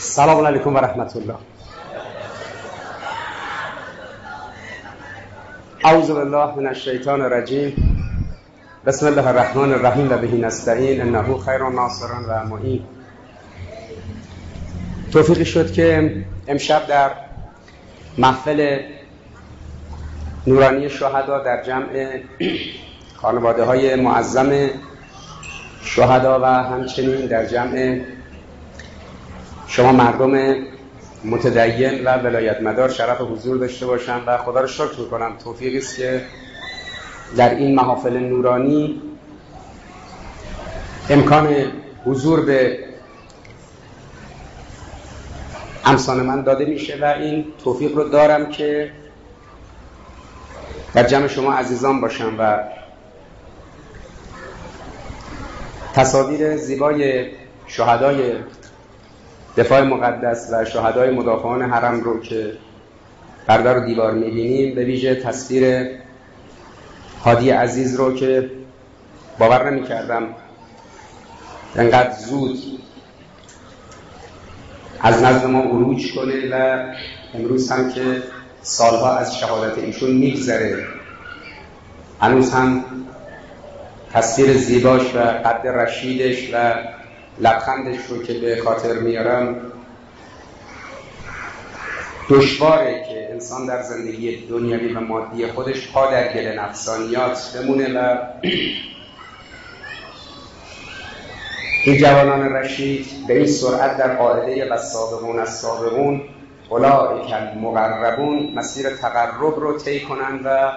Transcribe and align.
سلام 0.00 0.46
علیکم 0.46 0.74
و 0.74 0.78
رحمت 0.78 1.16
الله 1.16 1.34
اعوذ 5.84 6.10
بالله 6.10 6.54
من 6.56 6.66
الشیطان 6.66 7.20
الرجیم. 7.20 7.72
بسم 8.86 9.06
الله 9.06 9.26
الرحمن 9.26 9.72
الرحیم 9.72 10.12
و 10.12 10.18
بهی 10.18 10.40
نستعین. 10.40 11.00
انه 11.00 11.38
خیر 11.38 11.68
ناصر 11.68 12.06
و 12.28 12.46
معین. 12.46 12.82
توفیقی 15.12 15.44
شد 15.44 15.72
که 15.72 16.14
امشب 16.48 16.86
در 16.86 17.10
محفل 18.18 18.80
نورانی 20.46 20.90
شهدا 20.90 21.38
در 21.38 21.62
جمع 21.62 22.20
خانواده 23.16 23.64
های 23.64 23.96
معظم 23.96 24.68
شهدا 25.82 26.40
و 26.40 26.44
همچنین 26.44 27.26
در 27.26 27.46
جمع 27.46 28.00
شما 29.68 29.92
مردم 29.92 30.54
متدین 31.24 32.04
و 32.04 32.18
ولایت 32.18 32.62
مدار 32.62 32.88
شرف 32.88 33.20
حضور 33.20 33.56
داشته 33.56 33.86
باشم 33.86 34.22
و 34.26 34.38
خدا 34.38 34.60
رو 34.60 34.66
شکر 34.66 35.00
می‌کنم 35.00 35.36
توفیقی 35.44 35.78
است 35.78 35.96
که 35.96 36.22
در 37.36 37.54
این 37.54 37.74
محافل 37.74 38.18
نورانی 38.18 39.02
امکان 41.10 41.54
حضور 42.04 42.44
به 42.44 42.78
امسان 45.84 46.20
من 46.20 46.42
داده 46.42 46.64
میشه 46.64 46.98
و 47.00 47.04
این 47.04 47.44
توفیق 47.64 47.96
رو 47.96 48.08
دارم 48.08 48.50
که 48.50 48.92
در 50.94 51.06
جمع 51.06 51.26
شما 51.26 51.52
عزیزان 51.52 52.00
باشم 52.00 52.36
و 52.38 52.58
تصاویر 55.92 56.56
زیبای 56.56 57.26
شهدای 57.66 58.32
دفاع 59.56 59.82
مقدس 59.82 60.48
و 60.52 60.64
شهدای 60.64 61.10
مدافعان 61.10 61.62
حرم 61.62 62.00
رو 62.00 62.20
که 62.20 62.52
پرده 63.46 63.72
رو 63.72 63.86
دیوار 63.86 64.12
می‌بینیم 64.12 64.74
به 64.74 64.84
ویژه 64.84 65.14
تصویر 65.14 65.86
هادی 67.24 67.50
عزیز 67.50 67.96
رو 67.96 68.14
که 68.14 68.50
باور 69.38 69.70
نمی 69.70 69.82
کردم 69.82 70.22
انقدر 71.76 72.12
زود 72.18 72.58
از 75.00 75.22
نزد 75.22 75.46
ما 75.46 75.60
عروج 75.60 76.14
کنه 76.14 76.48
و 76.52 76.84
امروز 77.34 77.72
هم 77.72 77.92
که 77.92 78.22
سالها 78.62 79.16
از 79.16 79.38
شهادت 79.38 79.78
ایشون 79.78 80.10
میگذره. 80.10 80.84
هنوز 82.20 82.52
هم 82.52 82.84
تصویر 84.12 84.52
زیباش 84.52 85.14
و 85.14 85.18
قد 85.18 85.66
رشیدش 85.66 86.50
و 86.54 86.74
لبخندش 87.40 88.06
رو 88.08 88.22
که 88.22 88.34
به 88.34 88.62
خاطر 88.64 88.98
میارم 88.98 89.56
دشواره 92.30 93.04
که 93.08 93.32
انسان 93.32 93.66
در 93.66 93.82
زندگی 93.82 94.46
دنیوی 94.46 94.94
و 94.94 95.00
مادی 95.00 95.46
خودش 95.46 95.92
پا 95.92 96.10
در 96.10 96.32
گل 96.32 96.58
نفسانیات 96.58 97.56
بمونه 97.56 98.00
و 98.00 98.16
این 101.84 101.98
جوانان 101.98 102.52
رشید 102.52 103.06
به 103.28 103.36
این 103.36 103.46
سرعت 103.46 103.96
در 103.96 104.16
قاعده 104.16 104.72
و 104.72 104.76
سابقون 104.76 105.38
از 105.38 105.58
سابقون 105.58 106.20
اولئک 106.68 107.32
المقربون 107.32 108.52
مسیر 108.54 108.90
تقرب 108.90 109.60
رو 109.60 109.78
طی 109.78 110.00
کنند 110.00 110.40
و 110.44 110.72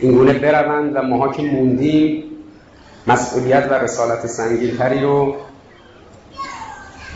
اینگونه 0.00 0.32
بروند 0.32 0.96
و 0.96 1.02
ماها 1.02 1.32
که 1.32 1.42
موندیم 1.42 2.31
مسئولیت 3.06 3.66
و 3.70 3.74
رسالت 3.74 4.26
سنگینتری 4.26 5.00
رو 5.00 5.36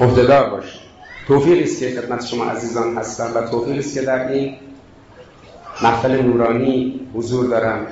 عهدهدار 0.00 0.50
باشیم 0.50 0.80
توفیق 1.28 1.62
است 1.62 1.80
که 1.80 1.90
خدمت 1.90 2.26
شما 2.26 2.44
عزیزان 2.44 2.98
هستم 2.98 3.32
و 3.34 3.40
توفیق 3.40 3.78
است 3.78 3.94
که 3.94 4.02
در 4.02 4.28
این 4.28 4.56
محفل 5.82 6.22
نورانی 6.22 7.00
حضور 7.14 7.46
دارم. 7.46 7.86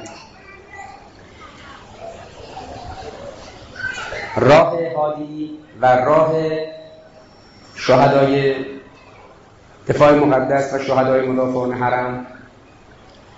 راه 4.37 4.79
هادی 4.97 5.51
و 5.81 5.87
راه 5.87 6.33
شهدای 7.75 8.55
دفاع 9.89 10.15
مقدس 10.15 10.75
و 10.75 10.79
شهدای 10.79 11.27
مدافعان 11.27 11.73
حرم 11.73 12.27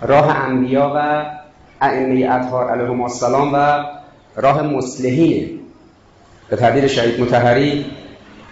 راه 0.01 0.37
انبیا 0.37 0.93
و 0.95 1.25
ائمه 1.81 2.29
اطهار 2.31 2.71
علیهم 2.71 3.01
السلام 3.01 3.53
و 3.53 3.83
راه 4.37 4.61
مسلحینه 4.61 5.49
به 6.49 6.55
تعبیر 6.55 6.87
شهید 6.87 7.21
متحری 7.21 7.85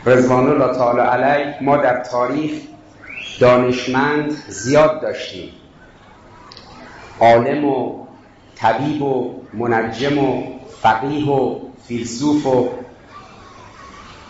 رضوان 0.05 0.49
الله 0.49 0.77
تعالی 0.77 0.99
علیه 0.99 1.55
ما 1.61 1.77
در 1.77 2.03
تاریخ 2.03 2.51
دانشمند 3.39 4.31
زیاد 4.47 5.01
داشتیم. 5.01 5.49
عالم 7.19 7.65
و 7.65 8.05
طبیب 8.55 9.01
و 9.01 9.33
منجم 9.53 10.17
و 10.17 10.43
فقیه 10.81 11.25
و 11.25 11.59
فیلسوف 11.87 12.45
و 12.45 12.69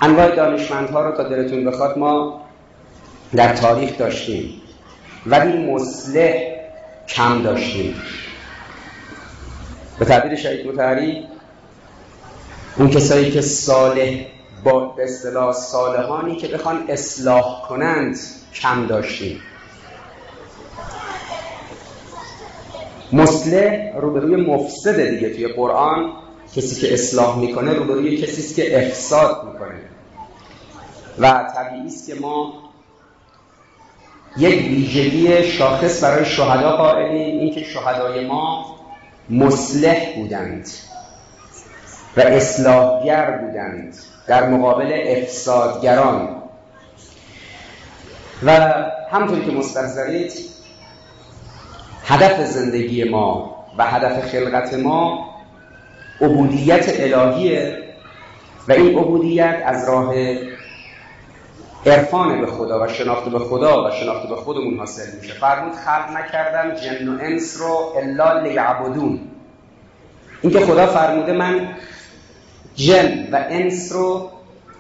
انواع 0.02 0.36
دانشمندها 0.36 1.10
رو 1.10 1.18
تا 1.18 1.24
دلتون 1.24 1.66
بخواد 1.66 1.98
ما 1.98 2.42
در 3.36 3.54
تاریخ 3.54 3.98
داشتیم. 3.98 4.62
ولی 5.26 5.72
مصلح 5.72 6.34
کم 7.08 7.42
داشتیم. 7.42 7.96
به 10.00 10.06
تعبیر 10.06 10.36
شهید 10.36 10.68
متحری 10.68 11.24
اون 12.78 12.90
کسایی 12.90 13.32
که 13.32 13.42
صالح 13.42 14.26
با 14.64 14.80
به 14.80 15.04
اصطلاح 15.04 15.54
صالحانی 15.54 16.36
که 16.36 16.48
بخوان 16.48 16.84
اصلاح 16.90 17.68
کنند 17.70 18.20
کم 18.54 18.88
داشتیم. 18.88 19.40
مصلح 23.14 23.98
روبروی 23.98 24.36
مفسده 24.36 25.12
دیگه 25.12 25.30
توی 25.30 25.48
قرآن 25.48 26.14
کسی 26.56 26.82
که 26.82 26.94
اصلاح 26.94 27.40
می‌کنه 27.40 27.74
روبروی 27.74 28.18
کسی 28.18 28.56
که 28.56 28.88
افساد 28.88 29.44
می‌کنه. 29.54 29.82
و 31.20 31.52
طبیعی 31.56 31.88
است 31.88 32.08
که 32.08 32.16
ما 32.16 32.54
یک 34.38 34.68
ویژگی 34.68 35.44
شاخص 35.44 36.04
برای 36.04 36.26
شهدا 36.26 36.78
قائلیم 36.78 37.40
اینکه 37.40 37.64
شهدای 37.64 38.28
ما 38.28 38.76
مصلح 39.30 40.16
بودند. 40.16 40.70
و 42.18 42.22
اصلاحگر 42.22 43.32
بودند 43.32 43.96
در 44.28 44.50
مقابل 44.50 45.02
افسادگران. 45.06 46.36
و 48.44 48.52
همطور 49.12 49.40
که 49.40 49.52
مستحضرید 49.52 50.32
هدف 52.06 52.46
زندگی 52.46 53.04
ما 53.04 53.56
و 53.78 53.86
هدف 53.86 54.32
خلقت 54.32 54.74
ما 54.74 55.30
عبودیت 56.22 57.00
الهیه 57.00 57.84
و 58.68 58.72
این 58.72 58.98
عبودیت 58.98 59.64
از 59.66 59.90
راه 59.90 60.14
عرفان 61.86 62.42
به 62.42 62.48
خدا 62.48 62.84
و 62.84 62.88
شناخت 62.88 63.30
به 63.30 63.40
خدا 63.40 63.88
و 63.88 63.92
شناخت 63.92 64.30
به 64.30 64.36
خودمون 64.36 64.78
حاصل 64.78 65.18
میشه. 65.22 65.34
فرمود 65.34 65.74
خلق 65.74 66.18
نکردم 66.18 66.76
جن 66.76 67.08
و 67.08 67.18
انس 67.22 67.58
رو 67.60 67.94
الا 67.98 68.42
لیعبدون. 68.42 69.20
اینکه 70.42 70.60
خدا 70.60 70.88
فرموده 70.88 71.34
من 71.34 71.76
جن 72.76 73.28
و 73.32 73.46
انس 73.50 73.92
رو 73.92 74.32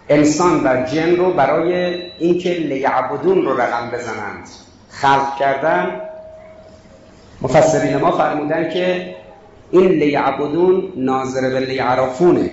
انسان 0.09 0.61
و 0.63 0.85
جن 0.85 1.15
رو 1.15 1.33
برای 1.33 1.95
اینکه 2.19 2.49
لیعبدون 2.49 3.45
رو 3.45 3.61
رقم 3.61 3.91
بزنند. 3.91 4.49
خلق 4.89 5.37
کردن. 5.39 6.01
مفسرین 7.41 7.97
ما 7.97 8.11
فرمودن 8.11 8.69
که 8.69 9.15
این 9.71 9.87
لیعبدون 9.87 10.93
ناظر 10.95 11.49
به 11.49 11.59
لیعرفونه 11.59 12.51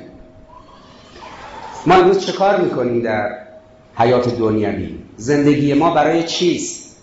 ما 1.87 1.95
امروز 1.95 2.27
چه 2.27 2.33
کار 2.33 2.61
می‌کنیم 2.61 3.03
در 3.03 3.31
حیات 3.99 4.39
دنیوی؟ 4.39 4.99
زندگی 5.17 5.75
ما 5.75 5.91
برای 5.91 6.23
چیست؟ 6.23 6.97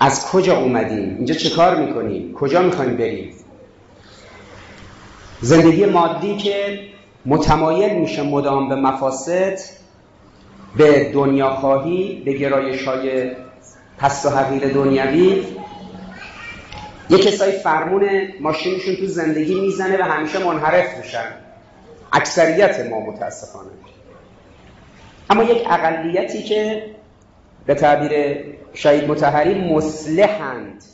از 0.00 0.26
کجا 0.26 0.58
اومدیم؟ 0.58 1.14
اینجا 1.16 1.34
چه 1.34 1.50
کار 1.50 1.76
می‌کنیم؟ 1.76 2.32
کجا 2.34 2.62
می‌خوایم 2.62 2.96
بریم؟ 2.96 3.34
زندگی 5.40 5.86
مادی 5.86 6.36
که 6.36 6.80
متمایل 7.26 7.98
میشه 7.98 8.22
مدام 8.22 8.68
به 8.68 8.74
مفاسد 8.74 9.58
به 10.76 11.12
دنیا 11.12 11.50
خواهی 11.50 12.22
به 12.24 12.32
گرایش 12.32 12.88
های 12.88 13.30
پست 13.98 14.26
و 14.26 14.28
حقیر 14.28 14.72
دنیوی. 14.72 15.46
یه 17.10 17.18
کسایی 17.18 17.52
فرمون 17.52 18.08
ماشینشون 18.40 18.96
تو 18.96 19.06
زندگی 19.06 19.60
می‌زنه 19.60 19.98
و 19.98 20.02
همیشه 20.02 20.44
منحرف 20.44 20.98
میشن. 20.98 21.24
اکثریت 22.12 22.86
ما 22.90 23.00
متاسفانه. 23.00 23.70
اما 25.30 25.42
یک 25.42 25.66
اقلیتی 25.70 26.42
که 26.42 26.82
به 27.66 27.74
تعبیر 27.74 28.36
شهید 28.74 29.10
متحری 29.10 29.74
مصلحند 29.74 30.84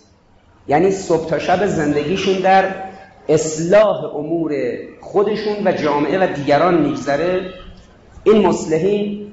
یعنی 0.69 0.91
صبح 0.91 1.29
تا 1.29 1.39
شب 1.39 1.67
زندگیشون 1.67 2.39
در 2.39 2.88
اصلاح 3.29 4.17
امور 4.17 4.53
خودشون 5.01 5.67
و 5.67 5.73
جامعه 5.73 6.19
و 6.19 6.35
دیگران 6.35 6.75
میگذره. 6.75 7.51
این 8.25 8.47
مصلحین 8.47 9.33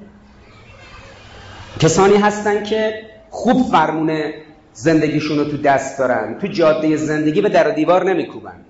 کسانی 1.80 2.16
هستن 2.16 2.62
که 2.62 3.02
خوب 3.30 3.70
فرمونه 3.70 4.34
زندگیشون 4.72 5.38
رو 5.38 5.44
تو 5.44 5.56
دست 5.56 5.98
دارن. 5.98 6.38
تو 6.38 6.46
جاده 6.46 6.96
زندگی 6.96 7.40
به 7.40 7.48
در 7.48 7.68
و 7.68 7.72
دیوار 7.72 8.04
نمیکوبن. 8.04 8.64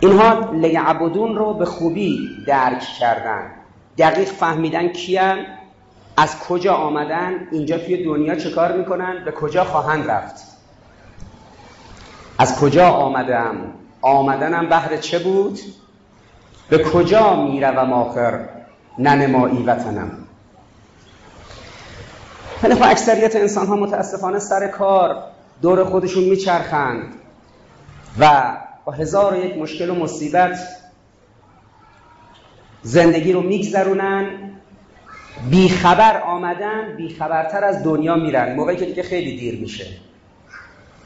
اینها 0.00 0.50
لیعبدون 0.52 1.36
رو 1.36 1.54
به 1.54 1.64
خوبی 1.64 2.28
درک 2.46 2.82
کردن. 3.00 3.50
دقیق 3.98 4.28
فهمیدن 4.28 4.88
کیان 4.88 5.38
از 6.16 6.38
کجا 6.40 6.74
آمدن 6.74 7.48
اینجا 7.52 7.78
توی 7.78 8.04
دنیا 8.04 8.34
چه 8.34 8.50
کار 8.50 8.72
می‌کنن 8.72 9.24
به 9.24 9.32
کجا 9.32 9.64
خواهند 9.64 10.10
رفت. 10.10 10.55
از 12.38 12.60
کجا 12.60 12.88
آمدم؟ 12.88 13.56
آمدنم 14.02 14.68
بهر 14.68 14.96
چه 14.96 15.18
بود؟ 15.18 15.58
به 16.68 16.84
کجا 16.84 17.36
می‌روم 17.36 17.92
آخر؟ 17.92 18.48
ننمایی 18.98 19.62
وطنم. 19.62 20.10
ولی 22.62 22.74
خب 22.74 22.82
اکثریت 22.82 23.36
انسان 23.36 23.66
ها 23.66 23.76
متاسفانه 23.76 24.38
سر 24.38 24.68
کار 24.68 25.22
دور 25.62 25.84
خودشون 25.84 26.24
میچرخند 26.24 27.14
و 28.18 28.56
با 28.84 28.92
هزار 28.92 29.34
و 29.34 29.36
یک 29.36 29.56
مشکل 29.56 29.90
و 29.90 29.94
مصیبت 29.94 30.58
زندگی 32.82 33.32
رو 33.32 33.40
میگذرونن. 33.40 34.26
بیخبر 35.50 36.20
آمدن 36.20 36.96
بیخبرتر 36.96 37.64
از 37.64 37.84
دنیا 37.84 38.14
میرن. 38.14 38.54
موقعی 38.54 38.76
که 38.76 38.84
دیگه 38.84 39.02
خیلی 39.02 39.36
دیر 39.36 39.60
میشه. 39.60 39.86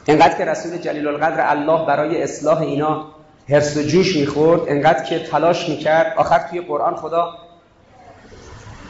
انقدر 0.07 0.37
که 0.37 0.45
رسول 0.45 0.77
جلیل 0.77 1.07
القدر 1.07 1.49
الله 1.49 1.85
برای 1.85 2.23
اصلاح 2.23 2.61
اینا 2.61 3.05
حرس 3.49 3.77
و 3.77 3.81
جوش 3.81 4.15
می‌خورد 4.15 4.61
انقدر 4.67 5.03
که 5.03 5.19
تلاش 5.19 5.69
می‌کرد. 5.69 6.13
آخر 6.17 6.39
توی 6.49 6.61
قرآن 6.61 6.95
خدا 6.95 7.33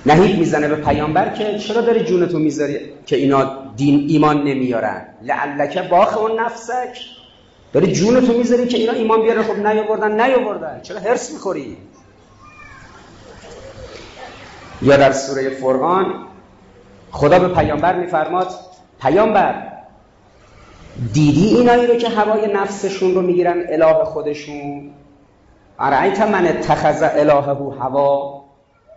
نهید 0.06 0.40
می‌زنه 0.40 0.68
به 0.68 0.75
پیامبر 0.75 1.30
که 1.30 1.60
چرا 1.60 1.81
داری 1.81 2.04
جونتو 2.04 2.40
می‌ذاری 2.40 2.80
که 3.06 3.16
اینا 3.16 3.52
دین 3.75 4.06
ایمان 4.10 4.44
نمیارن؟ 4.44 5.06
لعلک 5.22 5.90
باخ 5.90 6.18
اون 6.18 6.40
نفسک. 6.40 6.98
داری 7.74 7.92
جونتو 7.92 8.34
می‌ذاری 8.34 8.68
که 8.68 8.78
اینا 8.78 8.94
ایمان 8.94 9.22
بیاره 9.22 9.44
خب 9.44 9.68
نیاوردن 9.68 10.22
نیاوردن. 10.22 10.80
چرا 10.81 11.00
هرس 11.00 11.31
می‌خوری؟ 11.31 11.78
یا 14.81 14.98
در 14.98 15.12
سوره 15.12 15.50
فرقان 15.50 16.14
خدا 17.12 17.40
به 17.40 17.48
پیامبر 17.48 17.96
میفرماد 17.96 18.48
پیامبر 19.02 19.70
دیدی 21.14 21.56
اینایی 21.56 21.88
رو 21.88 21.96
که 21.96 22.10
هوای 22.10 22.54
نفسشون 22.54 23.16
رو 23.16 23.22
می‌گیرن 23.22 23.64
اله 23.70 24.04
خودشون؟ 24.04 24.92
ارعیت 25.80 26.22
من 26.22 26.48
اتخذ 26.48 27.04
الهه 27.04 27.76
هوا؟ 27.80 28.44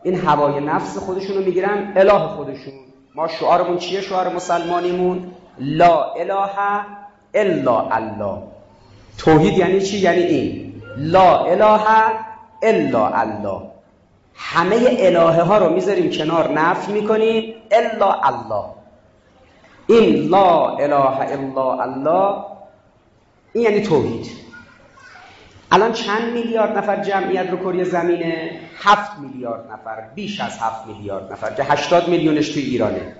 این 0.02 0.14
هوای 0.20 0.60
نفس 0.60 0.98
خودشون 0.98 1.36
رو 1.36 1.44
می‌گیرن 1.44 1.92
اله 1.96 2.18
خودشون. 2.18 2.72
ما 3.14 3.28
شعارمون 3.28 3.78
چیه 3.78 4.00
شعار 4.00 4.28
مسلمانیمون؟ 4.28 5.30
لا 5.58 6.04
اله 6.04 6.50
الا 7.34 7.80
الله. 7.80 8.38
توحید 9.18 9.58
یعنی 9.58 9.80
چی؟ 9.80 9.98
یعنی 9.98 10.22
این. 10.22 10.74
لا 10.96 11.38
اله 11.38 11.80
الا 12.62 13.06
الله. 13.06 13.60
همه 14.34 14.76
الهه 14.98 15.42
ها 15.42 15.58
رو 15.58 15.74
می‌ذاریم 15.74 16.10
کنار. 16.10 16.52
نفی 16.52 16.92
می‌کنیم 16.92 17.54
الا 17.70 18.12
الله. 18.12 18.64
این 19.86 20.28
لا 20.28 20.68
اله 20.68 21.20
الا 21.20 21.82
الله. 21.82 22.44
این 23.52 23.64
یعنی 23.64 23.80
توحید. 23.80 24.26
الان 25.72 25.92
چند 25.92 26.32
میلیارد 26.32 26.78
نفر 26.78 27.02
جمعیت 27.02 27.50
رو 27.50 27.56
کره 27.56 27.84
زمینه؟ 27.84 28.60
هفت 28.78 29.18
میلیارد 29.18 29.70
نفر 29.72 30.08
بیش 30.14 30.40
از 30.40 30.58
هفت 30.58 30.86
میلیارد 30.86 31.32
نفر 31.32 31.54
که 31.54 31.64
هشتاد 31.64 32.08
میلیونش 32.08 32.48
توی 32.48 32.62
ایرانه. 32.62 33.16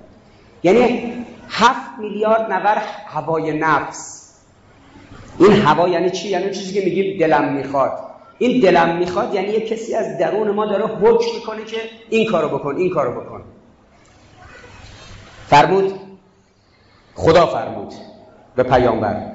یعنی 0.62 1.12
هفت 1.48 1.98
میلیارد 1.98 2.52
نفر 2.52 2.82
هوای 3.06 3.58
نفس. 3.58 4.34
این 5.38 5.52
هوا 5.52 5.88
یعنی 5.88 6.10
چی؟ 6.10 6.28
یعنی 6.28 6.54
چیزی 6.54 6.80
که 6.80 6.84
میگیم 6.84 7.18
دلم 7.18 7.52
می‌خواد. 7.52 7.98
این 8.38 8.60
دلم 8.60 8.96
می‌خواد 8.96 9.34
یعنی 9.34 9.48
یک 9.48 9.68
کسی 9.68 9.94
از 9.94 10.18
درون 10.18 10.50
ما 10.50 10.66
داره 10.66 10.84
حکم 10.84 11.34
می‌کنه 11.34 11.64
که 11.64 11.76
این 12.10 12.30
کارو 12.30 12.58
بکن 12.58 12.76
این 12.76 12.90
کارو 12.90 13.20
بکن. 13.20 13.42
فرمود 15.46 16.00
خدا 17.14 17.46
فرمود 17.46 17.94
به 18.56 18.62
پیامبر. 18.62 19.32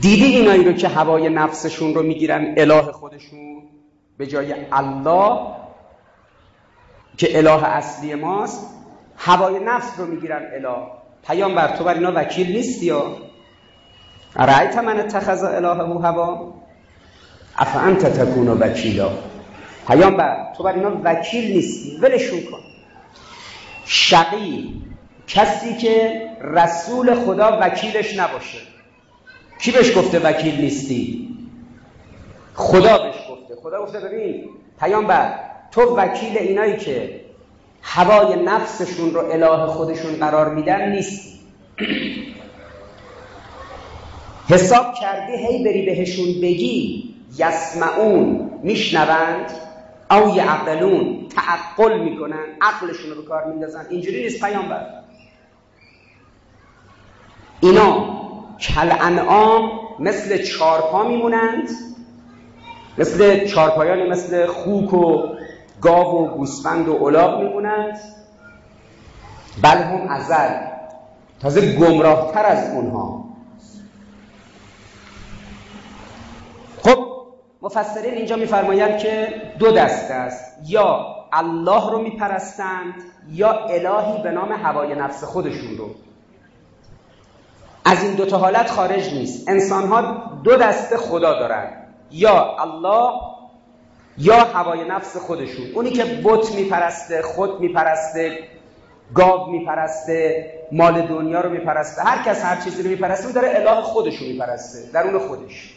دیدی 0.00 0.24
اینایی 0.24 0.64
رو 0.64 0.72
که 0.72 0.88
هوای 0.88 1.28
نفسشون 1.28 1.94
رو 1.94 2.02
می‌گیرن 2.02 2.54
اله 2.56 2.82
خودشون؟ 2.82 3.62
به 4.18 4.26
جای 4.26 4.54
الله 4.72 5.40
که 7.16 7.38
اله 7.38 7.64
اصلی 7.64 8.14
ماست 8.14 8.66
هوای 9.16 9.58
نفس 9.64 9.98
رو 9.98 10.06
می‌گیرن 10.06 10.42
اله. 10.54 10.86
پیامبر 11.26 11.76
تو 11.76 11.84
بر 11.84 11.94
اینا 11.94 12.12
وکیل 12.14 12.52
نیستی 12.52 12.86
یا؟ 12.86 13.16
رأیت 14.36 14.78
من 14.78 15.00
اتخذ 15.00 15.44
الهه 15.44 16.02
هوا؟ 16.02 16.54
انت 17.74 18.06
تکون 18.06 18.48
وکیلا. 18.48 19.10
پیامبر 19.88 20.52
تو 20.56 20.62
بر 20.62 20.72
اینا 20.72 20.92
وکیل 21.04 21.52
نیستی. 21.52 21.96
ولشون 21.96 22.40
کن. 22.40 22.60
شقی. 23.84 24.82
کسی 25.28 25.76
که 25.76 26.22
رسول 26.40 27.14
خدا 27.14 27.58
وکیلش 27.60 28.18
نباشه. 28.18 28.58
کی 29.60 29.70
بهش 29.70 29.96
گفته 29.96 30.18
وکیل 30.18 30.60
نیستی؟ 30.60 31.28
خدا 32.54 32.98
بهش 32.98 33.16
گفته. 33.30 33.56
خدا 33.62 33.82
گفته 33.82 34.00
ببین 34.00 34.48
پیامبر 34.80 35.34
تو 35.70 35.96
وکیل 35.96 36.38
اینایی 36.38 36.76
که 36.76 37.20
هوای 37.82 38.42
نفسشون 38.42 39.14
رو 39.14 39.30
اله 39.30 39.66
خودشون 39.66 40.16
قرار 40.16 40.54
میدن 40.54 40.92
نیستی. 40.92 41.38
حساب 44.48 44.94
کردی 44.94 45.32
هی 45.32 45.64
بری 45.64 45.86
بهشون 45.86 46.26
بگی 46.26 47.14
یسمعون 47.38 48.50
میشنوند 48.62 49.50
او 50.10 50.36
یعقلون 50.36 51.26
تعقل 51.28 52.00
می‌کنن 52.00 52.44
عقلشون 52.60 53.10
رو 53.10 53.22
به 53.22 53.28
کار 53.28 53.44
میندازن. 53.44 53.86
اینجوری 53.90 54.22
نیست 54.22 54.40
پیامبر. 54.40 54.86
اینا 57.60 58.18
کل 58.60 58.92
انعام 59.00 59.70
مثل 59.98 60.42
چارپا 60.42 61.02
میمونند 61.02 61.68
مثل 62.98 63.46
چارپایانی 63.46 64.10
مثل 64.10 64.46
خوک 64.46 64.94
و 64.94 65.34
گاو 65.80 66.24
و 66.24 66.36
گوسفند 66.36 66.88
و 66.88 67.04
الاغ 67.04 67.42
میمونند. 67.42 67.98
بل 69.62 69.76
هم 69.76 70.08
ازل 70.08 70.54
تازه 71.40 71.76
گمراه 71.76 72.32
تر 72.32 72.46
از 72.46 72.74
اونها. 72.74 73.24
خب 76.82 77.06
مفسرین 77.62 78.14
اینجا 78.14 78.36
میفرمایند 78.36 78.98
که 78.98 79.42
دو 79.58 79.72
دسته 79.72 80.14
است. 80.14 80.58
یا 80.66 81.06
الله 81.32 81.90
رو 81.90 81.98
میپرستند 82.02 82.94
یا 83.30 83.52
الهی 83.52 84.22
به 84.22 84.30
نام 84.30 84.52
هوای 84.52 84.94
نفس 84.94 85.24
خودشون 85.24 85.76
رو. 85.78 85.90
از 87.88 88.02
این 88.02 88.14
دو 88.14 88.26
تا 88.26 88.38
حالت 88.38 88.70
خارج 88.70 89.14
نیست. 89.14 89.48
انسان 89.48 89.88
ها 89.88 90.22
دو 90.44 90.56
دسته 90.56 90.96
خدا 90.96 91.38
دارن. 91.38 91.66
یا 92.10 92.56
الله 92.58 93.20
یا 94.18 94.44
هوای 94.44 94.88
نفس 94.88 95.16
خودشون. 95.16 95.66
اونی 95.74 95.90
که 95.90 96.04
بت 96.04 96.54
میپرسته 96.54 97.22
خود 97.22 97.60
میپرسته 97.60 98.38
گاو 99.14 99.50
میپرسته 99.50 100.50
مال 100.72 101.06
دنیا 101.06 101.40
رو 101.40 101.50
میپرسته 101.50 102.02
هر 102.02 102.22
کس 102.22 102.44
هر 102.44 102.60
چیزی 102.60 102.82
رو 102.82 102.88
میپرسته 102.88 103.32
داره 103.32 103.52
اله 103.56 103.82
خودش 103.82 104.16
رو 104.16 104.26
میپرسته 104.26 104.90
درون 104.92 105.18
خودش. 105.18 105.74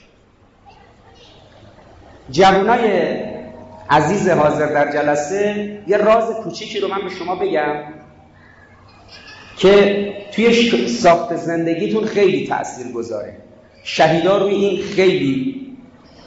جوانای 2.29 3.13
عزیز 3.89 4.29
حاضر 4.29 4.65
در 4.65 4.91
جلسه 4.91 5.83
یه 5.87 5.97
راز 5.97 6.31
کوچیکی 6.43 6.79
رو 6.79 6.87
من 6.87 7.01
به 7.03 7.09
شما 7.09 7.35
بگم. 7.35 7.75
که 9.61 10.13
توی 10.31 10.87
ساخت 10.87 11.35
زندگیتون 11.35 12.05
خیلی 12.05 12.47
تأثیر 12.47 12.91
گذاره 12.91 13.37
شهیدا 13.83 14.37
روی 14.37 14.53
این 14.53 14.83
خیلی 14.83 15.67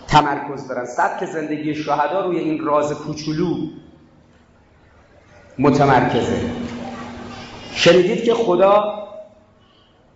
تمرکز 0.09 0.69
دارن. 0.69 0.85
سبک 0.85 1.25
زندگی 1.25 1.75
شهدا 1.75 2.27
روی 2.27 2.39
این 2.39 2.65
راز 2.65 2.93
کوچولو 2.93 3.57
متمرکزه. 5.59 6.41
شنیدید 7.75 8.25
که 8.25 8.35
خدا 8.35 9.05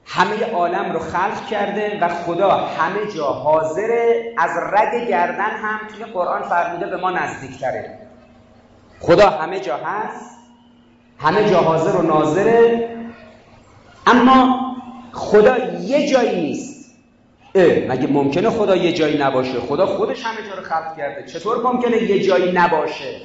همه 0.05 0.45
عالم 0.53 0.93
رو 0.93 0.99
خلق 0.99 1.47
کرده 1.51 1.99
و 2.01 2.09
خدا 2.09 2.51
همه 2.51 3.13
جا 3.17 3.25
حاضره 3.25 4.35
از 4.37 4.51
رگ 4.73 5.09
گردن 5.09 5.51
هم 5.51 5.79
توی 5.95 6.05
قرآن 6.05 6.43
فرموده 6.43 6.87
به 6.87 6.97
ما 6.97 7.11
نزدیکتره. 7.11 7.99
خدا 9.01 9.31
همه 9.31 9.61
جا 9.61 9.77
هست 9.77 10.39
همه 11.19 11.51
جا 11.51 11.61
حاضر 11.61 11.97
و 11.97 12.03
ناظره 12.03 12.98
اما 14.09 14.61
خدا 15.13 15.57
یه 15.81 16.09
جایی 16.09 16.41
نیست. 16.41 16.95
اه 17.55 17.89
مگه 17.89 18.07
ممکنه 18.07 18.51
خدا 18.51 18.77
یه 18.77 18.93
جایی 18.93 19.19
نباشه؟ 19.19 19.61
خدا 19.61 19.87
خودش 19.87 20.25
همه 20.25 20.49
جا 20.49 20.55
رو 20.55 20.63
خلق 20.63 20.97
کرده. 20.97 21.27
چطور 21.27 21.63
ممکنه 21.63 22.03
یه 22.03 22.23
جایی 22.23 22.53
نباشه؟ 22.53 23.21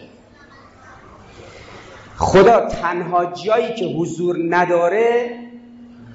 خدا 2.18 2.60
تنها 2.68 3.26
جایی 3.26 3.74
که 3.74 3.86
حضور 3.86 4.38
نداره 4.50 5.32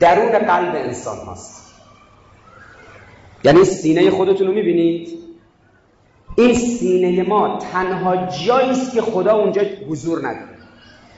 درون 0.01 0.39
قلب 0.39 0.75
انسان 0.75 1.17
هست 1.33 1.75
یعنی 3.45 3.65
سینه 3.65 4.11
خودتون 4.11 4.47
رو 4.47 4.53
می‌بینید؟ 4.53 5.19
این 6.37 6.55
سینه 6.55 7.23
ما 7.23 7.59
تنها 7.73 8.17
جایی 8.17 8.71
است 8.71 8.95
که 8.95 9.03
خدا 9.03 9.37
اونجا 9.37 9.63
حضور 9.89 10.19
نداره. 10.19 10.59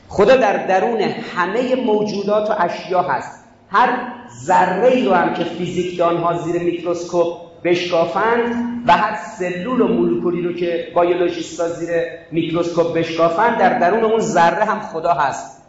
خدا 0.08 0.36
در 0.36 0.66
درون 0.66 1.00
همه 1.00 1.74
موجودات 1.74 2.50
و 2.50 2.54
اشیا 2.58 3.02
هست. 3.02 3.39
هر 3.70 3.98
ذره 4.44 4.86
ای 4.86 5.04
رو 5.04 5.14
هم 5.14 5.34
که 5.34 5.44
فیزیکدان 5.44 6.16
ها 6.16 6.38
زیر 6.38 6.62
میکروسکوپ 6.62 7.36
بشکافند 7.64 8.70
و 8.86 8.92
هر 8.92 9.18
سلول 9.38 9.80
و 9.80 9.88
مولکولی 9.88 10.42
رو 10.42 10.52
که 10.52 10.92
بیولوژیستا 10.94 11.68
زیر 11.68 11.90
میکروسکوپ 12.32 12.94
بشکافند 12.94 13.58
در 13.58 13.78
درون 13.78 14.04
اون 14.04 14.20
ذره 14.20 14.64
هم 14.64 14.80
خدا 14.80 15.12
هست. 15.12 15.62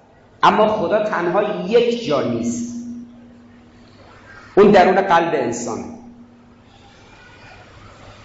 اما 0.43 0.67
خدا 0.67 1.03
تنها 1.03 1.43
یک 1.67 2.05
جا 2.05 2.21
نیست. 2.21 2.75
اون 4.55 4.71
درون 4.71 5.01
قلب 5.01 5.33
انسان. 5.33 5.79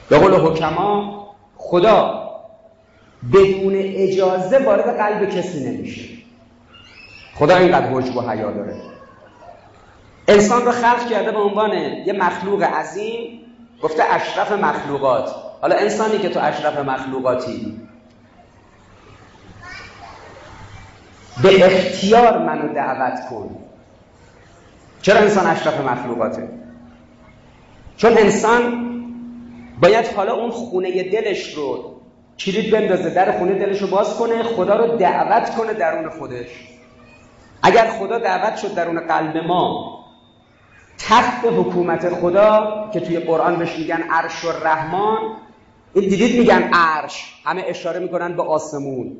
به 0.08 0.18
قول 0.18 0.34
حکما 0.34 1.16
خدا 1.56 2.26
بدون 3.32 3.74
اجازه 3.76 4.58
وارد 4.58 4.96
قلب 4.96 5.30
کسی 5.30 5.70
نمیشه. 5.70 6.08
خدا 7.34 7.56
اینقدر 7.56 7.92
وجب 7.92 8.16
و 8.16 8.20
حیا 8.20 8.50
داره. 8.50 8.95
انسان 10.28 10.64
رو 10.64 10.72
خلق 10.72 11.10
کرده 11.10 11.32
به 11.32 11.38
عنوان 11.38 11.72
یه 12.06 12.12
مخلوق 12.12 12.62
عظیم 12.62 13.40
گفته 13.82 14.02
اشرف 14.14 14.52
مخلوقات. 14.52 15.34
حالا 15.60 15.76
انسانی 15.76 16.18
که 16.18 16.28
تو 16.28 16.40
اشرف 16.42 16.78
مخلوقاتی. 16.78 17.80
به 21.42 21.66
اختیار 21.66 22.38
منو 22.38 22.74
دعوت 22.74 23.28
کن. 23.30 23.56
چرا 25.02 25.20
انسان 25.20 25.46
اشرف 25.46 25.80
مخلوقاته؟ 25.80 26.48
چون 27.96 28.18
انسان 28.18 28.86
باید 29.82 30.06
حالا 30.06 30.34
اون 30.34 30.50
خونه 30.50 31.02
دلش 31.02 31.54
رو 31.54 31.96
کلید 32.38 32.70
بندازه 32.70 33.10
در 33.10 33.38
خونه 33.38 33.54
دلش 33.54 33.82
رو 33.82 33.88
باز 33.88 34.16
کنه 34.16 34.42
خدا 34.42 34.76
رو 34.76 34.96
دعوت 34.96 35.56
کنه 35.56 35.72
درون 35.72 36.10
خودش. 36.10 36.48
اگر 37.62 37.86
خدا 37.86 38.18
دعوت 38.18 38.56
شد 38.56 38.74
درون 38.74 39.00
قلب 39.00 39.36
ما 39.36 39.96
تخت 40.98 41.44
حکومت 41.44 42.08
خدا 42.14 42.90
که 42.92 43.00
توی 43.00 43.18
قرآن 43.18 43.56
بهش 43.56 43.78
میگن 43.78 44.02
عرش 44.10 44.44
و 44.44 44.52
رحمان 44.64 45.36
این 45.94 46.08
دیدید 46.08 46.38
میگن 46.38 46.70
عرش. 46.72 47.34
همه 47.44 47.64
اشاره 47.66 48.00
می‌کنن 48.00 48.36
به 48.36 48.42
آسمون. 48.42 49.16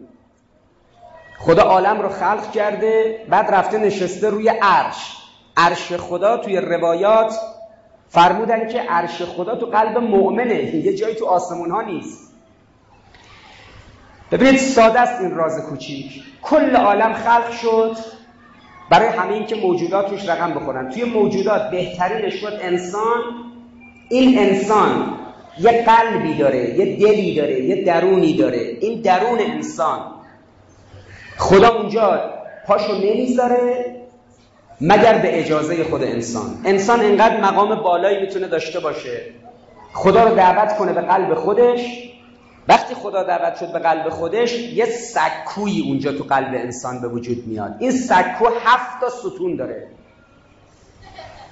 خدا 1.39 1.63
عالم 1.63 2.01
رو 2.01 2.09
خلق 2.09 2.53
کرده 2.53 3.27
بعد 3.31 3.55
رفته 3.55 3.79
نشسته 3.79 4.31
روی 4.31 4.49
عرش. 4.49 5.17
عرش 5.57 5.93
خدا 5.93 6.37
توی 6.37 6.57
روایات 6.57 7.35
فرمودن 8.09 8.69
که 8.69 8.81
عرش 8.81 9.23
خدا 9.23 9.57
تو 9.57 9.67
قلب 9.67 9.99
مؤمنه. 9.99 10.75
یه 10.75 10.97
جایی 10.97 11.15
تو 11.15 11.27
آسمون 11.27 11.71
ها 11.71 11.83
نیست. 11.83 12.33
ببینید 14.31 14.61
ساده 14.61 15.01
است 15.01 15.21
این 15.21 15.35
راز 15.35 15.63
کوچیک. 15.71 16.23
کل 16.43 16.77
عالم 16.77 17.13
خلق 17.13 17.51
شد. 17.51 17.97
برای 18.91 19.09
همه 19.09 19.33
این 19.33 19.47
که 19.47 19.57
موجودات 19.57 20.11
توش 20.11 20.29
رقم 20.29 20.55
بخورن. 20.55 20.91
توی 20.91 21.05
موجودات 21.05 21.71
بهترینش 21.71 22.35
شد 22.35 22.59
انسان 22.63 23.23
این 24.09 24.39
انسان 24.39 25.15
یه 25.61 25.85
قلبی 25.85 26.35
داره 26.35 26.79
یه 26.79 26.97
دلی 26.97 27.35
داره 27.35 27.61
یه 27.65 27.85
درونی 27.85 28.37
داره. 28.37 28.77
این 28.81 29.01
درون 29.01 29.39
انسان. 29.41 30.01
خدا 31.37 31.69
اونجا 31.69 32.21
پاشو 32.67 32.95
نمی‌ذاره 32.95 33.97
مگر 34.81 35.19
به 35.19 35.41
اجازه 35.41 35.85
خود 35.85 36.03
انسان. 36.03 36.61
انسان 36.65 37.01
انقدر 37.01 37.41
مقام 37.41 37.75
بالایی 37.75 38.21
می‌تونه 38.21 38.49
داشته 38.49 38.81
باشه. 38.81 39.21
خدا 39.93 40.25
رو 40.25 40.35
دعوت 40.35 40.77
کنه 40.77 40.93
به 40.93 41.01
قلب 41.01 41.35
خودش. 41.35 42.13
وقتی 42.69 42.95
خدا 42.95 43.23
دعوت 43.23 43.57
شد 43.57 43.73
به 43.73 43.79
قلب 43.79 44.09
خودش 44.09 44.55
یه 44.55 44.87
سکویی 44.87 45.83
اونجا 45.89 46.13
تو 46.13 46.25
قلب 46.25 46.55
انسان 46.55 47.01
به 47.01 47.09
وجود 47.09 47.47
میاد. 47.47 47.77
این 47.79 47.91
سکو 47.91 48.47
هفت 48.65 49.01
تا 49.01 49.09
ستون 49.11 49.57
داره. 49.57 49.89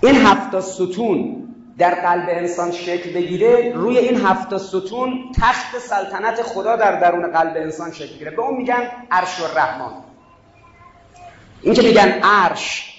این 0.03 0.17
هفت 0.17 0.51
تا 0.51 0.61
ستون 0.61 1.49
در 1.79 1.95
قلب 1.95 2.29
انسان 2.29 2.73
شکل 2.73 3.13
بگیره 3.13 3.73
روی 3.75 3.99
این 3.99 4.21
هفت 4.21 4.51
تا 4.51 4.59
ستون 4.59 5.33
تخت 5.41 5.79
سلطنت 5.79 6.43
خدا 6.43 6.77
در 6.77 7.01
درون 7.01 7.33
قلب 7.33 7.57
انسان 7.57 7.93
شکل 7.93 8.15
بگیره 8.15 8.31
به 8.31 8.43
اون 8.43 8.57
میگن 8.57 8.89
عرش 9.11 9.41
و 9.41 9.59
رحمان 9.59 9.93
این 11.63 11.75
که 11.75 11.83
میگن 11.83 12.09
عرش 12.23 12.95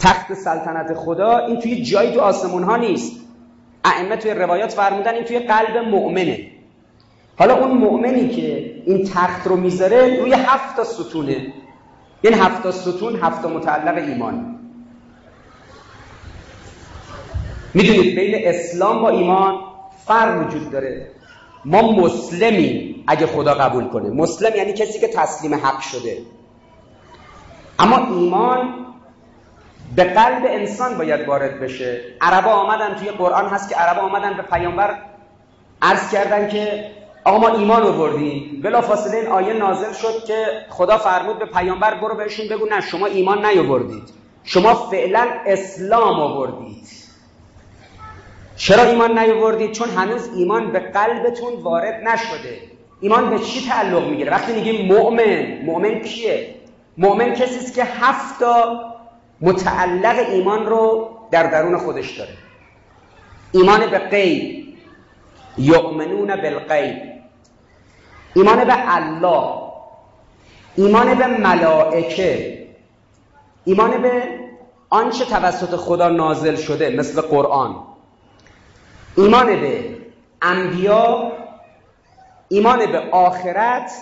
تخت 0.00 0.34
سلطنت 0.34 0.94
خدا 0.94 1.38
این 1.38 1.60
توی 1.60 1.82
جایی 1.82 2.12
تو 2.12 2.20
آسمون 2.20 2.62
ها 2.62 2.76
نیست. 2.76 3.20
ائمه 3.84 4.16
توی 4.16 4.30
روایات 4.30 4.72
فرمودن 4.72 5.14
این 5.14 5.24
توی 5.24 5.38
قلب 5.38 5.76
مؤمنه. 5.76 6.50
حالا 7.40 7.54
اون 7.54 7.70
مؤمنی 7.78 8.28
که 8.28 8.74
این 8.86 9.04
تخت 9.04 9.46
رو 9.46 9.56
می‌ذاره 9.56 10.20
روی 10.20 10.32
هفت 10.32 10.76
تا 10.76 10.84
ستونه. 10.84 11.52
این 12.22 12.34
هفت 12.34 12.62
تا 12.62 12.72
ستون 12.72 13.16
هفت 13.16 13.44
متعلق 13.44 13.94
ایمان. 13.94 14.58
می‌دونید 17.74 18.14
بین 18.14 18.48
اسلام 18.48 19.02
با 19.02 19.08
ایمان 19.08 19.58
فرق 20.06 20.46
وجود 20.46 20.70
داره. 20.70 21.10
ما 21.64 21.92
مسلمیم 21.92 23.04
اگه 23.06 23.26
خدا 23.26 23.54
قبول 23.54 23.88
کنه. 23.88 24.10
مسلم 24.10 24.56
یعنی 24.56 24.72
کسی 24.72 25.00
که 25.00 25.08
تسلیم 25.08 25.54
حق 25.54 25.80
شده. 25.80 26.18
اما 27.78 27.96
ایمان 27.96 28.86
به 29.96 30.04
قلب 30.04 30.42
انسان 30.46 30.98
باید 30.98 31.28
وارد 31.28 31.60
بشه. 31.60 32.00
عربا 32.20 32.50
آمدن 32.50 32.94
توی 32.94 33.08
قرآن 33.10 33.46
هست 33.46 33.68
که 33.68 33.74
عربا 33.74 34.00
آمدن 34.00 34.36
به 34.36 34.42
پیامبر 34.42 34.96
عرض 35.82 36.12
کردن 36.12 36.48
که 36.48 36.90
آقا 37.24 37.38
ما 37.38 37.48
ایمان 37.48 37.82
آوردیم. 37.82 38.60
بلا 38.62 38.80
فاصله 38.80 39.16
این 39.16 39.26
آیه 39.26 39.52
نازل 39.52 39.92
شد 39.92 40.24
که 40.24 40.46
خدا 40.70 40.98
فرمود 40.98 41.38
به 41.38 41.46
پیامبر 41.46 41.94
برو 41.94 42.14
بهشون 42.14 42.48
بگو 42.48 42.66
نه 42.66 42.80
شما 42.80 43.06
ایمان 43.06 43.46
نیاوردید. 43.46 44.02
شما 44.44 44.74
فعلا 44.74 45.26
اسلام 45.46 46.20
آوردید. 46.20 46.88
چرا 48.56 48.82
ایمان 48.82 49.18
نیاوردید؟ 49.18 49.72
چون 49.72 49.88
هنوز 49.88 50.28
ایمان 50.36 50.72
به 50.72 50.78
قلبتون 50.78 51.52
وارد 51.62 52.08
نشده. 52.08 52.58
ایمان 53.00 53.30
به 53.30 53.38
چی 53.38 53.68
تعلق 53.68 54.08
می‌گیره؟ 54.08 54.30
وقتی 54.30 54.52
میگیم 54.52 54.86
مؤمن 54.86 55.62
مؤمن 55.64 56.00
کیه؟ 56.00 56.54
مؤمن 56.98 57.34
کسی 57.34 57.58
است 57.58 57.74
که 57.74 57.84
هفتا 57.84 58.80
متعلق 59.40 60.28
ایمان 60.28 60.66
رو 60.66 61.10
در 61.30 61.50
درون 61.50 61.76
خودش 61.76 62.18
داره. 62.18 62.32
ایمان 63.52 63.86
به 63.86 63.98
غیب. 63.98 64.60
یؤمنون 65.58 66.36
بالغیب. 66.36 67.09
ایمان 68.34 68.64
به 68.64 68.94
الله 68.96 69.60
ایمان 70.76 71.14
به 71.14 71.26
ملائکه 71.26 72.66
ایمان 73.64 74.02
به 74.02 74.22
آنچه 74.90 75.24
توسط 75.24 75.76
خدا 75.76 76.08
نازل 76.08 76.56
شده 76.56 76.90
مثل 76.90 77.20
قرآن 77.20 77.76
ایمان 79.16 79.46
به 79.60 79.96
انبیا 80.42 81.32
ایمان 82.48 82.86
به 82.86 82.98
آخرت 82.98 83.92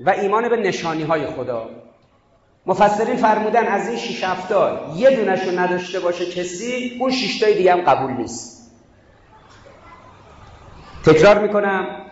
و 0.00 0.10
ایمان 0.10 0.48
به 0.48 0.56
نشانی 0.56 1.02
های 1.02 1.26
خدا. 1.26 1.70
مفسرین 2.66 3.16
فرمودن 3.16 3.66
از 3.66 3.88
این 3.88 3.98
شیش 3.98 4.24
هفته 4.24 4.56
یه 4.94 5.16
دونش 5.16 5.42
رو 5.42 5.58
نداشته 5.58 6.00
باشه 6.00 6.26
کسی 6.26 6.96
اون 7.00 7.10
شیشتای 7.10 7.54
دیگه 7.54 7.72
هم 7.72 7.80
قبول 7.80 8.10
نیست. 8.10 8.72
تکرار 11.04 11.38
می‌کنم. 11.38 12.05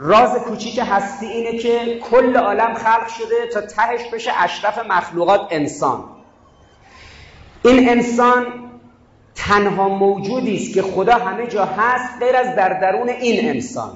راز 0.00 0.34
کوچیک 0.34 0.80
هستی 0.82 1.26
اینه 1.26 1.58
که 1.58 1.98
کل 1.98 2.36
عالم 2.36 2.74
خلق 2.74 3.08
شده 3.08 3.46
تا 3.52 3.60
تهش 3.60 4.00
بشه 4.12 4.30
اشرف 4.36 4.78
مخلوقات 4.78 5.40
انسان. 5.50 6.04
این 7.64 7.88
انسان 7.88 8.46
تنها 9.34 9.88
موجودی 9.88 10.56
است 10.56 10.74
که 10.74 10.82
خدا 10.82 11.14
همه 11.14 11.46
جا 11.46 11.64
هست 11.64 12.22
غیر 12.22 12.36
از 12.36 12.56
در 12.56 12.80
درون 12.80 13.08
این 13.08 13.48
انسان. 13.48 13.92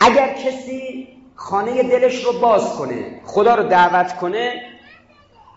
اگر 0.00 0.34
کسی 0.34 1.08
خانه 1.34 1.82
دلش 1.82 2.24
رو 2.24 2.32
باز 2.32 2.76
کنه 2.76 3.20
خدا 3.24 3.54
رو 3.54 3.62
دعوت 3.62 4.16
کنه 4.16 4.62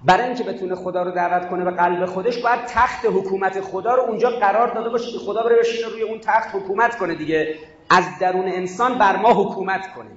برای 0.05 0.25
اینکه 0.25 0.43
بتونه 0.43 0.75
خدا 0.75 1.03
رو 1.03 1.12
دعوت 1.12 1.50
کنه 1.50 1.63
به 1.63 1.72
قلب 1.72 2.05
خودش 2.05 2.38
باید 2.38 2.65
تخت 2.65 3.05
حکومت 3.05 3.62
خدا 3.62 3.95
رو 3.95 4.01
اونجا 4.01 4.29
قرار 4.29 4.74
داده 4.74 4.89
باشه 4.89 5.12
که 5.12 5.19
خدا 5.19 5.43
بره 5.43 5.60
بشینه 5.60 5.88
روی 5.88 6.01
اون 6.01 6.19
تخت 6.19 6.55
حکومت 6.55 6.98
کنه 6.98 7.15
دیگه. 7.15 7.55
از 7.89 8.03
درون 8.19 8.47
انسان 8.47 8.97
بر 8.97 9.15
ما 9.15 9.33
حکومت 9.33 9.93
کنه. 9.93 10.11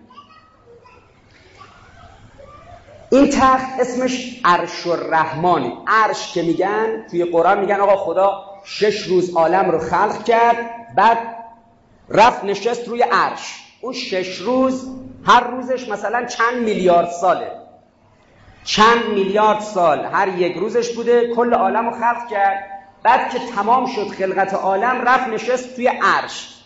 این 3.10 3.30
تخت 3.30 3.80
اسمش 3.80 4.40
عرش 4.44 4.86
الرحمانه 4.86 5.72
عرش 5.86 6.32
که 6.32 6.42
میگن 6.42 7.06
توی 7.10 7.24
قرآن 7.24 7.60
میگن 7.60 7.80
آقا 7.80 7.96
خدا 7.96 8.44
شش 8.64 9.02
روز 9.02 9.36
عالم 9.36 9.70
رو 9.70 9.78
خلق 9.78 10.24
کرد 10.24 10.94
بعد 10.96 11.18
رفت 12.08 12.44
نشست 12.44 12.88
روی 12.88 13.02
عرش. 13.02 13.64
اون 13.80 13.92
شش 13.92 14.36
روز 14.36 14.88
هر 15.26 15.40
روزش 15.40 15.88
مثلا 15.88 16.26
چند 16.26 16.62
میلیارد 16.62 17.10
ساله. 17.10 17.52
چند 18.64 19.04
میلیارد 19.04 19.60
سال. 19.60 20.04
هر 20.04 20.28
یک 20.28 20.56
روزش 20.56 20.96
بوده 20.96 21.34
کل 21.34 21.54
عالم 21.54 21.88
رو 21.88 21.94
خلق 21.94 22.28
کرد. 22.30 22.64
بعد 23.02 23.30
که 23.30 23.38
تمام 23.38 23.86
شد 23.86 24.08
خلقت 24.08 24.54
عالم 24.54 25.02
رفت 25.02 25.28
نشست 25.28 25.76
توی 25.76 25.88
عرش. 25.88 26.57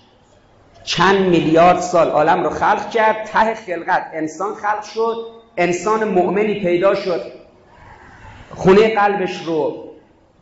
چند 0.85 1.27
میلیارد 1.27 1.81
سال 1.81 2.09
عالم 2.09 2.45
رو 2.45 2.51
خلق 2.51 2.91
کرد 2.91 3.25
ته 3.25 3.55
خلقت. 3.55 4.11
انسان 4.15 4.55
خلق 4.55 4.83
شد 4.83 5.27
انسان 5.57 6.05
مؤمنی 6.05 6.61
پیدا 6.61 6.95
شد. 6.95 7.33
خونه 8.55 8.95
قلبش 8.95 9.43
رو 9.43 9.89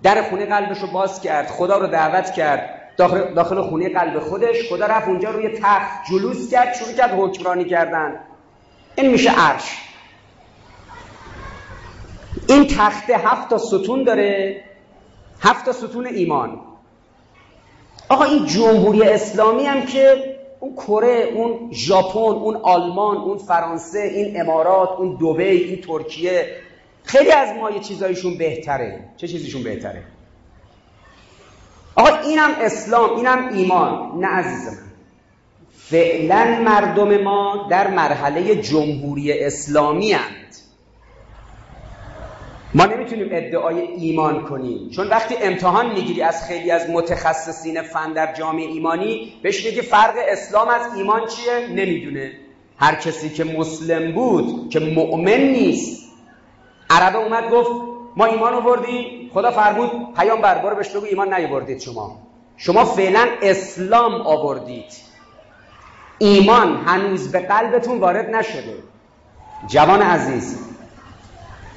در 0.02 0.22
خونه 0.22 0.46
قلبش 0.46 0.78
رو 0.78 0.86
باز 0.86 1.20
کرد 1.20 1.46
خدا 1.46 1.78
رو 1.78 1.86
دعوت 1.86 2.32
کرد. 2.32 2.80
داخل, 2.96 3.34
داخل 3.34 3.62
خونه 3.62 3.88
قلب 3.88 4.18
خودش 4.18 4.68
خدا 4.68 4.86
رفت 4.86 5.08
اونجا 5.08 5.30
روی 5.30 5.48
تخت 5.48 6.10
جلوس 6.10 6.50
کرد 6.50 6.74
شروع 6.74 6.92
کرد 6.92 7.10
حکمرانی 7.18 7.64
کردن. 7.64 8.20
این 8.96 9.10
میشه 9.10 9.30
عرش. 9.30 9.78
این 12.48 12.66
تخته 12.66 13.16
هفت 13.16 13.50
تا 13.50 13.58
ستون 13.58 14.04
داره 14.04 14.60
هفت 15.40 15.64
تا 15.64 15.72
ستون 15.72 16.06
ایمان. 16.06 16.60
آقا 18.08 18.24
این 18.24 18.46
جمهوری 18.46 19.02
اسلامی 19.02 19.66
هم 19.66 19.86
که 19.86 20.29
اون 20.60 20.74
کره 20.74 21.32
اون 21.34 21.72
ژاپن 21.72 22.18
اون 22.18 22.56
آلمان 22.56 23.16
اون 23.16 23.38
فرانسه 23.38 23.98
این 23.98 24.40
امارات 24.40 24.88
اون 24.98 25.14
دبی 25.14 25.44
این 25.44 25.80
ترکیه 25.80 26.56
خیلی 27.04 27.32
از 27.32 27.56
ما 27.56 27.70
یه 27.70 27.80
چیزایشون 27.80 28.38
بهتره. 28.38 29.04
چه 29.16 29.28
چیزیشون 29.28 29.62
بهتره؟ 29.62 30.02
آقا 31.94 32.16
اینم 32.16 32.50
اسلام 32.60 33.16
اینم 33.16 33.48
ایمان. 33.48 34.20
نه 34.20 34.26
عزیز 34.26 34.68
من. 34.68 34.90
فعلا 35.78 36.62
مردم 36.64 37.16
ما 37.22 37.66
در 37.70 37.90
مرحله 37.90 38.56
جمهوری 38.56 39.44
اسلامی 39.44 40.12
هند. 40.12 40.56
ما 42.74 42.86
نمی‌تونیم 42.86 43.28
ادعای 43.30 43.80
ایمان 43.80 44.44
کنیم. 44.44 44.90
چون 44.90 45.08
وقتی 45.08 45.34
امتحان 45.42 45.92
می‌گیری 45.92 46.22
از 46.22 46.48
خیلی 46.48 46.70
از 46.70 46.90
متخصصین 46.90 47.82
فن 47.82 48.12
در 48.12 48.32
جامعه 48.32 48.66
ایمانی 48.66 49.32
بهش 49.42 49.66
میگی 49.66 49.82
فرق 49.82 50.14
اسلام 50.28 50.68
از 50.68 50.82
ایمان 50.96 51.26
چیه؟ 51.26 51.68
نمی‌دونه. 51.68 52.32
هر 52.76 52.94
کسی 52.94 53.30
که 53.30 53.44
مسلم 53.44 54.12
بود 54.12 54.70
که 54.70 54.80
مؤمن 54.80 55.40
نیست. 55.40 56.12
عربه 56.90 57.18
اومد 57.18 57.50
گفت 57.50 57.70
ما 58.16 58.24
ایمان 58.24 58.54
آوردیم 58.54 59.30
خدا 59.34 59.50
فرمود 59.50 59.90
پیام 60.16 60.40
بربار 60.40 60.74
بهش 60.74 60.88
بگو 60.88 61.06
ایمان 61.06 61.34
نیاوردید 61.34 61.80
شما. 61.80 62.18
شما 62.56 62.84
فعلا 62.84 63.26
اسلام 63.42 64.14
آوردید. 64.14 64.92
ایمان 66.18 66.76
هنوز 66.76 67.32
به 67.32 67.38
قلبتون 67.38 67.98
وارد 67.98 68.34
نشده. 68.34 68.74
جوان 69.66 70.02
عزیز 70.02 70.69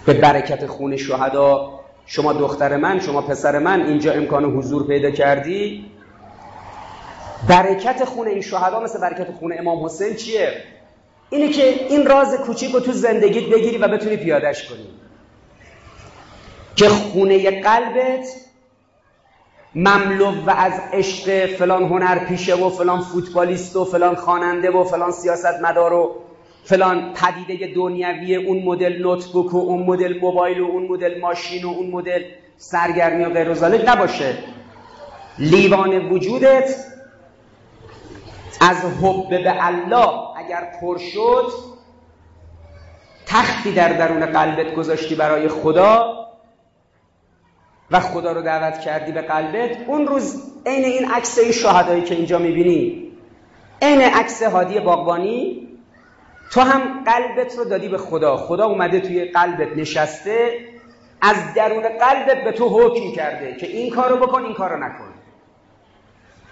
به 0.06 0.14
برکت 0.14 0.66
خون 0.66 0.98
شهدا. 0.98 1.80
شما 2.06 2.34
دختر 2.34 2.78
من 2.78 3.00
شما 3.00 3.22
پسر 3.22 3.60
من 3.60 3.82
اینجا 3.82 4.14
امکان 4.14 4.46
حضور 4.46 4.88
پیدا 4.88 5.12
کردی؟ 5.12 5.86
برکت 7.48 8.06
خون 8.06 8.28
این 8.28 8.42
شهدا 8.42 8.80
مثل 8.80 9.00
برکت 9.00 9.32
خون 9.32 9.54
امام 9.60 9.86
حسین 9.86 10.16
چیه؟ 10.16 10.54
اینه 11.30 11.50
که 11.50 11.64
این 11.90 12.06
راز 12.06 12.36
کوچیک 12.36 12.72
رو 12.72 12.80
تو 12.80 12.92
زندگیت 12.92 13.44
بگیری 13.44 13.78
و 13.78 13.88
بتونی 13.88 14.18
پیادش 14.18 14.70
کنی. 14.70 14.88
که 16.76 16.90
خونه 16.90 17.62
قلبت 17.62 18.28
مملو 19.76 20.32
و 20.46 20.54
از 20.58 20.74
عشق 20.94 21.46
فلان 21.46 21.84
هنر 21.84 22.26
پیشه 22.26 22.56
و 22.56 22.70
فلان 22.70 23.02
فوتبالیست 23.02 23.76
و 23.76 23.86
فلان 23.86 24.16
خواننده 24.16 24.72
و 24.72 24.84
فلان 24.84 25.12
سیاست 25.12 25.62
مدار 25.62 25.94
و 25.94 26.16
فلان 26.64 27.14
پدیده 27.14 27.74
دنیوی 27.76 28.36
اون 28.36 28.64
مدل 28.64 29.02
نوتبوک 29.02 29.54
و 29.54 29.58
اون 29.58 29.84
مدل 29.84 30.20
موبایل 30.20 30.60
و 30.60 30.66
اون 30.66 30.88
مدل 30.88 31.20
ماشین 31.20 31.66
و 31.66 31.70
اون 31.70 31.90
مدل 31.90 32.24
سرگرمی 32.58 33.24
و 33.24 33.30
غیر 33.30 33.92
نباشه. 33.92 34.38
لیوان 35.40 36.10
وجودت 36.10 36.76
از 38.62 38.78
حب 39.02 39.30
به 39.30 39.66
الله 39.66 40.10
اگر 40.38 40.68
پر 40.82 40.98
شد 40.98 41.52
تختی 43.26 43.72
در 43.72 43.94
درون 43.94 44.26
قلبت 44.26 44.76
گذاشتی 44.76 45.16
برای 45.16 45.48
خدا 45.48 46.20
و 47.92 48.00
خدا 48.00 48.32
رو 48.32 48.42
دعوت 48.42 48.80
کردی 48.80 49.12
به 49.12 49.22
قلبت. 49.22 49.78
اون 49.88 50.08
روز 50.08 50.44
عین 50.66 50.86
این 50.86 51.12
عکس 51.12 51.40
شهدایی 51.40 52.02
که 52.02 52.16
اینجا 52.16 52.38
می‌بینی 52.40 53.12
عین 53.82 54.02
عکس 54.02 54.44
هادی 54.44 54.80
باغبانی 54.80 55.68
تو 56.52 56.62
هم 56.62 57.04
قلبت 57.04 57.58
رو 57.58 57.66
دادی 57.66 57.90
به 57.90 57.98
خدا. 57.98 58.38
خدا 58.38 58.66
اومده 58.66 59.00
توی 59.00 59.26
قلبت 59.26 59.78
نشسته. 59.78 60.60
از 61.22 61.36
درون 61.56 61.82
قلبت 61.82 62.44
به 62.44 62.52
تو 62.52 62.70
حکم 62.70 63.16
کرده 63.16 63.56
که 63.56 63.68
این 63.68 63.90
کارو 63.90 64.16
بکن 64.18 64.44
این 64.44 64.54
کارو 64.54 64.84
نکن. 64.84 65.14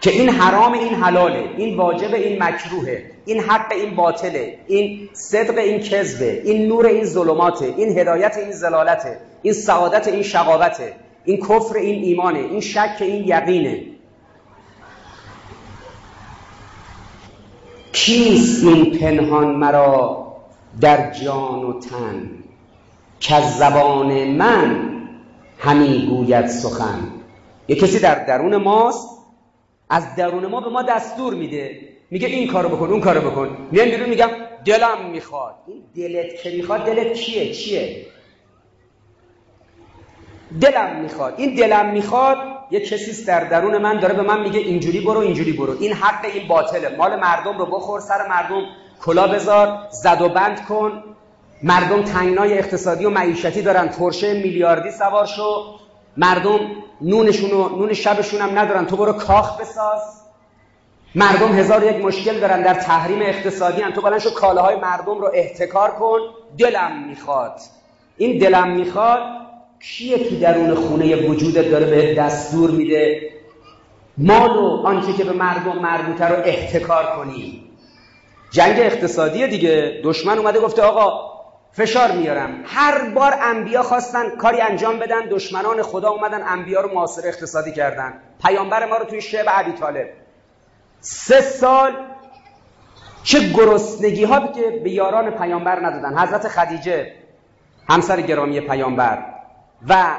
که 0.02 0.12
این 0.12 0.30
حرام 0.30 0.74
این 0.74 0.94
حلاله 0.94 1.50
این 1.58 1.78
واجب 1.78 2.14
این 2.14 2.44
مکروهه 2.44 3.12
این 3.26 3.40
حق 3.40 3.72
این 3.72 3.96
باطله 3.96 4.58
این 4.68 5.10
صدق 5.14 5.58
این 5.58 5.80
کذبه 5.80 6.42
این 6.44 6.68
نور 6.68 6.86
این 6.86 7.06
ظلماته 7.06 7.66
این 7.66 8.00
هدایت 8.00 8.38
این 8.38 8.52
زلالته 8.52 9.18
این 9.42 9.54
سعادت 9.54 10.08
این 10.08 10.24
شقاوته 10.24 10.94
این 11.26 11.38
کفر 11.38 11.76
این 11.76 12.04
ایمانه 12.04 12.40
این 12.40 12.60
شک 12.60 12.98
این 13.00 13.24
یقینه. 13.28 13.84
کیست 17.94 18.64
این 18.64 19.00
پنهان 19.00 19.56
مرا 19.56 20.28
در 20.82 21.12
جان 21.12 21.64
و 21.64 21.80
تن 21.80 22.30
که 23.20 23.36
از 23.36 23.58
زبان 23.58 24.28
من 24.28 24.92
همی 25.60 26.08
گوید 26.10 26.48
سخن. 26.48 27.12
یه 27.68 27.76
کسی 27.76 28.00
در 28.00 28.26
درون 28.26 28.56
ماست 28.58 29.10
از 29.90 30.16
درون 30.16 30.46
ما 30.46 30.62
به 30.62 30.70
ما 30.70 30.82
دستور 30.82 31.34
میده. 31.34 31.80
میگه 32.12 32.28
این 32.28 32.48
کارو 32.48 32.70
بکن 32.70 32.88
اون 32.88 33.02
کارو 33.02 33.32
بکن. 33.32 33.58
میان 33.72 33.90
بیرون 33.90 34.10
میگم 34.10 34.30
دلم 34.66 35.10
می‌خواد. 35.12 35.56
این 35.68 35.84
دلت 35.96 36.44
که 36.44 36.52
می‌خواد 36.52 36.86
دلت 36.86 37.14
کیه؟ 37.14 37.54
چیه؟ 37.54 38.06
دلم 40.62 41.02
می‌خواد. 41.02 41.34
این 41.38 41.56
دلم 41.56 41.90
می‌خواد 41.90 42.38
یه 42.72 42.80
کسی 42.80 43.26
در 43.26 43.44
درون 43.44 43.78
من 43.78 44.00
داره 44.00 44.14
به 44.14 44.22
من 44.22 44.42
میگه 44.42 44.60
اینجوری 44.60 45.02
برو 45.02 45.20
اینجوری 45.20 45.54
برو. 45.54 45.76
این 45.80 45.94
حق 45.94 46.26
این 46.26 46.48
باطله. 46.48 46.96
مال 46.98 47.20
مردم 47.20 47.58
رو 47.58 47.66
بخور 47.66 48.00
سر 48.00 48.28
مردم 48.28 48.62
کلا 49.02 49.28
بذار. 49.28 49.80
زد 49.90 50.22
و 50.22 50.30
بند 50.30 50.66
کن. 50.66 51.04
مردم 51.64 52.04
تنگنای 52.04 52.58
اقتصادی 52.58 53.06
و 53.06 53.10
معیشتی 53.10 53.62
دارن. 53.62 53.88
ترشه 53.90 54.34
میلیاردی 54.34 54.92
سوار 54.92 55.26
شو. 55.26 55.66
مردم 56.18 56.60
نونشون 57.02 57.52
و 57.52 57.70
نون 57.70 57.94
شبشون 57.94 58.42
هم 58.42 58.60
ندارن. 58.60 58.86
تو 58.86 58.98
برو 58.98 59.14
کاخ 59.14 59.62
بساز. 59.62 60.02
مردم 61.16 61.52
هزار 61.58 61.84
یک 61.84 62.06
مشکل 62.06 62.40
دارن. 62.40 62.62
در 62.62 62.74
تحریم 62.74 63.22
اقتصادی 63.22 63.82
هم. 63.82 63.92
تو 63.92 64.02
بلند 64.02 64.20
شو 64.20 64.34
کالاهای 64.34 64.76
مردم 64.76 65.22
رو 65.22 65.32
احتکار 65.34 65.92
کن. 65.92 66.20
دلم 66.58 67.04
می‌خواد. 67.08 67.60
این 68.18 68.38
دلم 68.38 68.70
می‌خواد 68.70 69.20
کیه 69.84 70.30
تو 70.30 70.36
درون 70.36 70.76
خونه 70.76 71.15
وجودت 71.15 71.72
داره 71.72 71.86
به 71.86 72.13
دستور 72.13 72.72
میده؟ 72.72 73.32
مال 74.17 74.58
و 74.58 74.82
آنچه 74.86 75.13
که 75.13 75.24
به 75.24 75.32
مردم 75.32 75.80
مربوطه 75.80 76.26
رو 76.26 76.36
احتکار 76.46 77.06
کنی. 77.15 77.63
جنگ 78.52 78.80
اقتصادی 78.80 79.48
دیگه. 79.48 80.02
دشمن 80.04 80.38
اومده 80.38 80.60
گفته 80.60 80.82
آقا 80.82 81.32
فشار 81.72 82.12
میارم. 82.12 82.63
هر 82.65 83.10
بار 83.10 83.34
انبیا 83.41 83.84
خواستن 83.84 84.30
کاری 84.30 84.62
انجام 84.62 85.00
بدن 85.00 85.22
دشمنان 85.30 85.82
خدا 85.82 86.10
اومدن 86.10 86.44
انبیا 86.48 86.82
رو 86.82 86.94
معاصر 86.94 87.28
اقتصادی 87.28 87.72
کردن. 87.72 88.13
پیامبر 88.44 88.86
ما 88.86 88.98
رو 88.98 89.06
توی 89.06 89.22
شعب 89.22 89.50
عبی 89.50 89.72
طالب. 89.72 90.08
سه 91.00 91.41
سال 91.41 91.91
چه 93.24 93.39
گرسنگی 93.39 94.24
ها 94.24 94.48
که 94.48 94.82
به 94.84 94.91
یاران 94.91 95.32
پیامبر 95.32 95.86
ندادن. 95.86 96.17
حضرت 96.17 96.48
خدیجه 96.48 97.12
همسر 97.89 98.22
گرامی 98.22 98.62
پیامبر. 98.62 99.31
و 99.89 100.17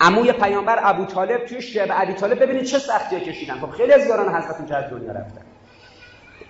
عموی 0.00 0.32
پیامبر 0.32 0.78
ابو 0.82 1.04
طالب 1.04 1.44
توی 1.44 1.62
شب 1.62 1.86
ابی 1.90 2.12
طالب 2.12 2.42
ببینید 2.42 2.64
چه 2.64 2.78
سختی 2.78 3.20
کشیدن. 3.20 3.58
خب 3.58 3.70
خیلی 3.70 3.92
از 3.92 4.06
یاران 4.06 4.34
حضرت 4.34 4.56
اونجا 4.58 4.76
از 4.76 4.90
دنیا 4.90 5.12
رفتن. 5.12 5.42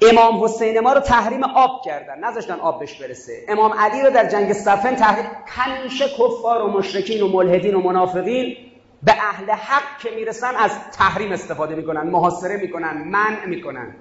امام 0.02 0.44
حسین 0.44 0.80
ما 0.80 0.92
رو 0.92 1.00
تحریم 1.00 1.44
آب 1.44 1.84
کردن. 1.84 2.24
نذاشتن 2.24 2.60
آب 2.60 2.80
بهش 2.80 3.02
برسه. 3.02 3.32
امام 3.48 3.72
علی 3.78 4.02
رو 4.02 4.10
در 4.10 4.28
جنگ 4.28 4.52
صفن 4.52 4.94
تحریم 4.96 5.30
همیشه 5.46 6.08
کفار 6.08 6.62
و 6.62 6.70
مشرکین 6.70 7.22
و 7.22 7.28
ملحدین 7.28 7.74
و 7.74 7.80
منافقین 7.80 8.56
به 9.02 9.12
اهل 9.12 9.50
حق 9.50 9.98
که 10.02 10.10
می‌رسن 10.16 10.56
از 10.56 10.70
تحریم 10.92 11.32
استفاده 11.32 11.74
می‌کنن 11.74 12.10
محاصره 12.10 12.56
می‌کنن 12.56 13.04
منع 13.06 13.46
می‌کنن. 13.46 13.94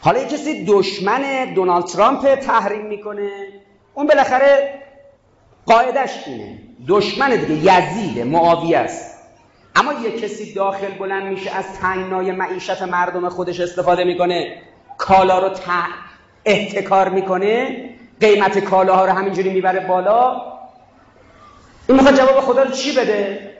حالا 0.00 0.18
یه 0.18 0.26
کسی 0.26 0.64
دشمن 0.64 1.54
دونالد 1.54 1.84
ترامپ 1.84 2.34
تحریم 2.34 2.86
می‌کنه. 2.86 3.30
اون 3.94 4.06
بالاخره 4.06 4.81
قاعدش 5.66 6.10
اینه. 6.26 6.58
دشمن 6.88 7.30
دیگه 7.30 7.74
یزید 7.74 8.26
معاویه 8.26 8.78
است. 8.78 9.18
اما 9.76 9.92
یه 9.92 10.20
کسی 10.20 10.54
داخل 10.54 10.90
بلند 10.98 11.22
میشه 11.22 11.50
از 11.56 11.64
تنگنای 11.80 12.32
معیشت 12.32 12.82
مردم 12.82 13.28
خودش 13.28 13.60
استفاده 13.60 14.04
می‌کنه. 14.04 14.62
کالا 14.98 15.38
رو 15.38 15.50
احتکار 16.44 17.08
می‌کنه. 17.08 17.84
قیمت 18.20 18.58
کالاها 18.58 19.04
رو 19.04 19.12
همینجوری 19.12 19.50
می‌بره 19.50 19.86
بالا. 19.86 20.42
این 21.88 21.96
می‌خواد 21.96 22.16
جواب 22.16 22.40
خدا 22.40 22.62
رو 22.62 22.70
چی 22.70 22.92
بده؟ 22.96 23.52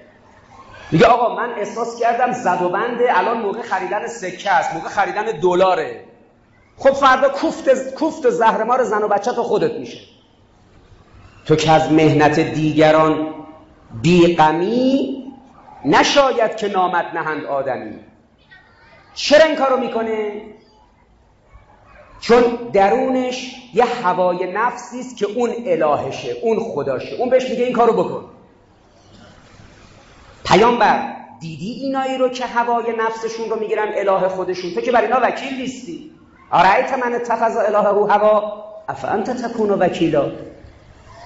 میگه 0.91 1.07
آقا 1.07 1.35
من 1.35 1.51
احساس 1.59 2.01
کردم 2.01 2.33
زد 2.33 2.63
و 2.63 2.69
بنده 2.69 3.19
الان 3.19 3.39
موقع 3.39 3.63
خریدن 3.63 4.07
سکه 4.07 4.51
است 4.51 4.75
موقع 4.75 4.89
خریدن 4.89 5.25
دلاره. 5.25 6.05
خب 6.77 6.93
فردا 6.93 7.29
کوفت 7.29 7.95
کوفت 7.95 8.31
زهر 8.31 8.77
رو 8.77 8.85
زن 8.85 9.03
و 9.03 9.09
بچه 9.09 9.33
تو 9.33 9.43
خودت 9.43 9.73
میشه. 9.73 10.12
تو 11.47 11.57
که 11.57 11.71
از 11.71 11.93
مهنت 11.93 12.41
دیگران 12.41 13.35
بیقمی 14.03 15.19
نشاید 15.85 16.57
که 16.57 16.69
نامت 16.69 17.05
نهند 17.15 17.45
آدمی. 17.45 17.95
چرا 19.15 19.45
این 19.45 19.57
کارو 19.57 19.77
می‌کنه؟ 19.77 20.43
چون 22.21 22.43
درونش 22.73 23.55
یه 23.75 23.85
هوای 23.85 24.53
نفسی 24.53 25.01
است 25.01 25.17
که 25.17 25.27
اون 25.27 25.51
الهشه 25.67 26.37
اون 26.43 26.59
خداشه. 26.61 27.17
اون 27.17 27.31
بهش 27.31 27.51
میگه 27.51 27.65
این 27.65 27.73
کارو 27.73 27.93
بکن. 27.93 28.25
پیامبر 30.45 31.13
دیدی 31.41 31.73
اینایی 31.73 32.19
رو 32.19 32.29
که 32.29 32.47
هوای 32.47 32.97
نفسشون 32.99 33.51
رو 33.51 33.61
می‌گیرن 33.61 33.89
اله 33.97 34.29
خودشون؟ 34.29 34.75
تو 34.75 34.81
که 34.81 34.93
بر 34.93 35.03
اینا 35.03 35.21
وکیل 35.23 35.55
نیستی. 35.55 36.11
آرایت 36.51 36.93
من 36.93 37.15
اتخذ 37.15 37.57
الهه 37.57 38.13
هوا. 38.13 38.65
افانت 38.89 39.31
تکون 39.31 39.71
وکیلا؟ 39.71 40.31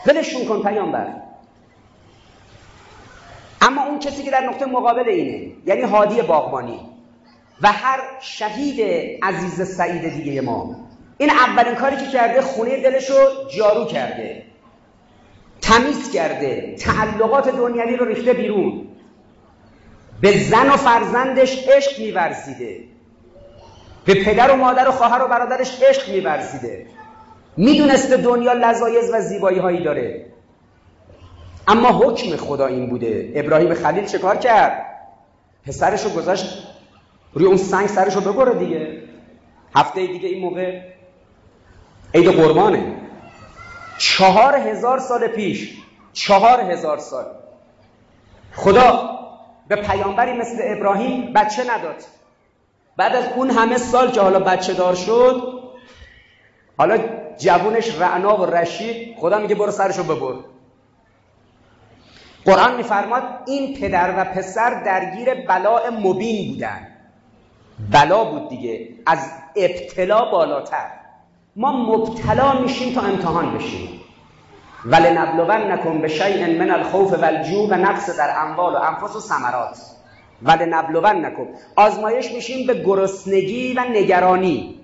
ولشون 0.07 0.45
کن 0.45 0.63
پیامبر. 0.63 1.07
اما 3.63 3.87
اون 3.87 3.99
کسی 3.99 4.23
که 4.23 4.31
در 4.31 4.47
نقطه 4.47 4.67
مقابل 4.67 5.09
اینه 5.09 5.53
یعنی 5.67 5.83
هادی 5.83 6.23
باغبانی 6.23 6.81
و 7.63 7.73
هر 7.73 8.01
شهید 8.21 8.81
عزیز 9.23 9.77
سعید 9.77 10.09
دیگه 10.09 10.41
ما. 10.41 10.77
این 11.19 11.31
اولین 11.31 11.75
کاری 11.75 11.97
که 11.97 12.07
کرده 12.07 12.41
خونه 12.41 12.83
دلش 12.83 13.11
رو 13.11 13.17
جارو 13.57 13.85
کرده 13.85 14.43
تمیز 15.61 16.13
کرده 16.13 16.77
تعلقات 16.79 17.49
دنیوی 17.49 17.97
رو 17.97 18.05
ریخته 18.05 18.33
بیرون. 18.33 18.89
به 20.21 20.39
زن 20.39 20.71
و 20.71 20.77
فرزندش 20.77 21.69
عشق 21.69 21.99
میورزیده. 21.99 22.85
به 24.05 24.25
پدر 24.25 24.51
و 24.51 24.57
مادر 24.57 24.89
و 24.89 24.93
خواهر 24.93 25.25
و 25.25 25.29
برادرش 25.29 25.83
عشق 25.83 26.09
میورزیده. 26.09 26.87
می‌دونسته 27.57 28.17
دنیا 28.17 28.53
لذایز 28.53 29.11
و 29.13 29.21
زیبایی 29.21 29.59
هایی 29.59 29.85
داره. 29.85 30.27
اما 31.69 31.89
حکم 31.89 32.37
خدا 32.37 32.67
این 32.67 32.91
بوده. 32.91 33.33
ابراهیم 33.35 33.75
خلیل 33.75 34.05
چه 34.05 34.19
کار 34.19 34.37
کرد؟ 34.37 34.87
پسرشو 35.67 36.11
گذاشت 36.11 36.69
روی 37.33 37.47
اون 37.47 37.57
سنگ 37.57 37.87
سرشو 37.87 38.21
ببره 38.21 38.55
دیگه. 38.59 39.03
هفته 39.77 40.07
دیگه 40.07 40.29
این 40.29 40.43
موقع 40.43 40.81
عید 42.15 42.29
قربانه. 42.29 42.93
چهار 43.99 44.55
هزار 44.55 44.99
سال 44.99 45.27
پیش 45.29 45.77
چهار 46.13 46.61
هزار 46.61 46.99
سال. 46.99 47.25
خدا 48.55 49.11
به 49.69 49.77
پیامبری 49.77 50.33
مثل 50.33 50.57
ابراهیم 50.61 51.33
بچه 51.33 51.63
نداد. 51.71 51.97
بعد 52.97 53.17
از 53.17 53.25
اون 53.37 53.51
همه 53.51 53.77
سال 53.77 54.11
که 54.11 54.21
حالا 54.21 54.41
بچه 54.41 54.75
دار 54.75 54.95
شد 54.95 55.63
حالا 56.79 56.99
جوونش 57.39 58.01
رعنا 58.01 58.37
و 58.37 58.47
رشید 58.47 59.17
خدا 59.19 59.39
میگه 59.39 59.55
برو 59.55 59.71
سرشو 59.71 60.05
ببر. 60.05 60.35
قرآن 62.45 62.77
میفرماد 62.77 63.23
این 63.47 63.81
پدر 63.81 64.15
و 64.17 64.25
پسر 64.25 64.83
درگیر 64.85 65.35
بلاء 65.35 65.91
مبین 65.91 66.53
بودن. 66.53 66.87
بلا 67.93 68.25
بود 68.25 68.49
دیگه 68.49 68.89
از 69.07 69.31
ابتلا 69.57 70.31
بالاتر. 70.31 70.91
ما 71.57 71.73
مبتلا 71.73 72.61
میشیم 72.61 72.95
تا 72.95 73.01
امتحان 73.01 73.55
بشیم. 73.55 74.01
ولنبلونکم 74.85 75.99
بشیء 76.01 76.59
من 76.59 76.71
الخوف 76.71 77.13
والجوع 77.13 77.69
و 77.71 77.75
نقص 77.75 78.19
در 78.19 78.41
اموال 78.41 78.75
و 78.75 78.79
انفس 78.79 79.17
و 79.17 79.21
ثمرات. 79.21 79.79
ولنبلونکم 80.43 81.47
آزمایش 81.77 82.33
میشیم 82.33 82.67
به 82.67 82.75
گرسنگی 82.85 83.75
و 83.75 83.81
نگرانی. 83.81 84.76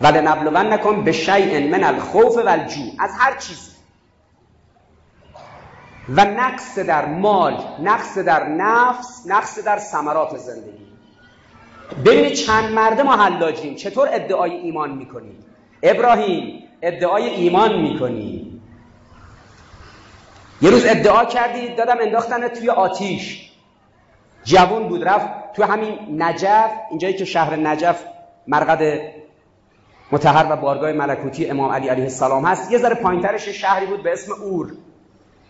ولنبلونکم 0.00 1.04
بشیء 1.04 1.70
من 1.70 1.84
الخوف 1.84 2.36
والجوع. 2.36 2.90
از 2.98 3.10
هر 3.18 3.36
چیز. 3.36 3.76
و 6.08 6.24
نقص 6.24 6.78
در 6.78 7.06
مال 7.06 7.64
نقص 7.82 8.18
در 8.18 8.48
نفس 8.48 9.24
نقص 9.26 9.58
در 9.58 9.78
ثمرات 9.78 10.36
زندگی. 10.36 10.86
ببینید 12.04 12.32
چند 12.32 12.72
مرده 12.72 13.02
ما 13.02 13.16
حلاجیم. 13.16 13.74
چطور 13.74 14.08
ادعای 14.12 14.52
ایمان 14.52 14.90
می‌کنیم؟ 14.90 15.44
ابراهیم 15.82 16.62
ادعای 16.82 17.28
ایمان 17.28 17.80
می‌کنی 17.80 18.60
یه 20.62 20.70
روز 20.70 20.86
ادعا 20.86 21.24
کردی 21.24 21.74
دادم 21.74 21.96
انداختن 22.00 22.48
توی 22.48 22.70
آتیش. 22.70 23.50
جوون 24.44 24.88
بود 24.88 25.08
رفت 25.08 25.52
تو 25.52 25.64
همین 25.64 26.22
نجف 26.22 26.70
اینجایی 26.90 27.14
که 27.14 27.24
شهر 27.24 27.56
نجف 27.56 28.04
مرقد 28.46 29.19
متحر 30.12 30.46
و 30.50 30.56
بارگاه 30.56 30.92
ملکوتی 30.92 31.46
امام 31.50 31.72
علی 31.72 31.88
علیه 31.88 32.04
السلام 32.04 32.44
هست. 32.44 32.72
یه 32.72 32.78
ذره 32.78 32.94
پایینترش 32.94 33.48
شهری 33.48 33.86
بود 33.86 34.02
به 34.02 34.12
اسم 34.12 34.32
اور. 34.32 34.72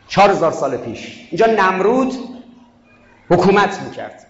چهار 0.09 0.31
هزار 0.31 0.53
سال 0.53 0.77
پیش. 0.77 1.29
اینجا 1.31 1.47
نمرود 1.47 2.13
حکومت 3.31 3.83
می‌کرد. 3.83 4.27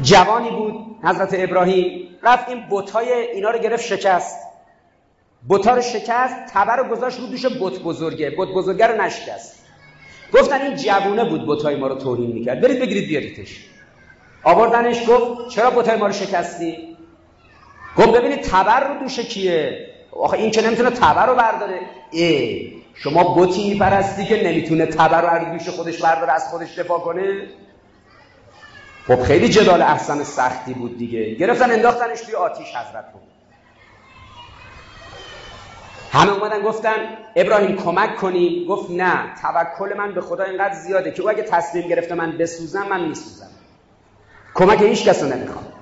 جوانی 0.00 0.50
بود 0.50 0.74
حضرت 1.02 1.30
ابراهیم. 1.32 2.08
رفت 2.22 2.48
این 2.48 2.62
بتای 2.70 3.12
اینا 3.12 3.50
رو 3.50 3.58
گرفت 3.58 3.84
شکست. 3.84 4.38
بتا 5.50 5.74
رو 5.74 5.82
شکست 5.82 6.36
تبر 6.52 6.76
رو 6.76 6.84
گذاشت 6.84 7.20
رو 7.20 7.26
دوش 7.26 7.46
بت 7.46 7.78
بزرگه. 7.78 8.30
بت 8.38 8.48
بزرگه 8.48 8.86
رو 8.86 9.02
نشکست. 9.02 9.66
گفتن 10.32 10.60
این 10.62 10.76
جوونه 10.76 11.24
بود 11.24 11.46
بتای 11.46 11.76
ما 11.76 11.86
رو 11.86 11.94
توهین 11.94 12.32
می‌کرد. 12.32 12.60
برید 12.60 12.80
بگیرید 12.80 13.08
بیاریدش. 13.08 13.64
آوردنش 14.44 15.08
گفت 15.08 15.48
چرا 15.50 15.70
بتای 15.70 15.96
ما 15.96 16.06
رو 16.06 16.12
شکستی؟ 16.12 16.93
گفت 17.96 18.08
ببینید 18.08 18.40
تبر 18.40 18.88
رو 18.88 19.00
دوش 19.00 19.20
کیه؟ 19.20 19.86
آخه 20.12 20.36
این 20.36 20.50
که 20.50 20.62
نمی‌تونه 20.66 20.90
تبر 20.90 21.26
رو 21.26 21.34
برداره؟ 21.34 21.80
ای 22.10 22.72
شما 22.94 23.34
بتی 23.34 23.70
میپرستی 23.70 24.24
که 24.24 24.44
نمی‌تونه 24.44 24.86
تبر 24.86 25.38
رو 25.38 25.58
دوش 25.58 25.68
خودش 25.68 26.02
برداره 26.02 26.32
از 26.32 26.48
خودش 26.48 26.78
دفاع 26.78 27.00
کنه؟ 27.00 27.48
خب 29.06 29.22
خیلی 29.22 29.48
جدال 29.48 29.82
احسن 29.82 30.22
سختی 30.22 30.74
بود 30.74 30.98
دیگه. 30.98 31.34
گرفتن 31.34 31.70
انداختنش 31.70 32.20
توی 32.20 32.34
آتیش 32.34 32.68
حضرت 32.68 33.12
بود 33.12 33.22
همه 36.12 36.32
اومدن 36.32 36.62
گفتن 36.62 36.96
ابراهیم 37.36 37.76
کمک 37.76 38.16
کنی 38.16 38.66
گفت 38.68 38.90
نه 38.90 39.34
توکل 39.42 39.94
من 39.96 40.14
به 40.14 40.20
خدا 40.20 40.44
اینقدر 40.44 40.74
زیاده 40.74 41.10
که 41.10 41.22
او 41.22 41.30
اگه 41.30 41.42
تصمیم 41.42 41.88
گرفته 41.88 42.14
من 42.14 42.38
بسوزم 42.38 42.86
من 42.90 43.08
میسوزم. 43.08 43.48
کمک 44.54 44.82
هیچ 44.82 45.04
کس 45.04 45.22
نمی‌خوام 45.22 45.73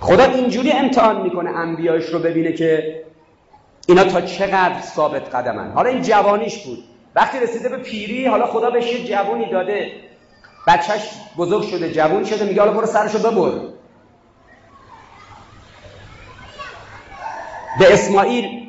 خدا 0.00 0.24
اینجوری 0.24 0.72
امتحان 0.72 1.22
می‌کنه 1.22 1.50
انبیاش 1.50 2.04
رو 2.04 2.18
ببینه 2.18 2.52
که 2.52 3.02
اینا 3.88 4.04
تا 4.04 4.20
چقدر 4.20 4.80
ثابت 4.80 5.34
قدمن. 5.34 5.72
حالا 5.72 5.90
این 5.90 6.02
جوانیش 6.02 6.64
بود. 6.64 6.84
وقتی 7.14 7.40
رسیده 7.40 7.68
به 7.68 7.76
پیری 7.76 8.26
حالا 8.26 8.46
خدا 8.46 8.70
بهش 8.70 8.92
یه 8.92 9.04
جوانی 9.04 9.50
داده. 9.50 9.92
بچهش 10.66 11.10
بزرگ 11.38 11.62
شده 11.62 11.92
جوون 11.92 12.24
شده 12.24 12.44
میگه 12.44 12.60
حالا 12.60 12.72
برو 12.72 12.86
سرشو 12.86 13.18
ببر. 13.18 13.60
به 17.78 17.92
اسماعیل 17.92 18.68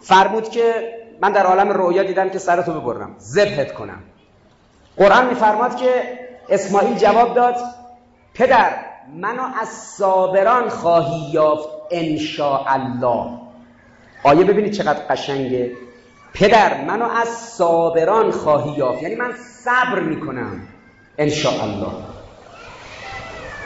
فرمود 0.00 0.48
که 0.48 0.96
من 1.20 1.32
در 1.32 1.46
عالم 1.46 1.70
رویا 1.70 2.02
دیدم 2.02 2.28
که 2.28 2.38
سرتو 2.38 2.80
ببرم. 2.80 3.14
زبهت 3.18 3.74
کنم. 3.74 4.02
قرآن 4.96 5.28
میفرماد 5.28 5.76
که 5.76 6.18
اسماعیل 6.48 6.96
جواب 6.96 7.34
داد 7.34 7.56
پدر 8.34 8.74
منو 9.14 9.42
از 9.60 9.68
صابران 9.68 10.68
خواهی 10.68 11.30
یافت 11.32 11.68
ان 11.90 12.18
الله 12.66 13.30
آیه 14.24 14.44
ببینید 14.44 14.72
چقدر 14.72 15.00
قشنگه. 15.10 15.72
پدر 16.34 16.84
منو 16.84 17.04
از 17.04 17.28
صابران 17.28 18.30
خواهی 18.30 18.70
یافت. 18.76 19.02
یعنی 19.02 19.14
من 19.14 19.32
صبر 19.64 20.00
می‌کنم. 20.00 20.68
ان 21.18 21.30
الله 21.62 21.92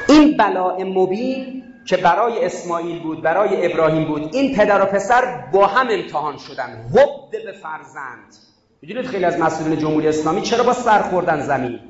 این 0.08 0.36
بلاء 0.36 0.84
مبین 0.84 1.62
که 1.86 1.96
برای 1.96 2.44
اسماعیل 2.44 3.02
بود 3.02 3.22
برای 3.22 3.72
ابراهیم 3.72 4.04
بود 4.04 4.34
این 4.34 4.56
پدر 4.56 4.82
و 4.82 4.84
پسر 4.84 5.44
با 5.52 5.66
هم 5.66 5.86
امتحان 5.90 6.36
شدن. 6.36 6.88
حب 6.94 7.30
به 7.30 7.52
فرزند. 7.52 8.34
می‌دونید 8.82 9.06
خیلی 9.06 9.24
از 9.24 9.38
مسئولین 9.38 9.78
جمهوری 9.78 10.08
اسلامی 10.08 10.42
چرا 10.42 10.64
با 10.64 10.72
سر 10.72 11.02
خوردن 11.02 11.40
زمین؟ 11.40 11.80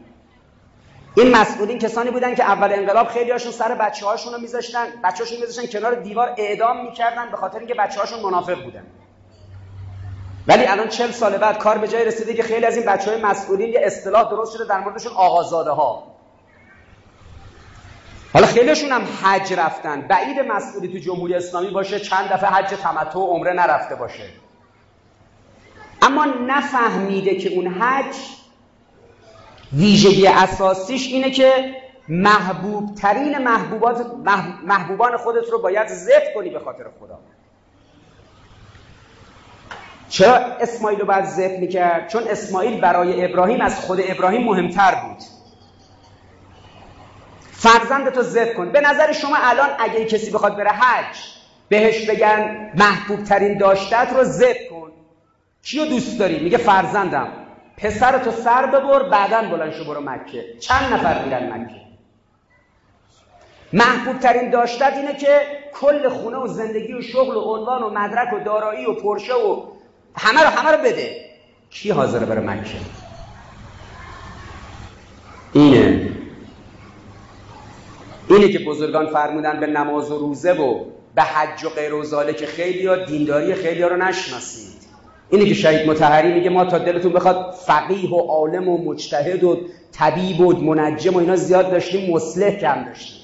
این 1.17 1.37
مسئولین 1.37 1.79
کسانی 1.79 2.11
بودن 2.11 2.35
که 2.35 2.45
اول 2.45 2.73
انقلاب 2.73 3.09
خیلی 3.09 3.31
هاشون 3.31 3.53
سر 3.53 3.75
بچه 3.75 4.07
هاشون 4.07 4.33
رو 4.33 4.41
میذاشتن. 4.41 4.87
بچه 5.05 5.25
هاشون 5.25 5.41
میذاشتن 5.41 5.79
کنار 5.79 5.95
دیوار 5.95 6.35
اعدام 6.39 6.85
می‌کردن 6.85 7.31
به 7.31 7.37
خاطر 7.37 7.59
اینکه 7.59 7.75
بچه 7.75 8.01
هاشون 8.01 8.21
منافق 8.21 8.63
بودن. 8.65 8.87
ولی 10.47 10.67
الان 10.67 10.89
چل 10.89 11.11
سال 11.11 11.39
بعد 11.39 11.59
کار 11.59 11.79
به 11.79 11.89
جای 11.89 12.05
رسیده 12.05 12.35
که 12.35 12.43
خیلی 12.43 12.67
از 12.67 12.77
این 12.77 12.87
بچه 12.87 13.11
های 13.11 13.23
مسئولین 13.23 13.69
یه 13.69 13.81
اصطلاح 13.85 14.31
درست 14.31 14.57
شده 14.57 14.65
در 14.65 14.81
موردشون 14.81 15.13
آقازاده 15.13 15.71
ها 15.71 16.11
حالا 18.33 18.47
خیلیشون 18.47 18.93
هم 18.93 19.03
حج 19.23 19.53
رفتن. 19.53 20.01
بعید 20.01 20.41
مسئولی 20.41 20.89
تو 20.89 20.99
جمهوری 20.99 21.35
اسلامی 21.35 21.71
باشه 21.71 22.01
چند 22.01 22.29
دفعه 22.29 22.51
حج 22.51 22.69
تمتع 22.69 23.19
و 23.19 23.27
عمره 23.27 23.53
نرفته 23.53 23.95
باشه. 23.95 24.31
اما 26.03 26.25
نفهمیده 26.25 27.35
که 27.35 27.49
اون 27.49 27.67
حج 27.67 28.15
ویژگی 29.73 30.27
اساسیش 30.27 31.07
اینه 31.07 31.31
که 31.31 31.75
محبوب 32.09 32.95
ترین 32.95 33.39
محبوبات 33.39 34.07
محبوبان 34.65 35.17
خودت 35.17 35.49
رو 35.53 35.63
باید 35.63 35.89
ذبح 35.89 36.35
کنی 36.35 36.51
به 36.51 36.59
خاطر 36.59 36.85
خدا. 37.01 37.19
چرا 40.09 40.35
اسماعیل 40.35 41.01
رو 41.01 41.07
باید 41.07 41.25
ذبح 41.25 41.61
می‌کرد؟ 41.61 42.09
چون 42.09 42.23
اسماعیل 42.29 42.81
برای 42.81 43.25
ابراهیم 43.25 43.61
از 43.61 43.81
خود 43.81 44.01
ابراهیم 44.03 44.45
مهمتر 44.45 44.95
بود. 44.95 45.19
فرزند 47.53 48.11
تو 48.11 48.23
ذبح 48.23 48.53
کن. 48.53 48.73
به 48.73 48.81
نظر 48.81 49.13
شما 49.13 49.37
الان 49.41 49.69
اگه 49.79 50.05
کسی 50.05 50.31
بخواد 50.31 50.57
بره 50.57 50.71
حج 50.71 51.17
بهش 51.69 52.09
بگن 52.09 52.71
محبوب 52.75 53.25
ترین 53.25 53.59
داشتت 53.59 54.09
رو 54.15 54.25
ذبح 54.25 54.69
کن. 54.71 54.93
کیو 55.63 55.87
دوست 55.87 56.19
داری؟ 56.19 56.41
میگه 56.41 56.59
فرزندم. 56.59 57.40
پسر 57.83 58.19
تو 58.19 58.31
سر 58.31 58.67
ببر 58.67 59.03
بعدا 59.03 59.43
بلند 59.43 59.73
شو 59.73 59.85
برو 59.85 60.01
مکه. 60.01 60.45
چند 60.59 60.93
نفر 60.93 61.25
میرن 61.25 61.53
مکه؟ 61.53 61.81
محبوب 63.73 64.19
ترین 64.19 64.51
داشتت 64.51 64.93
اینه 64.97 65.17
که 65.17 65.41
کل 65.75 66.09
خونه 66.09 66.37
و 66.37 66.47
زندگی 66.47 66.93
و 66.93 67.03
شغل 67.03 67.37
و 67.37 67.41
عنوان 67.41 67.83
و 67.83 67.91
مدرک 67.91 68.33
و 68.33 68.45
دارایی 68.45 68.87
و 68.87 68.95
پرشه 68.95 69.35
و 69.35 69.67
همه 70.17 70.41
رو 70.41 70.49
همه 70.49 70.71
رو 70.71 70.83
بده. 70.85 71.31
کی 71.71 71.91
حاضره 71.91 72.27
بره 72.27 72.41
مکه؟ 72.41 72.77
اینه. 75.53 76.11
اینه 78.29 78.49
که 78.49 78.59
بزرگان 78.59 79.07
فرمودن 79.07 79.61
به 79.61 79.67
نماز 79.67 80.11
و 80.11 80.19
روزه 80.19 80.53
و 80.53 80.85
به 81.15 81.23
حج 81.23 81.65
و 81.65 81.69
غیر 81.69 81.95
و 81.95 82.33
که 82.33 82.47
خیلی 82.47 82.87
ها 82.87 82.97
دینداری 82.97 83.55
خیلی 83.55 83.83
ها 83.83 83.89
رو 83.89 83.97
نشناسید 83.97 84.80
اینه 85.31 85.45
که 85.45 85.55
شهید 85.55 85.91
متحری 85.91 86.33
میگه 86.33 86.51
ما 86.51 86.65
تا 86.65 86.79
دلتون 86.79 87.13
بخواد 87.13 87.55
فقیه 87.67 88.11
و 88.11 88.19
عالم 88.19 88.69
و 88.69 88.79
مجتهد 88.79 89.45
و 89.45 89.61
طبیب 89.93 90.41
و 90.41 90.53
منجم 90.53 91.15
و 91.15 91.19
اینا 91.19 91.37
زیاد 91.37 91.71
داشتیم 91.71 92.15
مسلح 92.15 92.51
کم 92.51 92.85
داشتیم. 92.85 93.21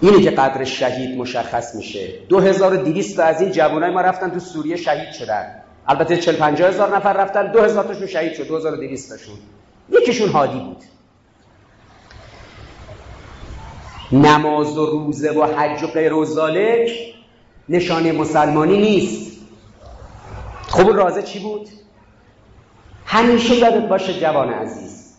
اینه 0.00 0.22
که 0.22 0.30
قدر 0.30 0.64
شهید 0.64 1.18
مشخص 1.18 1.74
میشه. 1.74 2.08
2200 2.28 3.20
از 3.20 3.40
این 3.40 3.52
جوانای 3.52 3.90
ما 3.90 4.00
رفتن 4.00 4.30
تو 4.30 4.40
سوریه 4.40 4.76
شهید 4.76 5.12
شدن. 5.12 5.62
البته 5.88 6.16
40 6.16 6.36
50 6.36 6.68
هزار 6.68 6.96
نفر 6.96 7.12
رفتن 7.12 7.52
2000 7.52 7.84
تاشون 7.84 8.06
شهید 8.06 8.34
شد 8.34 8.48
2200 8.48 9.10
تاشون. 9.10 9.34
یکیشون 9.90 10.28
هادی 10.28 10.58
بود. 10.58 10.82
نماز 14.12 14.78
و 14.78 14.86
روزه 14.86 15.30
و 15.30 15.44
حج 15.44 15.82
و 15.82 15.86
غیر 15.86 16.12
و 16.12 16.26
نشانه 17.68 18.12
مسلمانی 18.12 18.78
نیست. 18.78 19.31
خب 20.72 20.88
رازه 20.88 21.22
چی 21.22 21.38
بود؟ 21.38 21.68
همیشه 23.06 23.54
یادت 23.54 23.88
باشه 23.88 24.20
جوان 24.20 24.52
عزیز 24.52 25.16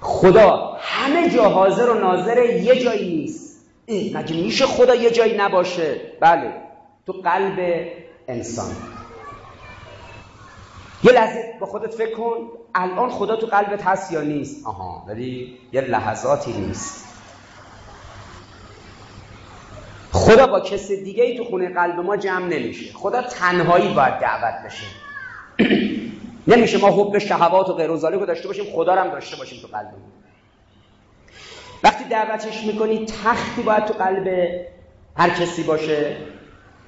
خدا 0.00 0.76
همه 0.80 1.30
جا 1.30 1.48
حاضر 1.48 1.90
و 1.90 1.94
ناظر 1.94 2.44
یه 2.44 2.80
جایی 2.80 3.16
نیست. 3.16 3.60
مگه 3.88 4.36
میشه 4.36 4.66
خدا 4.66 4.94
یه 4.94 5.10
جایی 5.10 5.36
نباشه؟ 5.36 6.00
بله 6.20 6.52
تو 7.06 7.12
قلب 7.12 7.86
انسان. 8.28 8.76
یه 11.04 11.12
لحظه 11.12 11.54
با 11.60 11.66
خودت 11.66 11.94
فکر 11.94 12.14
کن 12.16 12.36
الان 12.74 13.10
خدا 13.10 13.36
تو 13.36 13.46
قلبت 13.46 13.82
هست 13.82 14.12
یا 14.12 14.20
نیست؟ 14.20 14.66
آها 14.66 15.04
ولی 15.08 15.58
یه 15.72 15.80
لحظاتی 15.80 16.52
نیست. 16.52 17.11
خدا 20.12 20.46
با 20.46 20.60
کس 20.60 20.92
دیگه 20.92 21.24
ای 21.24 21.36
تو 21.36 21.44
خونه 21.44 21.68
قلب 21.68 22.00
ما 22.00 22.16
جمع 22.16 22.46
نمیشه. 22.46 22.92
خدا 22.92 23.22
تنهایی 23.22 23.94
باید 23.94 24.18
دعوت 24.18 24.54
بشه. 24.64 24.86
نمیشه 26.46 26.78
ما 26.78 26.88
حب 26.88 27.18
شهوات 27.18 27.68
و 27.68 27.72
غیر 27.72 27.86
رو 27.86 28.26
داشته 28.26 28.48
باشیم 28.48 28.64
خدا 28.72 28.94
هم 28.94 29.08
داشته 29.08 29.36
باشیم 29.36 29.58
تو 29.62 29.68
قلبمون 29.68 30.12
وقتی 31.82 32.04
دعوتش 32.04 32.64
می‌کنی 32.64 33.06
تختی 33.06 33.62
باید 33.62 33.84
تو 33.84 33.94
قلب 33.94 34.28
هر 35.16 35.30
کسی 35.30 35.62
باشه. 35.62 36.16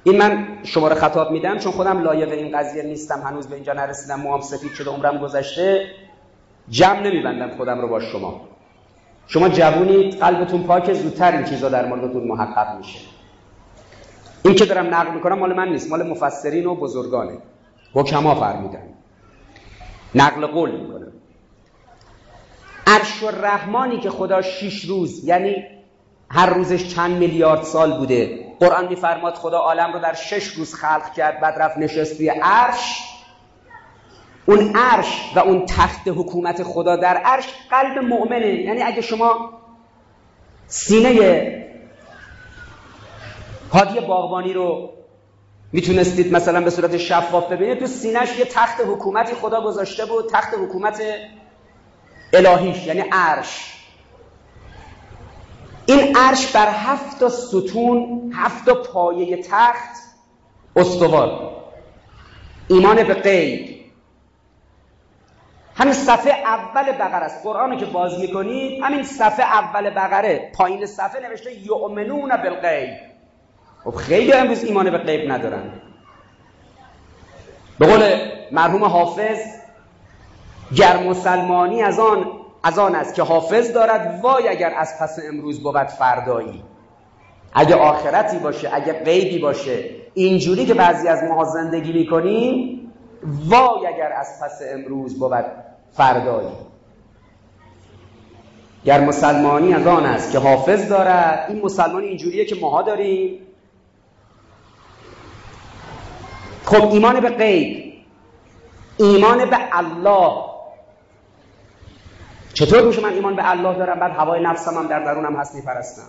این 0.03 0.17
من 0.17 0.47
شما 0.63 0.87
رو 0.87 0.95
خطاب 0.95 1.31
میدم 1.31 1.57
چون 1.57 1.71
خودم 1.71 2.01
لایق 2.01 2.31
این 2.31 2.57
قضیه 2.57 2.83
نیستم. 2.83 3.21
هنوز 3.21 3.47
به 3.47 3.55
اینجا 3.55 3.73
نرسیدم 3.73 4.19
موام 4.19 4.41
سفید 4.41 4.73
شده 4.73 4.89
عمرم 4.89 5.17
گذشته. 5.17 5.85
جمع 6.69 6.99
نمیبندم 6.99 7.57
خودم 7.57 7.81
رو 7.81 7.87
با 7.87 7.99
شما. 7.99 8.41
شما 9.27 9.49
جوونید 9.49 10.19
قلبتون 10.19 10.63
پاک 10.63 10.93
زودتر 10.93 11.31
این 11.31 11.45
چیزا 11.45 11.69
در 11.69 11.85
موردتون 11.85 12.27
محقق 12.27 12.77
میشه. 12.77 12.99
این 14.45 14.55
که 14.55 14.65
دارم 14.65 14.95
نقل 14.95 15.13
می‌کنم 15.13 15.39
مال 15.39 15.53
من 15.53 15.69
نیست 15.69 15.89
مال 15.89 16.07
مفسرین 16.07 16.65
و 16.65 16.75
بزرگانه. 16.75 17.37
حکما 17.93 18.35
فرمودن. 18.35 18.93
نقل 20.15 20.45
قول 20.45 20.71
می‌کنم 20.71 21.11
عرش 22.87 23.23
الرحمانی 23.23 23.99
که 23.99 24.09
خدا 24.09 24.41
شیش 24.41 24.85
روز 24.85 25.23
یعنی 25.23 25.55
هر 26.29 26.49
روزش 26.49 26.95
چند 26.95 27.17
میلیارد 27.17 27.63
سال 27.63 27.97
بوده. 27.97 28.45
قرآن 28.59 28.87
میفرماد 28.87 29.33
خدا 29.33 29.57
عالم 29.57 29.93
رو 29.93 29.99
در 29.99 30.13
شش 30.13 30.47
روز 30.47 30.73
خلق 30.73 31.13
کرد 31.13 31.39
بعد 31.39 31.61
رفت 31.61 31.77
نشست 31.77 32.17
توی 32.17 32.29
عرش. 32.29 33.01
اون 34.45 34.75
عرش 34.75 35.31
و 35.35 35.39
اون 35.39 35.65
تخت 35.65 36.07
حکومت 36.07 36.63
خدا 36.63 36.95
در 36.95 37.17
عرش 37.17 37.47
قلب 37.69 37.97
مؤمنه. 37.97 38.47
یعنی 38.47 38.81
اگه 38.81 39.01
شما 39.01 39.49
سینه 40.67 41.64
هادی 43.75 43.99
باغبانی 43.99 44.53
رو 44.53 44.89
می‌تونستید 45.71 46.33
مثلا 46.33 46.61
به 46.61 46.69
صورت 46.69 46.97
شفاف 46.97 47.51
ببینید. 47.51 47.79
تو 47.79 47.87
سینهش 47.87 48.39
یه 48.39 48.45
تخت 48.45 48.81
حکومتی 48.87 49.35
خدا 49.35 49.61
گذاشته 49.61 50.05
بود 50.05 50.29
تخت 50.29 50.53
حکومت 50.53 51.01
الهیش 52.33 52.87
یعنی 52.87 53.03
عرش. 53.11 53.73
این 55.85 56.17
عرش 56.17 56.51
بر 56.51 56.69
هفت 56.69 57.27
ستون 57.27 58.31
هفت 58.35 58.69
پایه 58.69 59.43
تخت 59.43 59.95
استوار. 60.75 61.51
ایمان 62.67 63.03
به 63.03 63.13
غیب. 63.13 63.75
همین 65.75 65.93
صفحه 65.93 66.33
اول 66.33 66.91
بقره 66.91 67.25
است. 67.25 67.43
قرآن 67.43 67.77
که 67.77 67.85
باز 67.85 68.19
می‌کنید 68.19 68.83
همین 68.83 69.03
صفحه 69.03 69.45
اول 69.45 69.89
بقره. 69.89 70.51
پایین 70.55 70.85
صفحه 70.85 71.29
نوشته 71.29 71.53
یؤمنون 71.53 72.37
بالغیب. 72.37 73.14
خب 73.85 73.95
خیلی 73.95 74.33
امروز 74.33 74.63
ایمان 74.63 74.91
به 74.91 74.97
غیب 74.97 75.31
ندارن. 75.31 75.63
به 77.79 77.87
قول 77.87 78.17
مرحوم 78.51 78.83
حافظ 78.83 79.37
گر 80.75 81.03
مسلمانی 81.03 81.83
از 81.83 81.99
آن 81.99 82.25
از 82.63 82.79
آن 82.79 82.95
است 82.95 83.15
که 83.15 83.23
حافظ 83.23 83.73
دارد 83.73 84.19
وای 84.23 84.47
اگر 84.47 84.73
از 84.77 84.93
پس 85.01 85.19
امروز 85.27 85.63
بود 85.63 85.87
فردایی. 85.87 86.63
اگه 87.53 87.75
آخرتی 87.75 88.37
باشه 88.37 88.69
اگه 88.73 88.93
غیبی 88.93 89.39
باشه 89.39 89.89
اینجوری 90.13 90.65
که 90.65 90.73
بعضی 90.73 91.07
از 91.07 91.23
ما 91.23 91.43
زندگی 91.43 91.93
می‌کنیم 91.93 92.91
وای 93.45 93.87
اگر 93.87 94.13
از 94.13 94.27
پس 94.43 94.61
امروز 94.73 95.19
بود 95.19 95.45
فردایی. 95.91 96.55
گر 98.85 98.99
مسلمانی 98.99 99.73
از 99.73 99.87
آن 99.87 100.05
است 100.05 100.31
که 100.31 100.39
حافظ 100.39 100.89
دارد 100.89 101.45
این 101.49 101.61
مسلمانی 101.61 102.07
اینجوریه 102.07 102.45
که 102.45 102.55
ماها 102.61 102.81
داریم 102.81 103.44
خب 106.65 106.91
ایمان 106.91 107.19
به 107.19 107.29
غیب 107.29 107.93
ایمان 108.97 109.45
به 109.45 109.57
الله. 109.71 110.45
چطور 112.53 112.81
میشه 112.81 113.01
من 113.01 113.13
ایمان 113.13 113.35
به 113.35 113.49
الله 113.49 113.73
دارم؟ 113.77 113.99
بعد 113.99 114.11
هوای 114.11 114.41
نفسم 114.41 114.77
هم 114.77 114.87
در 114.87 114.99
درونم 114.99 115.35
هست 115.35 115.55
میپرستم. 115.55 116.07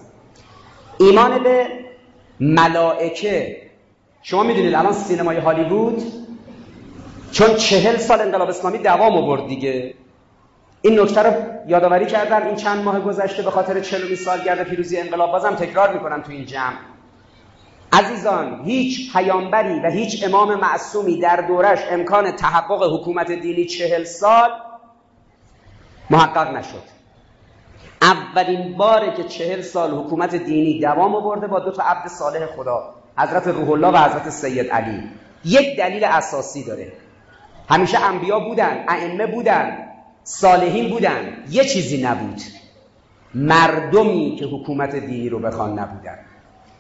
ایمان 0.99 1.43
به 1.43 1.67
ملائکه. 2.41 3.63
شما 4.23 4.43
می‌دونید 4.43 4.75
الان 4.75 4.93
سینمای 4.93 5.37
هالیوود 5.37 6.03
چون 7.33 7.55
چهل 7.55 7.97
سال 7.97 8.21
انقلاب 8.21 8.49
اسلامی 8.49 8.79
دوام 8.79 9.17
آورد 9.17 9.47
دیگه. 9.47 9.95
این 10.83 11.01
نکته 11.01 11.23
رو 11.23 11.33
یادآوری 11.67 12.07
کردم 12.07 12.47
این 12.47 12.57
چند 12.57 12.85
ماه 12.85 13.01
گذشته 13.01 13.43
به 13.43 13.51
خاطر 13.51 13.83
سال 13.83 14.15
سالگرد 14.15 14.63
پیروزی 14.63 14.99
انقلاب 14.99 15.33
بازم 15.33 15.55
تکرار 15.55 15.93
می‌کنم 15.93 16.23
تو 16.23 16.33
این 16.33 16.47
جمع. 16.47 16.96
عزیزان 17.97 18.65
هیچ 18.65 19.13
پیامبری 19.13 19.81
و 19.81 19.91
هیچ 19.91 20.25
امام 20.25 20.61
معصومی 20.61 21.21
در 21.21 21.37
دورش 21.37 21.79
امکان 21.91 22.31
تحقق 22.31 23.01
حکومت 23.01 23.33
دینی 23.33 23.65
چهل 23.65 24.05
سال 24.05 24.51
محقق 26.11 26.57
نشد. 26.57 26.83
اولین 28.03 28.77
باره 28.77 29.15
که 29.17 29.25
چهل 29.25 29.63
سال 29.63 29.91
حکومت 29.91 30.35
دینی 30.35 30.81
دوام 30.81 31.15
آورده 31.15 31.47
با 31.47 31.59
دو 31.59 31.73
تا 31.73 31.83
عبد 31.83 32.09
صالح 32.09 32.47
خدا 32.47 32.95
حضرت 33.19 33.47
روح 33.47 33.71
الله 33.71 33.89
و 33.89 33.97
حضرت 33.97 34.31
سید 34.31 34.71
علی. 34.71 35.03
یک 35.45 35.79
دلیل 35.79 36.05
اساسی 36.05 36.65
داره. 36.65 36.93
همیشه 37.69 38.05
انبیا 38.05 38.41
بودن 38.41 38.85
ائمه 38.89 39.27
بودن 39.27 39.79
صالحین 40.25 40.91
بودن 40.91 41.45
یه 41.51 41.65
چیزی 41.65 42.03
نبود. 42.03 42.41
مردمی 43.35 44.37
که 44.39 44.45
حکومت 44.47 44.97
دینی 44.97 45.29
رو 45.29 45.39
بخوان 45.39 45.79
نبودن. 45.79 46.19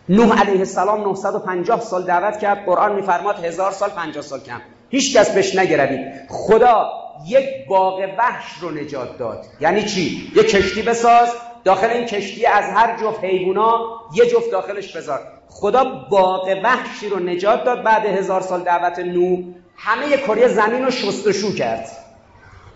نوح 0.08 0.40
علیه 0.40 0.58
السلام 0.58 1.00
950 1.00 1.80
سال 1.80 2.02
دعوت 2.02 2.38
کرد. 2.38 2.64
قرآن 2.66 2.94
میفرماد 2.94 3.44
هزار 3.44 3.72
سال 3.72 3.90
50 3.90 4.22
سال 4.22 4.40
کم. 4.40 4.60
هیچ 4.90 5.16
کس 5.16 5.30
بهش 5.30 5.56
نگروید. 5.56 6.06
خدا 6.28 6.90
یک 7.26 7.66
باغ 7.68 8.00
وحش 8.18 8.58
رو 8.60 8.70
نجات 8.70 9.18
داد. 9.18 9.44
یعنی 9.60 9.82
چی؟ 9.82 10.32
یک 10.36 10.50
کشتی 10.50 10.82
بساز. 10.82 11.28
داخل 11.64 11.86
این 11.86 12.06
کشتی 12.06 12.46
از 12.46 12.64
هر 12.64 12.96
جفت 13.00 13.24
حیوونا 13.24 13.80
یه 14.14 14.26
جفت 14.26 14.50
داخلش 14.50 14.96
بذار. 14.96 15.20
خدا 15.48 15.84
باغ 16.10 16.60
وحشی 16.64 17.08
رو 17.08 17.18
نجات 17.18 17.64
داد. 17.64 17.82
بعد 17.82 18.06
هزار 18.06 18.40
سال 18.40 18.60
دعوت 18.60 18.98
نو 18.98 19.42
همه 19.76 20.16
کره 20.16 20.48
زمین 20.48 20.84
رو 20.84 20.90
شستشو 20.90 21.54
کرد. 21.54 21.88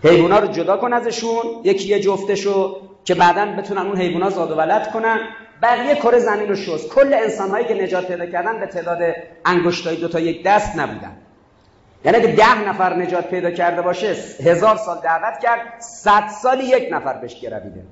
حیوونا 0.03 0.39
رو 0.39 0.47
جدا 0.47 0.77
کن 0.77 0.93
ازشون. 0.93 1.45
یکی 1.63 1.89
یه 1.89 1.99
جفتشو 1.99 2.77
که 3.05 3.15
بعدا 3.15 3.45
بتونن 3.45 3.81
اون 3.81 3.97
حیوونا 3.97 4.29
زاد 4.29 4.51
و 4.51 4.55
ولد 4.55 4.91
کنن. 4.91 5.19
بقیه 5.61 5.95
کره 5.95 6.19
زمین 6.19 6.49
رو 6.49 6.55
شست. 6.55 6.89
کل 6.89 7.13
انسانهایی 7.13 7.65
که 7.65 7.73
نجات 7.73 8.07
پیدا 8.07 8.25
کردن 8.25 8.59
به 8.59 8.67
تعداد 8.67 8.99
انگشتای 9.45 9.95
دو 9.95 10.07
تا 10.07 10.19
یک 10.19 10.43
دست 10.43 10.75
نبودن. 10.75 11.11
یعنی 12.05 12.17
اگه 12.17 12.27
ده 12.27 12.69
نفر 12.69 12.95
نجات 12.95 13.27
پیدا 13.27 13.51
کرده 13.51 13.81
باشه 13.81 14.15
هزار 14.45 14.77
سال 14.77 14.99
دعوت 15.03 15.39
کرد 15.39 15.59
صد 15.79 16.27
سال 16.27 16.59
یک 16.59 16.87
نفر 16.91 17.13
بهش 17.13 17.39
گرویده 17.41 17.83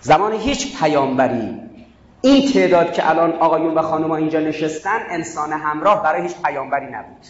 زمان 0.00 0.32
هیچ 0.32 0.78
پیامبری 0.80 1.60
این 2.20 2.52
تعداد 2.52 2.92
که 2.92 3.10
الان 3.10 3.32
آقایون 3.32 3.74
و 3.74 3.82
خانوما 3.82 4.16
اینجا 4.16 4.40
نشستن 4.40 4.98
انسان 5.10 5.52
همراه 5.52 6.02
برای 6.02 6.22
هیچ 6.22 6.34
پیامبری 6.44 6.86
نبود. 6.86 7.26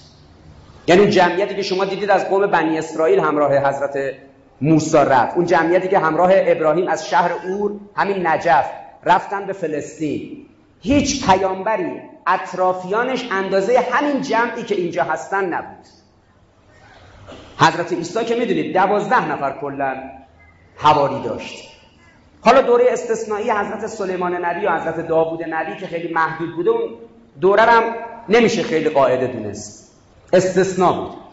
یعنی 0.87 1.07
جمعیتی 1.07 1.55
که 1.57 1.63
شما 1.63 1.85
دیدید 1.85 2.11
از 2.11 2.29
قوم 2.29 2.47
بنی 2.47 2.79
اسرائیل 2.79 3.21
همراه 3.21 3.69
حضرت 3.69 4.15
موسی 4.61 4.97
رفت. 4.97 5.37
اون 5.37 5.47
جمعیتی 5.47 5.89
که 5.89 5.99
همراه 5.99 6.31
ابراهیم 6.35 6.89
از 6.89 7.09
شهر 7.09 7.33
اور 7.33 7.73
همین 7.97 8.27
نجف 8.27 8.71
رفتن 9.05 9.47
به 9.47 9.53
فلسطین. 9.53 10.47
هیچ 10.81 11.27
پیامبری 11.27 12.01
اطرافیانش 12.27 13.29
اندازه 13.31 13.81
همین 13.93 14.23
جمعی 14.23 14.63
که 14.63 14.75
اینجا 14.75 15.05
هستن 15.05 15.45
نبود. 15.45 15.87
حضرت 17.59 17.93
عیسی 17.93 18.25
که 18.25 18.35
می‌دونید 18.35 18.73
دوازده 18.73 19.33
نفر 19.33 19.59
کلا 19.61 19.97
حواری 20.77 21.23
داشت. 21.23 21.69
حالا 22.41 22.61
دوره 22.63 22.85
استثنایی 22.89 23.51
حضرت 23.51 23.87
سلیمان 23.87 24.45
نبی 24.45 24.67
و 24.67 24.71
حضرت 24.71 25.09
داوود 25.09 25.41
نبی 25.49 25.77
که 25.81 25.87
خیلی 25.87 26.13
محدود 26.13 26.57
بوده 26.57 26.71
اون 26.71 26.91
دوره 27.41 27.63
هم 27.63 27.83
نمیشه 28.29 28.63
خیلی 28.63 28.89
قاعده 28.89 29.27
دونست. 29.27 29.97
استثنا 30.33 30.93
بود. 30.93 31.24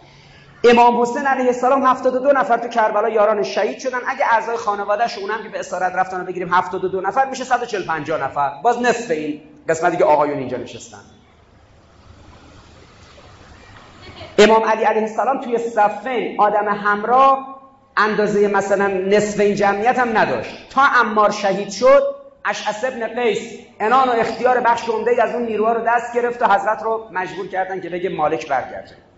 امام 0.64 1.02
حسین 1.02 1.28
علیه 1.28 1.48
السلام 1.48 1.86
72 1.86 2.32
نفر 2.32 2.58
تو 2.58 2.68
کربلا 2.68 3.10
یاران 3.10 3.44
شهید 3.44 3.80
شدن. 3.80 4.00
اگه 4.08 4.26
اعضای 4.32 4.58
خانواده‌اش 4.58 5.18
اونم 5.18 5.44
که 5.44 5.50
به 5.50 5.60
اسارت 5.60 5.96
رفتن 5.96 6.26
بگیریم 6.26 6.54
72 6.54 7.02
نفر 7.02 7.26
میشه 7.26 7.44
140 7.44 7.86
50 7.86 8.24
نفر. 8.24 8.62
باز 8.64 8.82
نصف 8.82 9.12
این 9.12 9.42
قسمتی 9.70 9.98
که 9.98 10.04
آقایون 10.04 10.38
اینجا 10.38 10.58
نشستن. 10.58 11.02
امام 14.38 14.64
علی 14.64 14.84
علیه 14.84 15.02
السلام 15.02 15.42
توی 15.42 15.58
صفین 15.58 16.40
آدم 16.40 16.68
همراه 16.68 17.60
اندازه 17.98 18.48
مثلا 18.48 18.88
نصف 18.88 19.40
این 19.40 19.56
جمعیت 19.56 20.00
هم 20.00 20.18
نداشت. 20.18 20.70
تا 20.70 20.82
امار 20.82 21.32
شهید 21.32 21.70
شد 21.70 22.16
اشعث 22.46 22.84
ابن 22.84 23.08
قیس 23.08 23.60
انان 23.80 24.10
و 24.10 24.12
اختیار 24.12 24.60
بخش 24.60 24.90
عمده 24.90 25.24
از 25.24 25.34
اون 25.36 25.44
نیروها 25.44 25.74
رو 25.74 25.82
دست 25.88 26.14
گرفت 26.16 26.42
و 26.42 26.46
حضرت 26.46 26.84
رو 26.84 27.08
مجبور 27.12 27.48
کردن 27.48 27.82
که 27.82 27.90
بگه 27.90 28.10
مالک 28.10 28.48
برگرده. 28.48 29.11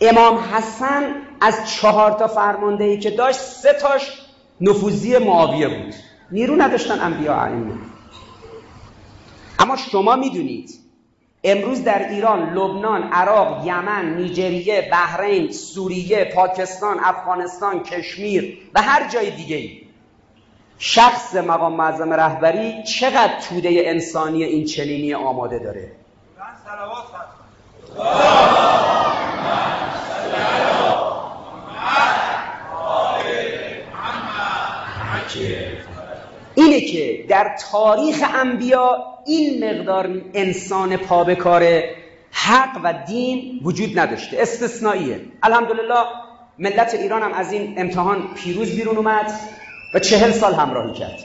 امام 0.00 0.38
حسن 0.38 1.14
از 1.40 1.70
چهار 1.70 2.12
تا 2.12 2.26
فرمانده 2.26 2.84
ای 2.84 2.98
که 2.98 3.10
داشت 3.10 3.38
سه 3.38 3.72
تاش 3.72 4.12
نفوذی 4.60 5.18
معاویه 5.18 5.68
بود. 5.68 5.94
نیرو 6.30 6.56
نداشتن 6.62 7.00
انبیاء 7.00 7.36
ائمه. 7.36 7.74
اما 9.58 9.76
شما 9.76 10.16
می‌دونید 10.16 10.80
امروز 11.44 11.84
در 11.84 12.08
ایران، 12.08 12.54
لبنان، 12.54 13.02
عراق، 13.02 13.66
یمن، 13.66 14.14
نیجریه، 14.14 14.88
بحرین، 14.92 15.52
سوریه، 15.52 16.24
پاکستان، 16.24 17.00
افغانستان، 17.04 17.82
کشمیر 17.82 18.58
و 18.74 18.82
هر 18.82 19.08
جای 19.08 19.30
دیگه 19.30 19.56
ای 19.56 19.80
شخص 20.78 21.34
مقام 21.34 21.72
معظم 21.72 22.12
رهبری 22.12 22.82
چقدر 22.82 23.40
توده 23.48 23.82
انسانی 23.84 24.44
این 24.44 24.64
چنینی 24.64 25.14
آماده 25.14 25.58
داره؟ 25.58 25.92
اینه 36.54 36.80
که 36.80 37.24
در 37.28 37.56
تاریخ 37.72 38.22
انبیا 38.34 39.04
این 39.26 39.64
مقدار 39.64 40.22
انسان 40.34 40.96
پابکار 40.96 41.82
حق 42.32 42.80
و 42.84 42.94
دین 43.06 43.60
وجود 43.62 43.98
نداشته 43.98 44.40
استثنائیه. 44.40 45.20
الحمدلله 45.42 46.04
ملت 46.58 46.94
ایران 46.94 47.22
هم 47.22 47.32
از 47.32 47.52
این 47.52 47.74
امتحان 47.78 48.34
پیروز 48.34 48.76
بیرون 48.76 48.96
اومد 48.96 49.32
و 49.94 49.98
چهل 49.98 50.30
سال 50.30 50.54
همراهی 50.54 50.92
کرد. 50.94 51.18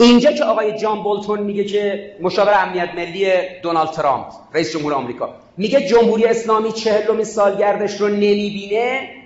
اینجا 0.00 0.32
که 0.32 0.44
آقای 0.44 0.78
جان 0.78 1.02
بولتون 1.02 1.40
میگه 1.40 1.64
که 1.64 2.12
مشاور 2.20 2.52
امنیت 2.54 2.94
ملی 2.94 3.32
دونالد 3.62 3.90
ترامپ 3.90 4.26
رئیس 4.54 4.72
جمهور 4.72 4.94
آمریکا 4.94 5.34
میگه 5.56 5.88
جمهوری 5.88 6.24
اسلامی 6.24 6.72
چهلمین 6.72 7.24
سالگردش 7.24 8.00
رو 8.00 8.08
نمی‌بینه 8.08 9.17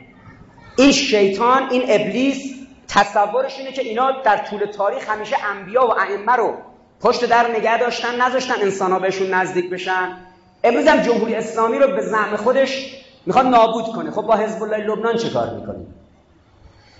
این 0.76 0.92
شیطان 0.92 1.68
این 1.70 1.82
ابلیس 1.88 2.54
تصورش 2.88 3.58
اینه 3.58 3.72
که 3.72 3.82
اینا 3.82 4.11
در 4.24 4.37
طول 4.37 4.64
تاریخ 4.64 5.11
همیشه 5.11 5.37
انبیا 5.44 5.87
و 5.87 5.90
ائمه 5.90 6.32
رو 6.32 6.54
پشت 7.00 7.24
در 7.24 7.50
نگه 7.56 7.78
داشتن 7.78 8.20
نذاشتن 8.20 8.54
انسان 8.62 8.92
ها 8.92 8.98
بهشون 8.98 9.35
نزدیک 9.35 9.70
بشن. 9.70 10.16
امروز 10.64 10.87
هم 10.87 11.00
جمهوری 11.00 11.35
اسلامی 11.35 11.78
رو 11.78 11.96
به 11.96 12.02
زعم 12.02 12.37
خودش 12.37 12.96
می‌خواد 13.26 13.46
نابود 13.46 13.85
کنه. 13.85 14.11
خب 14.11 14.22
با 14.22 14.37
حزب 14.37 14.62
الله 14.62 14.76
لبنان 14.76 15.16
چه 15.16 15.30
کار 15.30 15.50
می‌کنی؟ 15.54 15.87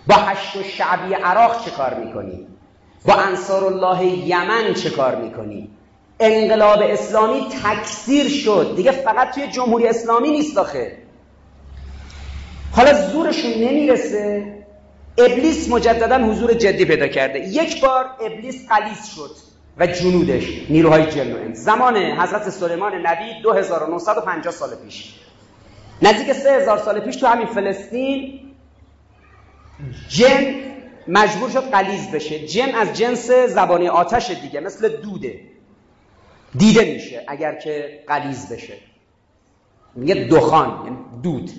با 0.07 0.15
هشت 0.15 0.63
شعبی 0.63 1.15
عراق 1.15 1.65
چه 1.65 1.71
کار 1.71 1.95
می‌کنی؟ 1.95 2.47
با 3.05 3.15
انصار 3.15 3.65
الله 3.65 4.05
یمن 4.05 4.75
چه 4.75 4.91
کار 4.91 5.15
می‌کنی؟ 5.15 5.71
انقلاب 6.21 6.79
اسلامی 6.83 7.47
تکثیر 7.65 8.29
شد. 8.29 8.73
دیگه 8.77 8.91
فقط 8.93 9.35
توی 9.35 9.47
جمهوری 9.47 9.89
اسلامی 9.89 10.31
نیست 10.31 10.59
آخه. 10.59 11.02
حالا 12.73 13.09
زورشون 13.09 13.51
نمی‌رسه. 13.51 14.59
ابلیس 15.19 15.69
مجددا 15.69 16.19
حضور 16.19 16.55
جدی 16.55 16.85
پیدا 16.85 17.09
کرده. 17.09 17.39
یک 17.39 17.81
بار 17.81 18.05
ابلیس 18.21 18.69
قلیز 18.69 19.07
شد 19.07 19.31
و 19.79 19.87
جنودش 19.87 20.67
نیروهای 20.71 21.07
جن 21.11 21.33
و 21.33 21.37
انس. 21.37 21.59
زمان 21.59 21.97
حضرت 21.97 22.51
سلیمان 22.51 23.07
نبی 23.07 23.43
2950 23.43 24.53
سال 24.53 24.71
پیش. 24.85 25.15
نزدیک 26.03 26.33
3000 26.33 26.79
سال 26.79 27.01
پیش 27.01 27.17
تو 27.17 27.27
همین 27.27 27.47
فلسطین 27.47 28.41
جن 30.09 30.55
مجبور 31.09 31.51
شد 31.51 31.71
قلیز 31.71 32.11
بشه. 32.11 32.47
جن 32.47 32.75
از 32.75 32.93
جنس 32.93 33.31
زبانی 33.31 33.89
آتش 33.89 34.31
دیگه 34.31 34.61
مثل 34.61 34.89
دوده. 34.89 35.41
دیده 36.55 36.85
میشه 36.85 37.25
اگر 37.29 37.55
که 37.55 38.03
قلیز 38.07 38.53
بشه. 38.53 38.75
میگه 39.95 40.15
دخان 40.15 40.83
یعنی 40.85 40.97
دود. 41.23 41.51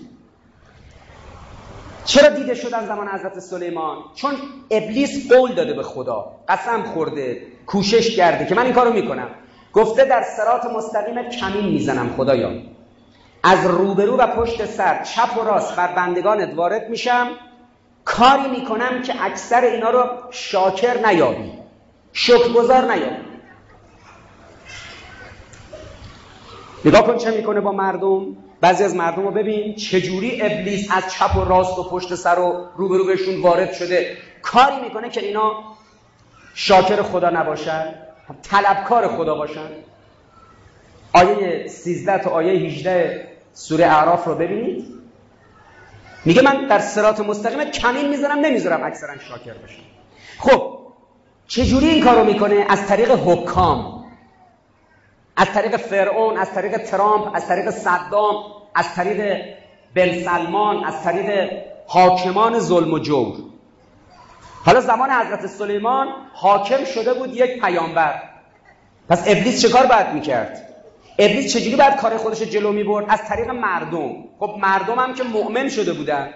چرا 2.06 2.30
دیده 2.30 2.56
شدن 2.56 2.86
زمان 2.86 3.08
حضرت 3.08 3.40
سلیمان؟ 3.40 3.98
چون 4.16 4.36
ابلیس 4.72 5.34
قول 5.34 5.54
داده 5.54 5.74
به 5.74 5.84
خدا 5.84 6.32
قسم 6.50 6.84
خورده 6.84 7.42
کوشش 7.66 8.16
کرده 8.16 8.46
که 8.46 8.56
من 8.56 8.64
این 8.64 8.74
کارو 8.74 8.94
می‌کنم. 8.94 9.28
گفته 9.74 10.06
در 10.06 10.24
سرات 10.38 10.66
مستقیم 10.66 11.30
کمین 11.30 11.66
می‌زنم 11.66 12.14
خدایا. 12.18 12.52
از 13.44 13.66
روبرو 13.66 14.18
و 14.18 14.28
پشت 14.28 14.66
سر 14.66 15.04
چپ 15.04 15.38
و 15.38 15.44
راست 15.44 15.76
بر 15.76 15.88
بندگانت 15.88 16.56
وارد 16.56 16.90
میشم. 16.90 17.28
کاری 18.06 18.48
می‌کنم 18.50 19.02
که 19.02 19.26
اکثر 19.26 19.62
اینا 19.62 19.90
رو 19.90 20.10
شاکر 20.32 21.08
نیابی 21.08 21.52
شکرگزار 22.14 22.94
نیابی. 22.94 23.24
نگاه 26.86 27.04
کن 27.04 27.18
چه 27.18 27.32
می‌کنه 27.32 27.60
با 27.60 27.72
مردم. 27.72 28.36
بعضی 28.64 28.84
از 28.84 28.96
مردم 28.96 29.24
رو 29.24 29.32
ببین 29.32 29.76
چجوری 29.76 30.42
ابلیس 30.42 30.92
از 30.92 31.14
چپ 31.14 31.38
و 31.38 31.44
راست 31.44 31.80
و 31.80 31.84
پشت 31.84 32.16
سر 32.16 32.40
و 32.40 32.66
روبرو 32.78 33.06
بهشون 33.06 33.42
وارد 33.42 33.74
شده. 33.74 34.18
کاری 34.42 34.82
می‌کنه 34.82 35.10
که 35.10 35.22
اینا 35.22 35.52
شاکر 36.54 37.02
خدا 37.02 37.30
نباشن 37.30 37.96
طلبکار 38.44 39.08
خدا 39.08 39.36
باشن. 39.36 39.70
آیه 41.14 41.68
13 41.68 42.24
تا 42.24 42.30
آیه 42.30 42.52
18 42.52 43.28
سوره 43.54 43.86
اعراف 43.86 44.26
رو 44.26 44.36
ببینید. 44.36 44.86
میگه 46.26 46.42
من 46.42 46.68
در 46.68 46.80
سرات 46.80 47.20
مستقیم 47.20 47.64
کمین 47.64 48.10
می‌ذارم 48.10 48.40
نمی‌ذارم 48.40 48.84
اکثرا 48.84 49.20
شاکر 49.20 49.54
باشن. 49.54 49.82
خب 50.38 50.80
چجوری 51.48 51.90
این 51.90 52.04
کارو 52.04 52.24
می‌کنه؟ 52.24 52.66
از 52.70 52.88
طریق 52.88 53.12
حکام. 53.12 54.03
از 55.36 55.48
طریق 55.48 55.78
فرعون 55.78 56.38
از 56.38 56.52
طریق 56.52 56.78
ترامپ 56.78 57.36
از 57.36 57.48
طریق 57.48 57.70
صدام 57.70 58.36
از 58.76 58.94
طریق 58.96 59.42
بن 59.96 60.24
سلمان 60.24 60.84
از 60.86 61.04
طریق 61.04 61.52
حاکمان 61.88 62.60
ظلم 62.60 62.94
و 62.94 63.00
جور. 63.00 63.36
حالا 64.66 64.82
زمان 64.82 65.12
حضرت 65.12 65.48
سلیمان 65.48 66.08
حاکم 66.34 66.86
شده 66.86 67.14
بود 67.14 67.36
یک 67.36 67.62
پیامبر. 67.62 68.22
پس 69.10 69.24
ابلیس 69.28 69.62
چه 69.62 69.70
کار 69.70 69.86
باید 69.86 70.08
می‌کرد؟ 70.14 70.70
ابلیس 71.20 71.54
چجوری 71.54 71.76
باید 71.76 71.96
کار 71.96 72.18
خودش 72.18 72.42
جلو 72.42 72.72
می‌برد؟ 72.72 73.06
از 73.10 73.20
طریق 73.28 73.50
مردم. 73.50 74.14
خب 74.40 74.56
مردم 74.60 75.00
هم 75.00 75.14
که 75.14 75.24
مؤمن 75.24 75.70
شده 75.70 75.94
بودن. 75.94 76.30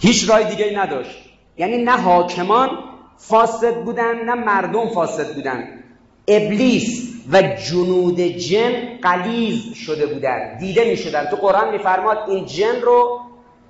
هیچ 0.00 0.30
رای 0.30 0.44
دیگه 0.44 0.78
نداشت. 0.78 1.24
یعنی 1.56 1.82
نه 1.82 1.96
حاکمان 1.96 2.70
فاسد 3.18 3.84
بودن 3.84 4.24
نه 4.24 4.34
مردم 4.34 4.88
فاسد 4.88 5.34
بودن. 5.34 5.84
ابلیس 6.28 7.09
و 7.32 7.42
جنود 7.42 8.20
جن 8.20 8.98
قلیز 9.02 9.74
شده 9.74 10.06
بودن 10.06 10.58
دیده 10.58 10.84
می 10.84 10.96
شدن 10.96 11.24
تو 11.24 11.36
قرآن 11.36 11.70
میفرماد 11.70 12.18
این 12.28 12.46
جن 12.46 12.80
رو 12.82 13.20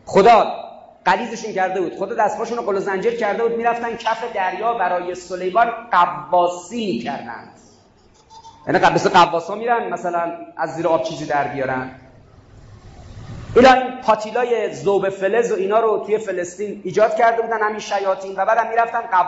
خدا 0.07 0.55
قلیزشون 1.05 1.53
کرده 1.53 1.81
بود. 1.81 1.97
خدا 1.97 2.15
دستپاشون 2.15 2.59
رو 2.59 2.63
قل 2.63 2.79
زنجیر 2.79 3.17
کرده 3.17 3.43
بود. 3.43 3.57
می‌رفتن 3.57 3.97
کف 3.97 4.35
دریا 4.35 4.75
برای 4.75 5.15
سلیمان 5.15 5.71
قواسی 5.91 6.87
می‌کردند. 6.87 7.53
یعنی 8.67 8.95
مثل 8.95 9.09
قواس 9.09 9.47
ها 9.47 9.55
میرن 9.55 9.93
مثلا 9.93 10.33
از 10.57 10.75
زیر 10.75 10.89
آب 10.89 11.03
چیزی 11.03 11.27
در 11.27 11.49
بیارن. 11.49 11.91
اینا 13.57 13.73
این 13.73 14.01
پاتیلای 14.03 14.75
زوب 14.75 15.09
فلز 15.09 15.53
و 15.53 15.55
اینا 15.55 15.81
رو 15.81 16.05
توی 16.07 16.19
فلسطین 16.19 16.81
ایجاد 16.85 17.17
کرده 17.17 17.43
بودن 17.43 17.63
همین 17.63 17.79
شیاطین. 17.79 18.33
و 18.37 18.45
بعدم 18.45 18.71
می‌رفتن 18.71 19.01
قب... 19.01 19.27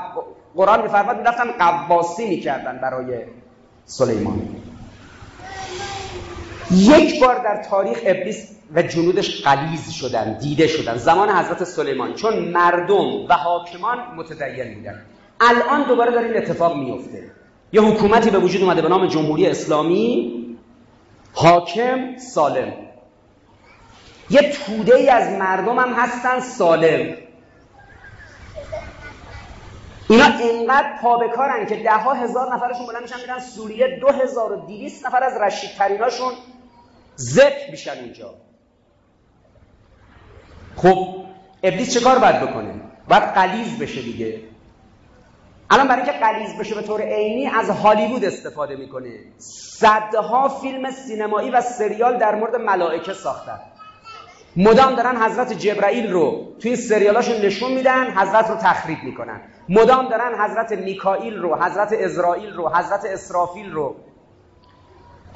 قرآن 0.57 0.83
میفرماد 0.83 1.19
می‌رفتن 1.19 1.51
قواسی 1.59 2.29
می‌کردن 2.29 2.79
برای 2.79 3.25
سلیمان. 3.87 4.49
یک 6.71 7.21
بار 7.21 7.45
در 7.45 7.63
تاریخ 7.63 7.99
ابلیس 8.05 8.49
و 8.75 8.83
جنودش 8.83 9.43
قلیز 9.43 9.91
شدن 9.91 10.39
دیده 10.39 10.67
شدن. 10.67 10.97
زمان 10.97 11.29
حضرت 11.31 11.65
سلیمان. 11.65 12.15
چون 12.15 12.39
مردم 12.39 13.25
و 13.29 13.33
حاکمان 13.33 13.99
متدین 14.17 14.75
بودن. 14.75 15.03
الان 15.41 15.89
دوباره 15.89 16.13
داره 16.13 16.27
این 16.27 16.37
اتفاق 16.37 16.77
میفته. 16.77 17.31
یه 17.73 17.81
حکومتی 17.83 18.31
به 18.31 18.39
وجود 18.39 18.63
اومده 18.63 18.83
به 18.83 18.89
نام 18.89 19.07
جمهوری 19.07 19.47
اسلامی 19.47 20.33
حاکم 21.33 22.19
سالم. 22.19 22.73
یه 24.31 24.53
توده 24.53 24.95
ای 24.95 25.09
از 25.09 25.39
مردم 25.39 25.79
هم 25.79 25.93
هستن 25.93 26.41
سالم. 26.41 27.17
اینا 30.13 30.39
اینقدر 30.39 30.99
پا 31.03 31.19
به 31.19 31.29
کارن 31.29 31.67
که 31.67 31.77
ده 31.77 31.91
ها 31.91 32.13
هزار 32.13 32.55
نفرشون 32.55 32.87
بلند 32.87 33.03
میشن 33.03 33.21
میرن 33.21 33.41
سوریه 33.41 33.99
دو 34.01 34.09
هزار 34.09 34.53
و 34.53 34.67
دیویست 34.67 35.07
نفر 35.07 35.25
از 35.25 35.41
رشید 35.41 35.71
تریناشون 35.71 36.33
ذکر 37.19 37.71
میشن 37.71 37.99
اونجا 37.99 38.35
خب 40.77 41.25
ابلیس 41.63 41.95
چه 41.95 42.01
کار 42.01 42.19
باید 42.19 42.41
بکنه؟ 42.41 42.75
باید 43.09 43.23
قلیز 43.23 43.79
بشه 43.79 44.03
دیگه. 44.03 44.41
الان 45.71 45.89
برای 45.89 46.03
اینکه 46.03 46.19
قلیز 46.19 46.59
بشه 46.59 46.75
به 46.75 46.83
طور 46.83 47.03
عینی 47.03 47.47
از 47.47 47.71
هالیوود 47.71 48.25
استفاده 48.25 48.77
می‌کنه. 48.77 49.11
صدها 49.39 50.49
فیلم 50.49 50.91
سینمایی 50.91 51.51
و 51.51 51.61
سریال 51.61 52.19
در 52.19 52.35
مورد 52.35 52.57
ملائکه 52.57 53.13
ساختن. 53.13 53.61
مدام 54.57 54.95
دارن 54.95 55.17
حضرت 55.17 55.53
جبرائیل 55.53 56.13
رو 56.13 56.57
توی 56.61 56.77
سریالاشون 56.77 57.37
نشون 57.37 57.73
میدن 57.73 58.11
حضرت 58.11 58.51
رو 58.51 58.57
تخریب 58.57 58.99
می‌کنن. 59.05 59.41
مدام 59.69 60.09
دارن 60.09 60.41
حضرت 60.41 60.73
میکائیل 60.73 61.39
رو 61.39 61.57
حضرت 61.57 61.93
ازرائیل 61.93 62.53
رو 62.53 62.69
حضرت 62.69 63.05
اسرافیل 63.05 63.73
رو. 63.73 63.97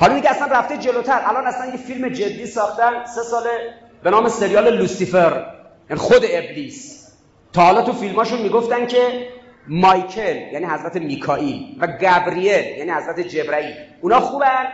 حالا 0.01 0.15
دیگه 0.15 0.31
اصلا 0.31 0.47
رفته 0.47 0.77
جلوتر. 0.77 1.21
الان 1.25 1.47
اصلا 1.47 1.67
یه 1.67 1.77
فیلم 1.77 2.09
جدی 2.09 2.47
ساختن. 2.47 3.05
سه 3.05 3.23
ساله 3.23 3.75
به 4.03 4.11
نام 4.11 4.29
سریال 4.29 4.77
لوسیفر. 4.77 5.47
یعنی 5.91 6.01
خود 6.01 6.23
ابلیس. 6.31 7.09
تا 7.53 7.63
حالا 7.63 7.83
تو 7.83 7.93
فیلماشون 7.93 8.43
می‌گفتن 8.43 8.87
که 8.87 9.29
مایکل 9.69 10.37
یعنی 10.53 10.65
حضرت 10.67 10.97
میکائیل 10.97 11.79
و 11.81 11.87
گبریل 11.87 12.79
یعنی 12.79 12.91
حضرت 12.91 13.21
جبرائیل 13.21 13.75
اونا 14.01 14.21
خوبن. 14.21 14.67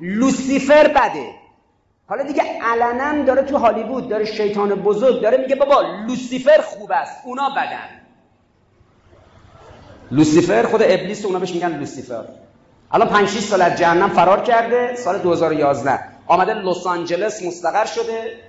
لوسیفر 0.00 0.88
بده. 0.88 1.45
حالا 2.08 2.22
دیگه 2.22 2.42
علنا 2.62 3.24
داره 3.24 3.42
تو 3.42 3.58
هالیوود 3.58 4.08
داره 4.08 4.24
شیطان 4.24 4.74
بزرگ 4.74 5.22
داره 5.22 5.36
میگه 5.36 5.54
بابا 5.54 5.82
لوسیفر 6.08 6.60
خوب 6.60 6.92
است. 6.92 7.16
اونا 7.24 7.50
بدن. 7.50 7.88
لوسیفر 10.10 10.62
خود 10.62 10.82
ابلیس 10.82 11.24
اونا 11.24 11.38
بهش 11.38 11.52
میگن 11.54 11.78
لوسیفر. 11.78 12.24
الان 12.92 13.08
5 13.08 13.28
6 13.28 13.38
سال 13.38 13.62
از 13.62 13.78
جهنم 13.78 14.08
فرار 14.08 14.42
کرده 14.42 14.94
سال 14.94 15.18
2011 15.18 15.98
آمده 16.26 16.54
لس 16.54 16.86
آنجلس 16.86 17.42
مستقر 17.42 17.84
شده. 17.84 18.40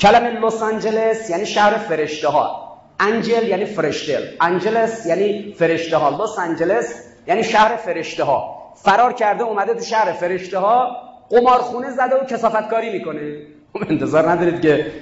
کلمه 0.00 0.30
لس 0.30 0.62
آنجلس 0.62 1.30
یعنی 1.30 1.46
شهر 1.46 1.78
فرشته 1.78 2.28
ها 2.28 2.78
angel 3.00 3.48
یعنی 3.48 3.64
فرشته. 3.64 4.36
angels 4.40 5.06
یعنی 5.06 5.52
فرشته 5.58 5.96
ها 5.96 6.24
لس 6.24 6.38
آنجلس 6.38 6.94
یعنی 7.26 7.44
شهر 7.44 7.76
فرشته 7.76 8.24
ها 8.24 8.54
فرار 8.76 9.12
کرده 9.12 9.44
اومده 9.44 9.74
تو 9.74 9.84
شهر 9.84 10.12
فرشته 10.12 10.58
ها 10.58 10.96
قمارخونه 11.30 11.90
زده 11.90 12.16
و 12.16 12.24
کثافتکاری 12.24 12.92
می‌کنه. 12.92 13.36
خب 13.72 13.82
انتظار 13.90 14.30
ندارید 14.30 14.60
که 14.60 14.92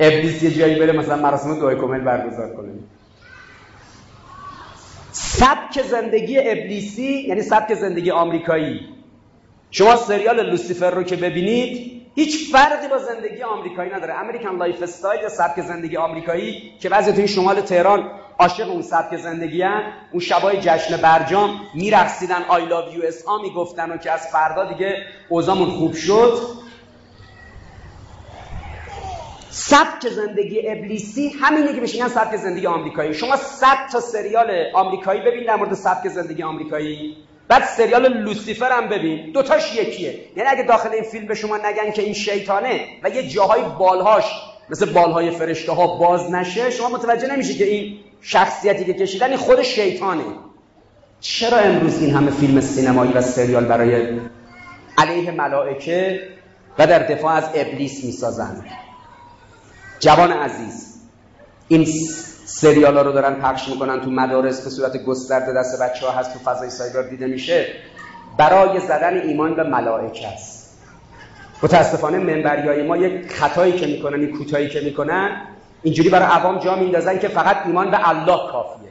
ابلیس 0.00 0.42
یه 0.42 0.50
جایی 0.50 0.74
بره 0.74 0.92
مثلا 0.92 1.16
مراسم 1.16 1.60
دعای 1.60 1.76
کمیل 1.76 2.00
برگزار 2.00 2.56
کنه. 2.56 2.68
سبک 5.12 5.82
زندگی 5.82 6.38
ابلیسی 6.38 7.24
یعنی 7.28 7.42
سبک 7.42 7.74
زندگی 7.74 8.10
آمریکایی. 8.10 8.80
شما 9.70 9.96
سریال 9.96 10.50
لوسیفر 10.50 10.90
رو 10.90 11.02
که 11.02 11.16
ببینید 11.16 12.02
هیچ 12.14 12.52
فرقی 12.52 12.88
با 12.88 12.98
زندگی 12.98 13.42
آمریکایی 13.42 13.90
نداره. 13.90 14.14
American 14.14 14.56
lifestyle 14.56 15.28
سبک 15.28 15.60
زندگی 15.60 15.96
آمریکایی 15.96 16.72
که 16.80 16.88
بعضی 16.88 17.12
توی 17.12 17.28
شمال 17.28 17.60
تهران 17.60 18.10
عاشق 18.40 18.70
اون 18.70 18.82
سبک 18.82 19.16
زندگی 19.16 19.62
هن. 19.62 19.92
اون 20.12 20.20
شبای 20.20 20.60
جشن 20.60 20.96
برجام 20.96 21.60
میرقصیدن 21.74 22.42
I 22.48 22.66
love 22.66 22.94
US 22.94 23.24
می‌گفتن 23.42 23.90
و 23.90 23.96
که 23.96 24.10
از 24.10 24.26
فردا 24.26 24.72
دیگه 24.72 24.96
اوزامون 25.28 25.70
خوب 25.70 25.94
شد. 25.94 26.38
سبک 29.50 30.08
زندگی 30.08 30.68
ابلیسی 30.68 31.28
همینه 31.28 31.74
که 31.74 31.80
بشینن 31.80 32.08
سبک 32.08 32.36
زندگی 32.36 32.66
آمریکایی. 32.66 33.14
شما 33.14 33.36
صد 33.36 33.88
تا 33.92 34.00
سریال 34.00 34.50
آمریکایی 34.74 35.20
ببین 35.20 35.44
در 35.46 35.56
مورد 35.56 35.74
سبک 35.74 36.08
زندگی 36.08 36.42
آمریکایی. 36.42 37.16
بعد 37.48 37.64
سریال 37.64 38.12
لوسیفر 38.12 38.72
هم 38.72 38.88
ببین. 38.88 39.32
دوتاش 39.32 39.76
یکیه. 39.76 40.20
یعنی 40.36 40.48
اگه 40.48 40.62
داخل 40.62 40.90
این 40.90 41.02
فیلم 41.02 41.26
به 41.26 41.34
شما 41.34 41.56
نگن 41.56 41.90
که 41.90 42.02
این 42.02 42.14
شیطانه 42.14 42.86
و 43.02 43.10
یه 43.10 43.28
جاهای 43.28 43.62
بالهاش 43.78 44.24
مثل 44.70 44.92
بالهای 44.92 45.30
فرشته 45.30 45.72
ها 45.72 45.86
باز 45.86 46.30
نشه 46.30 46.70
شما 46.70 46.88
متوجه 46.88 47.32
نمیشه 47.32 47.54
که 47.54 47.64
این 47.64 47.98
شخصیتی 48.20 48.84
که 48.84 48.94
کشیدن 48.94 49.36
خود 49.36 49.62
شیطانه. 49.62 50.24
چرا 51.20 51.58
امروز 51.58 52.02
این 52.02 52.14
همه 52.14 52.30
فیلم 52.30 52.60
سینمایی 52.60 53.12
و 53.12 53.22
سریال 53.22 53.64
برای 53.64 54.20
علیه 54.98 55.30
ملائکه 55.30 56.20
و 56.78 56.86
در 56.86 56.98
دفاع 56.98 57.32
از 57.32 57.44
ابلیس 57.54 58.04
می‌سازند؟ 58.04 58.64
جوان 59.98 60.32
عزیز 60.32 61.00
این 61.68 61.84
سریال 62.44 62.96
ها 62.96 63.02
رو 63.02 63.12
دارن 63.12 63.34
پخش 63.34 63.68
می‌کنن 63.68 64.00
تو 64.00 64.10
مدارس 64.10 64.64
به 64.64 64.70
صورت 64.70 65.04
گسترده 65.04 65.52
دست 65.52 65.82
بچه 65.82 66.06
ها 66.06 66.12
هست 66.12 66.32
تو 66.32 66.38
فضای 66.38 66.70
سایبر 66.70 67.02
دیده 67.02 67.26
میشه. 67.26 67.66
برای 68.38 68.80
زدن 68.80 69.20
ایمان 69.20 69.54
به 69.54 69.62
ملائکه 69.62 70.28
است. 70.28 70.78
متاسفانه 71.62 72.18
منبری 72.18 72.82
ما 72.82 72.96
یک 72.96 73.32
خطایی 73.32 73.72
که 73.72 73.86
می‌کنن 73.86 74.20
این 74.20 74.38
کوتاهی 74.38 74.68
که 74.68 74.80
می‌کنن 74.80 75.42
اینجوری 75.82 76.08
برای 76.08 76.28
عوام 76.28 76.58
جا 76.58 76.76
میندازن 76.76 77.18
که 77.18 77.28
فقط 77.28 77.66
ایمان 77.66 77.90
به 77.90 78.08
الله 78.08 78.52
کافیه. 78.52 78.90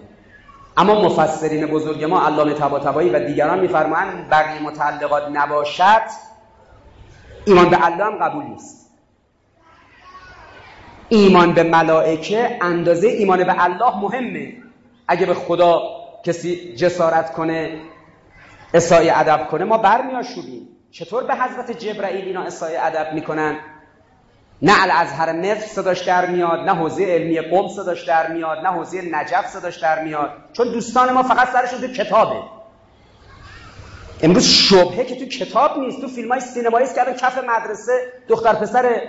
اما 0.77 1.01
مفسرین 1.01 1.65
بزرگ 1.65 2.03
ما 2.03 2.25
علامه 2.25 2.53
طباطبایی 2.53 3.09
و 3.09 3.19
دیگران 3.19 3.59
میفرمایند 3.59 4.29
بقیه 4.29 4.61
متعلقات 4.63 5.23
نباشد 5.33 6.01
ایمان 7.45 7.69
به 7.69 7.85
الله 7.85 8.05
هم 8.05 8.17
قبول 8.17 8.43
نیست. 8.43 8.89
ایمان 11.09 11.53
به 11.53 11.63
ملائکه 11.63 12.57
اندازه 12.61 13.07
ایمان 13.07 13.43
به 13.43 13.63
الله 13.63 13.99
مهمه. 13.99 14.53
اگه 15.07 15.25
به 15.25 15.33
خدا 15.33 15.81
کسی 16.23 16.75
جسارت 16.75 17.33
کنه 17.33 17.81
اسای 18.73 19.09
ادب 19.09 19.47
کنه 19.47 19.65
ما 19.65 19.77
برمیاشوبیم 19.77 20.67
چطور 20.91 21.23
به 21.23 21.35
حضرت 21.35 21.71
جبرائیل 21.71 22.25
اینا 22.25 22.41
اسای 22.41 22.75
ادب 22.77 23.13
می‌کنن؟ 23.13 23.59
نه 24.61 24.83
الازهر 24.83 25.31
مصر 25.31 25.67
صداش 25.67 26.01
در 26.01 26.25
میاد 26.25 26.59
نه 26.59 26.75
حوزه 26.75 27.05
علمی 27.05 27.41
قم 27.41 27.67
صداش 27.67 28.03
در 28.03 28.31
میاد 28.31 28.57
نه 28.57 28.69
حوزه 28.69 29.01
نجف 29.01 29.47
صداش 29.47 29.77
در 29.77 30.03
میاد. 30.03 30.31
چون 30.53 30.71
دوستان 30.71 31.13
ما 31.13 31.23
فقط 31.23 31.49
سرشون 31.49 31.81
تو 31.81 31.87
کتابه. 31.87 32.43
امروز 34.21 34.45
شبهه 34.45 35.03
که 35.03 35.15
تو 35.15 35.25
کتاب 35.25 35.79
نیست 35.79 36.01
تو 36.01 36.07
فیلم 36.07 36.31
های 36.31 36.39
سینمایی 36.39 36.85
است 36.85 36.95
که 36.95 37.13
کف 37.13 37.37
مدرسه 37.37 38.13
دختر 38.27 38.53
پسر 38.53 39.01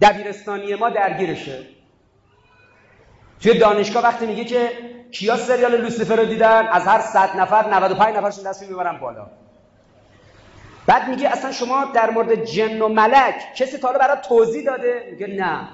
دبیرستانی 0.00 0.74
ما 0.74 0.90
درگیرشه. 0.90 1.66
توی 3.42 3.58
دانشگاه 3.58 4.02
وقتی 4.02 4.26
میگه 4.26 4.44
که 4.44 4.70
کیا 5.12 5.36
سریال 5.36 5.80
لوسیفر 5.80 6.16
رو 6.16 6.24
دیدن 6.24 6.66
از 6.66 6.86
هر 6.86 7.00
100 7.00 7.36
نفر 7.36 7.74
95 7.74 8.16
نفرشون 8.16 8.44
دستشون 8.44 8.68
می‌برن 8.68 8.98
بالا. 8.98 9.26
بعد 10.88 11.08
میگه 11.08 11.28
اصلا 11.28 11.52
شما 11.52 11.84
در 11.94 12.10
مورد 12.10 12.44
جن 12.44 12.82
و 12.82 12.88
ملک 12.88 13.34
کسی 13.56 13.78
تا 13.78 13.88
حالا 13.88 13.98
برای 13.98 14.16
توضیح 14.28 14.64
داده؟ 14.64 15.08
میگه 15.10 15.26
نه. 15.26 15.68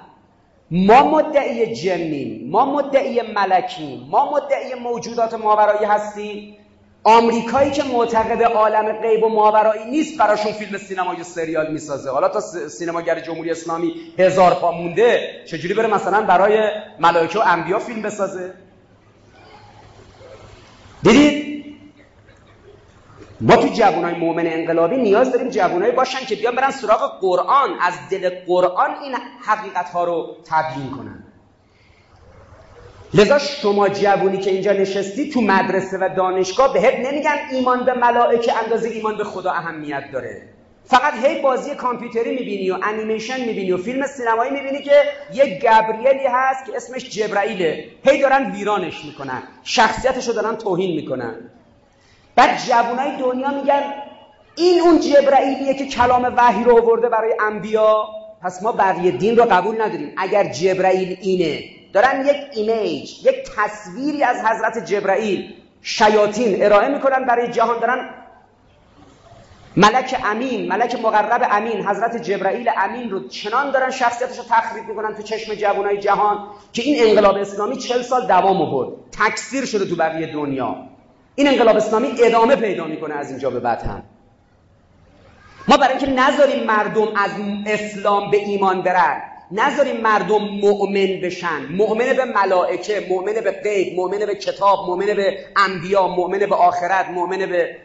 ما 0.71 1.03
مدعی 1.03 1.75
جنیم 1.75 2.49
ما 2.51 2.65
مدعی 2.75 3.21
ملکیم 3.21 4.07
ما 4.09 4.31
مدعی 4.31 4.73
موجودات 4.73 5.33
ماورایی 5.33 5.85
هستیم 5.85 6.57
آمریکایی 7.03 7.71
که 7.71 7.83
معتقد 7.83 8.43
عالم 8.43 8.91
غیب 9.01 9.23
و 9.23 9.29
ماورایی 9.29 9.85
نیست 9.85 10.17
براشون 10.17 10.51
فیلم 10.51 10.77
سینما 10.77 11.13
یا 11.13 11.23
سریال 11.23 11.71
می‌سازه. 11.71 12.09
حالا 12.09 12.29
تا 12.29 12.39
سینماگر 12.69 13.19
جمهوری 13.19 13.51
اسلامی 13.51 13.93
هزار 14.19 14.53
پا 14.53 14.71
مونده 14.71 15.29
چجوری 15.47 15.73
بره 15.73 15.87
مثلا 15.87 16.21
برای 16.21 16.69
ملائکه 16.99 17.39
و 17.39 17.43
انبیا 17.45 17.79
فیلم 17.79 18.01
بسازه؟ 18.01 18.53
دیدید 21.03 21.54
ما 23.41 23.55
تو 23.55 23.67
جوانای 23.67 24.15
مؤمن 24.15 24.47
انقلابی 24.47 24.97
نیاز 24.97 25.31
داریم 25.31 25.49
جوانایی 25.49 25.91
باشن 25.91 26.25
که 26.25 26.35
بیان 26.35 26.55
برن 26.55 26.71
سراغ 26.71 27.19
قرآن. 27.21 27.69
از 27.81 27.93
دل 28.11 28.29
قرآن 28.47 28.89
این 29.03 29.15
حقیقت 29.45 29.89
ها 29.89 30.03
رو 30.03 30.35
تبیین 30.45 30.89
کنن. 30.91 31.23
لذا 33.13 33.37
شما 33.39 33.89
جوونی 33.89 34.37
که 34.37 34.51
اینجا 34.51 34.71
نشستی 34.71 35.29
تو 35.29 35.41
مدرسه 35.41 35.97
و 35.97 36.09
دانشگاه 36.15 36.73
بهت 36.73 36.99
نمیگن 36.99 37.35
ایمان 37.51 37.85
به 37.85 37.93
ملائکه 37.93 38.63
اندازه 38.63 38.89
ایمان 38.89 39.17
به 39.17 39.23
خدا 39.23 39.51
اهمیت 39.51 40.03
داره. 40.13 40.41
فقط 40.85 41.13
هی 41.25 41.41
بازی 41.41 41.75
کامپیوتری 41.75 42.35
می‌بینی 42.35 42.71
و 42.71 42.77
انیمیشن 42.83 43.39
می‌بینی 43.45 43.71
و 43.71 43.77
فیلم 43.77 44.07
سینمایی 44.07 44.51
می‌بینی 44.51 44.81
که 44.81 45.03
یه 45.33 45.59
گبریلی 45.59 46.27
هست 46.27 46.65
که 46.65 46.75
اسمش 46.75 47.09
جبرائیله 47.09 47.85
هی 48.03 48.21
دارن 48.21 48.51
ویرانش 48.51 49.05
می‌کنن. 49.05 49.43
شخصیتش 49.63 50.27
رو 50.27 50.33
دارن 50.33 50.55
توهین 50.55 50.95
می‌کنن. 50.95 51.35
بعد 52.35 52.59
جوانای 52.67 53.17
دنیا 53.17 53.51
میگن 53.51 53.83
این 54.55 54.81
اون 54.81 54.99
جبرائیلیه 54.99 55.73
که 55.73 55.85
کلام 55.85 56.33
وحی 56.37 56.63
رو 56.63 56.77
آورده 56.77 57.09
برای 57.09 57.33
انبیا. 57.41 58.07
پس 58.43 58.63
ما 58.63 58.71
بقیه 58.71 59.11
دین 59.11 59.37
رو 59.37 59.43
قبول 59.43 59.81
نداریم. 59.81 60.13
اگر 60.17 60.43
جبرائیل 60.43 61.17
اینه 61.21 61.63
دارن 61.93 62.25
یک 62.25 62.35
ایمیج 62.53 63.25
یک 63.25 63.35
تصویری 63.57 64.23
از 64.23 64.37
حضرت 64.45 64.85
جبرائیل 64.85 65.53
شیاطین 65.81 66.63
ارائه 66.63 66.87
می‌کنن 66.87 67.25
برای 67.25 67.51
جهان. 67.51 67.79
دارن 67.79 68.09
ملک 69.77 70.21
امین 70.25 70.67
ملک 70.67 70.95
مقرب 70.95 71.47
امین 71.51 71.87
حضرت 71.87 72.17
جبرائیل 72.17 72.69
امین 72.77 73.09
رو 73.09 73.27
چنان 73.27 73.71
دارن 73.71 73.91
شخصیتش 73.91 74.37
رو 74.37 74.43
تخریب 74.49 74.87
می‌کنن 74.87 75.15
تو 75.15 75.23
چشم 75.23 75.55
جوانای 75.55 75.97
جهان 75.97 76.47
که 76.73 76.81
این 76.81 77.09
انقلاب 77.09 77.35
اسلامی 77.35 77.77
چل 77.77 78.01
سال 78.01 78.27
دوام 78.27 78.61
آورد. 78.61 78.89
تکثیر 79.11 79.65
شده 79.65 79.85
تو 79.85 79.95
بقیه 79.95 80.33
دنیا. 80.33 80.75
این 81.35 81.47
انقلاب 81.47 81.75
اسلامی 81.75 82.07
ادامه 82.19 82.55
پیدا 82.55 82.85
می‌کنه 82.85 83.15
از 83.15 83.29
اینجا 83.29 83.49
به 83.49 83.59
بعد 83.59 83.81
هم. 83.81 84.03
ما 85.67 85.77
برای 85.77 85.97
اینکه 85.97 86.11
نذاریم 86.11 86.63
مردم 86.63 87.07
از 87.15 87.31
اسلام 87.65 88.31
به 88.31 88.37
ایمان 88.37 88.81
برن 88.81 89.21
نذاریم 89.51 90.01
مردم 90.01 90.37
مؤمن 90.37 91.21
بشن. 91.23 91.65
مؤمن 91.71 92.13
به 92.13 92.25
ملائکه 92.25 93.05
مؤمن 93.09 93.33
به 93.33 93.51
غیب 93.51 93.95
مؤمن 93.95 94.25
به 94.25 94.35
کتاب 94.35 94.87
مؤمن 94.87 95.05
به 95.05 95.37
انبیا 95.55 96.07
مؤمن 96.07 96.39
به 96.39 96.55
آخرت 96.55 97.09
مؤمن 97.09 97.37
به 97.37 97.77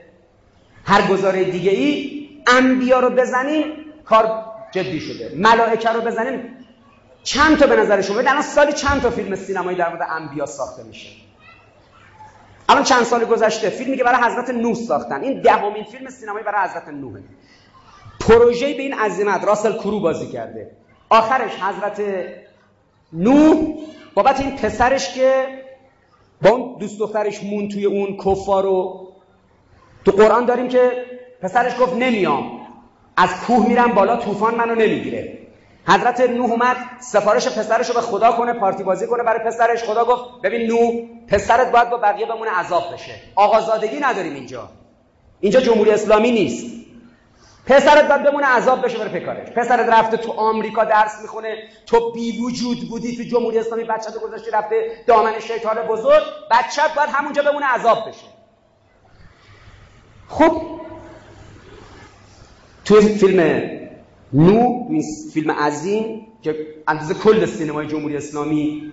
هر 0.85 1.07
گزاره 1.07 1.45
دیگه 1.45 1.71
ای 1.71 2.21
انبیا 2.47 3.01
رو 3.01 3.11
بزنیم 3.11 3.65
کار 4.05 4.45
جدی 4.73 5.01
شده. 5.01 5.33
ملائکه 5.37 5.89
رو 5.89 6.01
بزنیم 6.01 6.57
چند 7.23 7.59
تا 7.59 7.67
به 7.67 7.77
نظر 7.77 8.01
شما؟ 8.01 8.19
الان 8.19 8.43
سالی 8.43 8.73
چند 8.73 9.03
تا 9.03 9.11
فیلم 9.11 9.35
سینمایی 9.35 9.77
در 9.77 9.89
مورد 9.89 10.09
انبیا 10.11 10.47
ساخته 10.47 10.83
میشه؟ 10.83 11.09
الان 12.71 12.85
چند 12.85 13.03
سال 13.03 13.25
گذشته 13.25 13.71
فیلمی 13.71 13.97
که 13.97 14.05
برای 14.05 14.31
حضرت 14.31 14.51
نوح 14.51 14.75
ساختن. 14.75 15.23
این 15.23 15.41
دهمین 15.41 15.85
فیلم 15.85 16.11
سینمایی 16.11 16.45
برای 16.45 16.69
حضرت 16.69 16.89
نوحه. 16.89 17.23
پروژه 18.21 18.75
به 18.75 18.83
این 18.83 18.95
عظمت 18.95 19.45
راسل 19.45 19.73
کرو 19.73 20.01
بازی 20.01 20.27
کرده. 20.27 20.71
آخرش 21.09 21.51
حضرت 21.51 22.03
نوح 23.13 23.75
بابت 24.15 24.41
این 24.41 24.57
پسرش 24.57 25.15
که 25.15 25.47
با 26.43 26.51
اون 26.51 26.79
دوست 26.79 26.99
دخترش 26.99 27.43
مون 27.43 27.69
توی 27.69 27.85
اون 27.85 28.17
کفار 28.17 28.63
رو 28.63 29.09
تو 30.05 30.13
قرآن 30.13 30.45
داریم 30.45 30.69
که 30.69 31.05
پسرش 31.43 31.81
گفت 31.81 31.95
نمیام. 31.95 32.61
از 33.17 33.31
کوه 33.47 33.69
میرم 33.69 33.93
بالا 33.93 34.17
طوفان 34.17 34.55
منو 34.55 34.75
نمی‌گیره. 34.75 35.39
حضرت 35.89 36.21
نوح 36.21 36.51
اومد 36.51 36.77
سفارش 37.01 37.49
پسرش 37.49 37.89
رو 37.89 37.95
به 37.95 38.01
خدا 38.01 38.33
کنه 38.33 38.53
پارتی 38.53 38.83
بازی 38.83 39.07
کنه 39.07 39.23
برای 39.23 39.45
پسرش. 39.47 39.85
خدا 39.85 40.05
گفت 40.05 40.43
ببین 40.43 40.67
نوح 40.67 41.09
پسرت 41.29 41.73
باید 41.73 41.91
با 41.91 41.97
بقیه 41.97 42.27
بمونه 42.27 42.51
عذاب 42.51 42.93
بشه. 42.93 43.15
آقازادگی 43.35 44.01
نداریم 44.01 44.35
اینجا. 44.35 44.69
اینجا 45.41 45.61
جمهوری 45.61 45.91
اسلامی 45.91 46.31
نیست. 46.31 46.81
پسرت 47.67 48.09
باید 48.09 48.23
بمونه 48.23 48.47
عذاب 48.47 48.85
بشه 48.85 48.99
بره 48.99 49.21
پکارش 49.21 49.49
پسرت 49.49 49.89
رفته 49.89 50.17
تو 50.17 50.33
آمریکا 50.33 50.85
درس 50.85 51.23
می‌خونه. 51.23 51.57
تو 51.87 52.13
بی 52.13 52.41
وجود 52.41 52.89
بودی 52.89 53.17
تو 53.17 53.23
جمهوری 53.23 53.59
اسلامی 53.59 53.85
بچه 53.85 54.11
تو 54.11 54.21
گذاشتی 54.21 54.51
رفته 54.51 55.05
دامن 55.07 55.41
شیطان 55.41 55.77
بزرگ. 55.77 56.23
بچت 56.51 56.95
باید 56.97 57.09
همونجا 57.13 57.43
بمونه 57.43 57.67
عذاب 57.67 58.09
بشه. 58.09 58.27
خب 60.29 60.81
توی 62.85 63.01
فیلم 63.01 63.80
نو 64.33 64.89
فیلم 65.33 65.51
عظیم 65.51 66.27
که 66.43 66.67
اندازه 66.89 67.15
کل 67.15 67.47
سینمای 67.47 67.87
جمهوری 67.87 68.17
اسلامی 68.17 68.93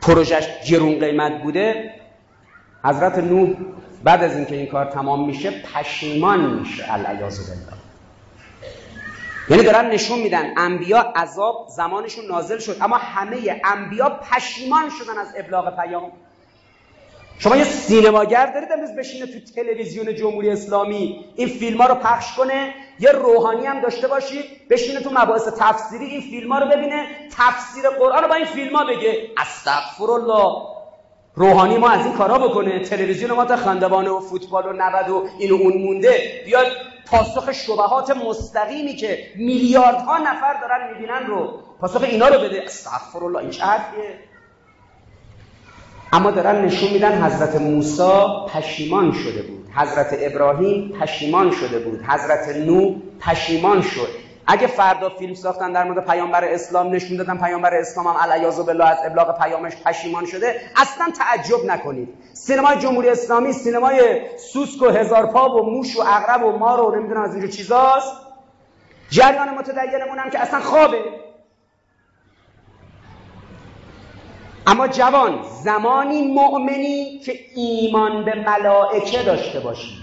پروژش 0.00 0.48
گرون 0.70 0.98
قیمت 0.98 1.42
بوده 1.42 1.94
حضرت 2.84 3.18
نو 3.18 3.54
بعد 4.04 4.22
از 4.22 4.36
اینکه 4.36 4.56
این 4.56 4.66
کار 4.66 4.84
تمام 4.84 5.26
میشه 5.26 5.50
پشیمان 5.50 6.54
میشه. 6.54 6.92
العیاذ 6.92 7.48
بالله. 7.48 7.78
یعنی 9.50 9.62
دارن 9.62 9.90
نشون 9.90 10.18
میدن 10.18 10.52
انبیا 10.56 11.00
عذاب 11.16 11.66
زمانشون 11.76 12.24
نازل 12.26 12.58
شد 12.58 12.76
اما 12.80 12.96
همه 12.96 13.60
انبیا 13.64 14.08
پشیمان 14.08 14.90
شدن 14.90 15.18
از 15.18 15.34
ابلاغ 15.36 15.82
پیام. 15.82 16.12
شما 17.38 17.56
یه 17.56 17.64
سینماگر 17.64 18.46
دارید 18.46 18.72
امروز 18.72 18.96
بشینه 18.96 19.26
تو 19.26 19.52
تلویزیون 19.54 20.14
جمهوری 20.14 20.50
اسلامی. 20.50 21.24
این 21.36 21.48
فیلم 21.48 21.80
ها 21.80 21.86
رو 21.86 21.94
پخش 21.94 22.36
کنه. 22.36 22.74
یه 23.00 23.10
روحانی 23.10 23.66
هم 23.66 23.80
داشته 23.80 24.08
باشید 24.08 24.44
بشینه 24.70 25.00
تو 25.00 25.10
مباحث 25.12 25.48
تفسیری 25.58 26.04
این 26.04 26.20
فیلم 26.20 26.52
ها 26.52 26.58
رو 26.58 26.66
ببینه. 26.66 27.06
تفسیر 27.36 27.88
قرآن 27.88 28.22
رو 28.22 28.28
با 28.28 28.34
این 28.34 28.44
فیلم 28.44 28.76
ها 28.76 28.84
بگه. 28.84 29.30
استغفر 29.36 30.10
الله 30.10 30.52
روحانی 31.34 31.78
ما 31.78 31.88
از 31.90 32.06
این 32.06 32.14
کارا 32.14 32.38
بکنه. 32.38 32.80
تلویزیون 32.80 33.32
ما 33.32 33.44
تا 33.44 33.56
خندوانه 33.56 34.10
و 34.10 34.20
فوتبال 34.20 34.66
و 34.66 34.72
90 34.72 35.10
و 35.10 35.28
این 35.38 35.52
اون 35.52 35.82
مونده. 35.82 36.42
بیاد 36.46 36.66
پاسخ 37.06 37.52
شبهات 37.52 38.10
مستقیمی 38.10 38.96
که 38.96 39.18
میلیاردها 39.36 40.18
نفر 40.18 40.60
دارن 40.60 40.92
می‌بینن 40.92 41.26
رو 41.26 41.52
پاسخ 41.80 42.02
اینا 42.02 42.28
رو 42.28 42.40
بده. 42.40 42.62
استغفر 42.64 43.24
الله 43.24 43.38
این 43.38 43.50
چه 43.50 43.64
حرفیه؟ 43.64 44.27
اما 46.12 46.30
دارن 46.30 46.64
نشون 46.64 46.90
میدن 46.90 47.22
حضرت 47.22 47.56
موسی 47.56 48.12
پشیمان 48.54 49.12
شده 49.12 49.42
بود. 49.42 49.68
حضرت 49.76 50.16
ابراهیم 50.20 50.92
پشیمان 51.00 51.50
شده 51.50 51.78
بود. 51.78 52.02
حضرت 52.02 52.56
نو 52.56 52.94
پشیمان 53.20 53.82
شد. 53.82 54.08
اگه 54.46 54.66
فردا 54.66 55.08
فیلم 55.08 55.34
ساختن 55.34 55.72
در 55.72 55.84
مورد 55.84 56.06
پیامبر 56.06 56.44
اسلام 56.44 56.94
نشون 56.94 57.16
دادن 57.16 57.38
پیامبر 57.38 57.74
اسلام 57.74 58.06
هم 58.06 58.16
علیاذ 58.16 58.60
بالله 58.60 58.84
از 58.84 58.98
ابلاغ 59.04 59.38
پیامش 59.38 59.72
پشیمان 59.84 60.26
شده 60.26 60.60
اصلا 60.76 61.12
تعجب 61.18 61.64
نکنید. 61.66 62.08
سینمای 62.32 62.76
جمهوری 62.76 63.08
اسلامی 63.08 63.52
سینمای 63.52 64.20
سوسک 64.38 64.82
و 64.82 64.88
هزار 64.88 65.26
پا 65.26 65.48
و 65.48 65.70
موش 65.70 65.96
و 65.96 66.02
عقرب 66.02 66.44
و 66.44 66.58
مار 66.58 66.80
و 66.80 66.96
نمی‌دونم 66.96 67.22
از 67.22 67.32
اینجور 67.32 67.50
چیزاست. 67.50 68.12
جریان 69.10 69.48
متدینمون 69.48 70.18
هم 70.18 70.30
که 70.30 70.38
اصلا 70.38 70.60
خوابه. 70.60 70.98
اما 74.68 74.88
جوان 74.88 75.38
زمانی 75.64 76.22
مؤمنی 76.22 77.18
که 77.18 77.32
ایمان 77.56 78.24
به 78.24 78.34
ملائکه 78.34 79.22
داشته 79.22 79.60
باشی. 79.60 79.94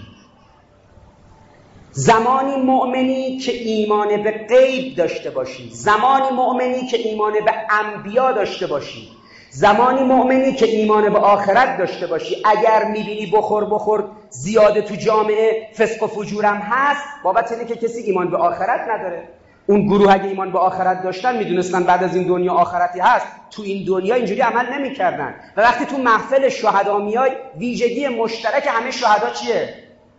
زمانی 1.92 2.56
مؤمنی 2.56 3.38
که 3.38 3.52
ایمان 3.52 4.22
به 4.22 4.30
غیب 4.30 4.96
داشته 4.96 5.30
باشی. 5.30 5.70
زمانی 5.70 6.30
مؤمنی 6.30 6.86
که 6.86 6.96
ایمان 6.96 7.32
به 7.32 7.52
انبیا 7.70 8.32
داشته 8.32 8.66
باشی. 8.66 9.08
زمانی 9.50 10.02
مؤمنی 10.02 10.52
که 10.52 10.66
ایمان 10.66 11.12
به 11.12 11.18
آخرت 11.18 11.78
داشته 11.78 12.06
باشی. 12.06 12.36
اگر 12.44 12.84
می‌بینی 12.84 13.26
بخور 13.26 13.64
بخور 13.64 14.04
زیاده 14.30 14.82
تو 14.82 14.94
جامعه 14.94 15.68
فسق 15.78 16.02
و 16.02 16.06
فجورم 16.06 16.56
هست 16.56 17.08
بابت 17.24 17.52
اینه 17.52 17.64
که 17.64 17.76
کسی 17.76 18.02
ایمان 18.02 18.30
به 18.30 18.36
آخرت 18.36 18.80
نداره. 18.88 19.28
اون 19.66 19.86
گروه 19.86 20.12
اگه 20.12 20.24
ایمان 20.24 20.52
به 20.52 20.58
آخرت 20.58 21.02
داشتن 21.02 21.36
می‌دونستن 21.38 21.84
بعد 21.84 22.04
از 22.04 22.16
این 22.16 22.26
دنیا 22.26 22.52
آخرتی 22.52 23.00
هست. 23.00 23.26
تو 23.50 23.62
این 23.62 23.84
دنیا 23.84 24.14
اینجوری 24.14 24.40
عمل 24.40 24.72
نمی‌کردن. 24.72 25.34
و 25.56 25.60
وقتی 25.60 25.84
تو 25.84 25.98
محفل 25.98 26.48
شهدا 26.48 26.98
میای 26.98 27.30
ویژگی 27.58 28.08
مشترک 28.08 28.64
همه 28.66 28.90
شهدا 28.90 29.30
چیه؟ 29.30 29.74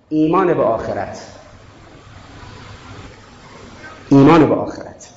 ایمان 0.09 0.53
به 0.53 0.63
آخرت. 0.63 1.27
ایمان 4.09 4.49
به 4.49 4.55
آخرت. 4.55 5.09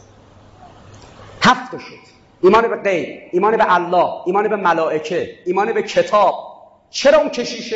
هفت 1.42 1.78
شد. 1.78 2.10
ایمان 2.42 2.68
به 2.68 2.76
غیب 2.76 3.18
ایمان 3.32 3.56
به 3.56 3.74
الله 3.74 4.08
ایمان 4.26 4.48
به 4.48 4.56
ملائکه 4.56 5.30
ایمان 5.46 5.72
به 5.72 5.82
کتاب. 5.82 6.34
چرا 6.90 7.18
اون 7.18 7.28
کشیش 7.28 7.74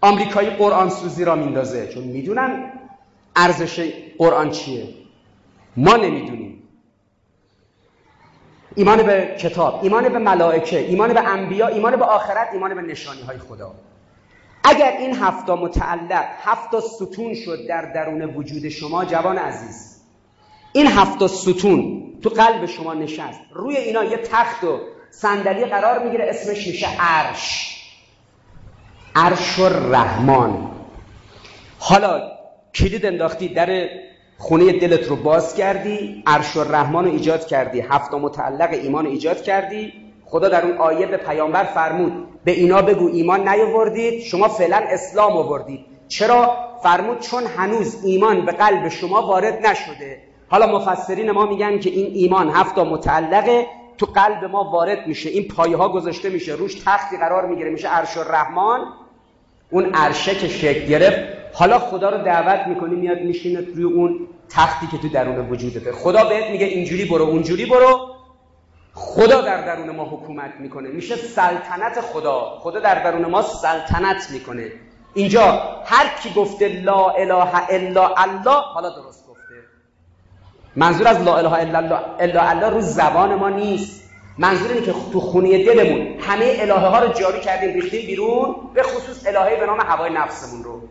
آمریکایی 0.00 0.50
قرآن 0.50 0.88
سوزی 0.88 1.24
را 1.24 1.34
میندازه؟ 1.34 1.88
چون 1.88 2.04
می‌دونن 2.04 2.72
ارزش 3.36 3.92
قرآن 4.18 4.50
چیه. 4.50 4.84
ما 5.76 5.96
نمی‌دونیم. 5.96 6.62
ایمان 8.74 9.02
به 9.02 9.36
کتاب 9.40 9.80
ایمان 9.82 10.08
به 10.08 10.18
ملائکه 10.18 10.78
ایمان 10.78 11.12
به 11.12 11.20
انبیا 11.20 11.66
ایمان 11.66 11.96
به 11.96 12.04
آخرت 12.04 12.48
ایمان 12.52 12.74
به 12.74 12.82
نشانی 12.82 13.22
های 13.22 13.38
خدا. 13.38 13.74
اگر 14.64 14.96
این 14.98 15.16
هفتا 15.16 15.56
متعلق 15.56 16.24
هفتا 16.42 16.80
ستون 16.80 17.34
شد 17.34 17.66
در 17.68 17.92
درون 17.92 18.22
وجود 18.22 18.68
شما 18.68 19.04
جوان 19.04 19.38
عزیز 19.38 20.00
این 20.72 20.86
هفتا 20.86 21.28
ستون 21.28 22.02
تو 22.22 22.28
قلب 22.28 22.66
شما 22.66 22.94
نشست 22.94 23.40
روی 23.52 23.76
اینا 23.76 24.04
یه 24.04 24.16
تخت 24.16 24.64
و 24.64 24.80
صندلی 25.10 25.64
قرار 25.64 26.04
می‌گیره 26.04 26.24
اسمش 26.28 26.66
میشه 26.66 26.88
عرش. 27.00 27.76
عرش 29.14 29.58
الرحمن. 29.58 30.70
حالا 31.78 32.30
کلید 32.74 33.06
انداختی 33.06 33.48
در 33.48 33.88
خونه 34.38 34.72
دلت 34.72 35.08
رو 35.08 35.16
باز 35.16 35.54
کردی 35.54 36.22
عرش 36.26 36.56
الرحمن 36.56 37.04
رو 37.04 37.10
ایجاد 37.10 37.46
کردی 37.46 37.80
هفتا 37.80 38.18
متعلق 38.18 38.70
ایمان 38.72 39.04
رو 39.04 39.10
ایجاد 39.10 39.42
کردی. 39.42 39.92
خدا 40.24 40.48
در 40.48 40.64
اون 40.64 40.78
آیه 40.78 41.06
به 41.06 41.16
پیامبر 41.16 41.64
فرمود 41.64 42.12
به 42.44 42.50
اینا 42.52 42.82
بگو 42.82 43.08
ایمان 43.08 43.48
نیاوردید 43.48 44.22
شما 44.22 44.48
فعلا 44.48 44.76
اسلام 44.76 45.32
آوردید. 45.32 45.80
چرا؟ 46.08 46.56
فرمود 46.82 47.20
چون 47.20 47.44
هنوز 47.56 48.04
ایمان 48.04 48.46
به 48.46 48.52
قلب 48.52 48.88
شما 48.88 49.26
وارد 49.26 49.66
نشده. 49.66 50.18
حالا 50.48 50.66
مفسرین 50.66 51.30
ما 51.30 51.46
میگن 51.46 51.78
که 51.78 51.90
این 51.90 52.06
ایمان 52.14 52.50
هفتا 52.50 52.84
متعلقه 52.84 53.66
تو 53.98 54.06
قلب 54.06 54.44
ما 54.44 54.70
وارد 54.70 55.06
میشه. 55.06 55.30
این 55.30 55.48
پایه 55.48 55.76
ها 55.76 55.88
گذاشته 55.88 56.30
میشه. 56.30 56.52
روش 56.52 56.74
تختی 56.74 57.16
قرار 57.16 57.46
می‌گیره. 57.46 57.70
میشه 57.70 57.88
عرش 57.88 58.16
الرحمن 58.16 58.80
اون 59.70 59.94
عرشه 59.94 60.34
که 60.34 60.48
شکل 60.48 60.86
گرفت 60.86 61.35
حالا 61.58 61.78
خدا 61.78 62.10
رو 62.10 62.24
دعوت 62.24 62.66
می‌کنی 62.66 62.94
میاد 62.94 63.20
میشینه 63.20 63.60
روی 63.60 63.84
اون 63.84 64.28
تختی 64.48 64.86
که 64.86 64.98
تو 64.98 65.08
درون 65.08 65.50
وجودته 65.50 65.92
خدا 65.92 66.24
بهت 66.24 66.50
میگه 66.50 66.66
اینجوری 66.66 67.04
برو 67.04 67.24
اونجوری 67.24 67.66
برو. 67.66 68.14
خدا 68.94 69.40
در 69.40 69.66
درون 69.66 69.96
ما 69.96 70.04
حکومت 70.04 70.52
می‌کنه. 70.60 70.88
میشه 70.88 71.16
سلطنت 71.16 72.00
خدا. 72.00 72.58
خدا 72.60 72.80
در 72.80 73.04
درون 73.04 73.26
ما 73.26 73.42
سلطنت 73.42 74.30
می‌کنه. 74.32 74.72
اینجا 75.14 75.42
هر 75.84 76.06
کی 76.22 76.30
گفته 76.36 76.68
لا 76.68 77.10
اله 77.10 77.70
الا 77.70 78.14
الله 78.16 78.60
حالا 78.74 78.90
درست 78.90 79.26
گفته. 79.28 79.54
منظور 80.76 81.08
از 81.08 81.22
لا 81.22 81.36
اله 81.36 81.52
الا 81.52 81.78
الله 81.78 82.00
الا 82.18 82.42
الله 82.48 82.70
رو 82.70 82.80
زبان 82.80 83.34
ما 83.34 83.48
نیست. 83.48 84.10
منظور 84.38 84.70
اینه 84.72 84.86
که 84.86 84.94
تو 85.12 85.20
خونی 85.20 85.64
دلمون 85.64 86.20
همه 86.20 86.56
الهه 86.58 86.86
ها 86.86 86.98
رو 86.98 87.12
جاری 87.12 87.40
کردیم 87.40 87.74
ریختیم 87.74 88.06
بیرون 88.06 88.56
به 88.74 88.82
خصوص 88.82 89.26
الهه 89.26 89.60
به 89.60 89.66
نام 89.66 89.80
هوای 89.80 90.12
نفسمون 90.12 90.64
رو. 90.64 90.82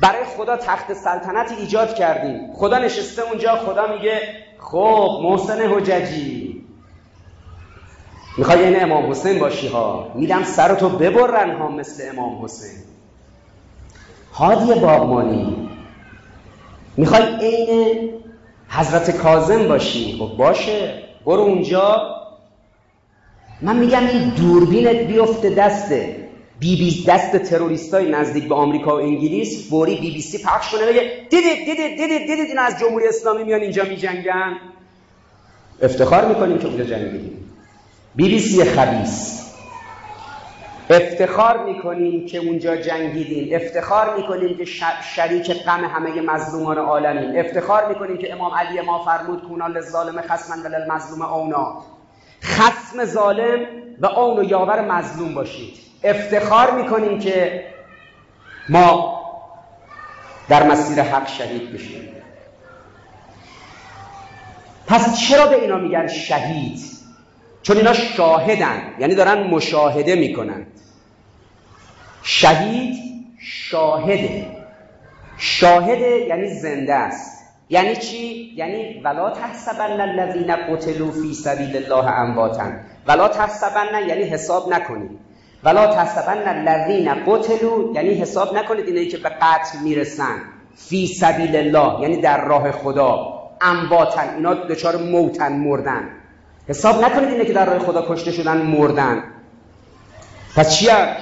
برای 0.00 0.24
خدا 0.24 0.56
تخت 0.56 0.92
سلطنتی 0.92 1.54
ایجاد 1.54 1.94
کردیم. 1.94 2.52
خدا 2.54 2.78
نشسته 2.78 3.22
اونجا 3.22 3.56
خدا 3.56 3.86
میگه 3.86 4.20
خب 4.58 5.20
محسن 5.22 5.58
حججی. 5.60 6.64
می‌خوای 8.38 8.64
این 8.64 8.82
امام 8.82 9.10
حسین 9.10 9.38
باشی 9.38 9.68
ها. 9.68 10.12
میدم 10.14 10.44
سرتو 10.44 10.88
ببرن 10.88 11.56
ها 11.56 11.68
مثل 11.68 12.08
امام 12.12 12.44
حسین. 12.44 12.78
هادی 14.32 14.80
باغمانی. 14.80 15.68
می‌خوای 16.96 17.22
عین 17.22 18.10
حضرت 18.68 19.16
کازم 19.16 19.68
باشی. 19.68 20.16
خب 20.18 20.36
باشه 20.36 21.02
برو 21.26 21.40
اونجا. 21.40 22.14
من 23.62 23.76
میگم 23.76 24.06
این 24.06 24.28
دوربینت 24.28 24.96
بیفته 24.96 25.50
دسته. 25.50 26.17
بی 26.60 26.76
بی 26.76 27.04
دست 27.04 27.36
تروریستای 27.36 28.10
نزدیک 28.10 28.48
به 28.48 28.54
آمریکا 28.54 28.96
و 28.96 29.00
انگلیس 29.00 29.70
فوری 29.70 29.96
بی 29.96 30.10
بی 30.10 30.20
سی 30.20 30.38
پخش 30.38 30.72
کنه 30.72 30.86
بگه 30.86 31.26
دیدید 31.30 31.64
دیدید 31.64 31.96
دیدید 31.96 32.26
دیدید 32.26 32.46
این 32.46 32.58
از 32.58 32.78
جمهوری 32.80 33.08
اسلامی 33.08 33.44
میان 33.44 33.60
اینجا 33.60 33.84
میجنگن. 33.84 34.56
افتخار 35.82 36.26
می‌کنیم 36.26 36.58
که 36.58 36.66
اونجا 36.66 36.84
جنگیدیم. 36.84 37.50
بی 38.14 38.28
بی 38.28 38.40
سی 38.40 38.64
خبیس 38.64 39.38
افتخار 40.90 41.64
می‌کنیم 41.64 42.26
که 42.26 42.38
اونجا 42.38 42.76
جنگیدیم. 42.76 43.56
افتخار 43.56 44.16
می‌کنیم 44.16 44.56
که 44.56 44.64
شریک 45.14 45.52
غم 45.52 45.84
همه 45.84 46.20
مظلومان 46.20 46.78
عالمیم. 46.78 47.46
افتخار 47.46 47.88
می‌کنیم 47.88 48.18
که 48.18 48.32
امام 48.32 48.54
علی 48.54 48.80
ما 48.80 49.04
فرمود 49.04 49.42
کونا 49.42 49.66
للظالم 49.66 50.20
خصما 50.20 50.56
وللمظلوم 50.64 51.22
اونا. 51.22 51.82
خصم 52.42 53.04
ظالم 53.04 53.66
و 54.00 54.06
اون 54.06 54.38
و 54.38 54.44
یاور 54.44 54.80
مظلوم 54.80 55.34
باشید. 55.34 55.87
افتخار 56.04 56.70
می‌کنیم 56.70 57.18
که 57.18 57.64
ما 58.68 59.18
در 60.48 60.62
مسیر 60.62 61.02
حق 61.02 61.28
شهید 61.28 61.72
بشیم. 61.72 62.08
پس 64.86 65.20
چرا 65.20 65.46
به 65.46 65.60
اینا 65.62 65.76
میگن 65.76 66.06
شهید؟ 66.06 66.80
چون 67.62 67.76
اینا 67.76 67.92
شاهدن 67.92 68.94
یعنی 68.98 69.14
دارن 69.14 69.42
مشاهده 69.42 70.14
می‌کنن. 70.14 70.66
شهید 72.22 72.96
شاهده. 73.40 74.46
شاهده 75.38 76.26
یعنی 76.28 76.48
زنده 76.48 76.94
است. 76.94 77.38
یعنی 77.70 77.96
چی؟ 77.96 78.52
یعنی 78.56 79.00
ولا 79.00 79.30
تحسبن 79.30 80.00
الذين 80.00 80.56
قتلوا 80.56 81.10
فی 81.10 81.34
سبیل 81.34 81.76
الله 81.76 82.12
امواتا. 82.12 82.64
ولا 83.06 83.28
تحسبن 83.28 84.08
یعنی 84.08 84.22
حساب 84.22 84.72
نکنید. 84.72 85.27
ولا 85.64 85.86
تحسبن 85.86 86.48
الذين 86.48 87.14
قتلوا 87.14 87.94
یعنی 87.94 88.14
حساب 88.14 88.56
نکنید 88.56 88.86
اینایی 88.86 89.08
که 89.08 89.18
به 89.18 89.28
قتل 89.28 89.78
می‌رسن. 89.82 90.40
فی 90.76 91.06
سبیل 91.06 91.56
الله 91.56 92.00
یعنی 92.00 92.20
در 92.20 92.44
راه 92.44 92.70
خدا. 92.70 93.38
امواتا 93.60 94.20
اینا 94.20 94.54
دچار 94.54 94.96
موتن 94.96 95.52
مردن. 95.52 96.08
حساب 96.68 97.04
نکنید 97.04 97.28
اینه 97.28 97.44
که 97.44 97.52
در 97.52 97.66
راه 97.66 97.78
خدا 97.78 98.06
کشته 98.08 98.32
شدن 98.32 98.56
مردن. 98.56 99.24
پس 100.56 100.76
چیه؟ 100.76 101.16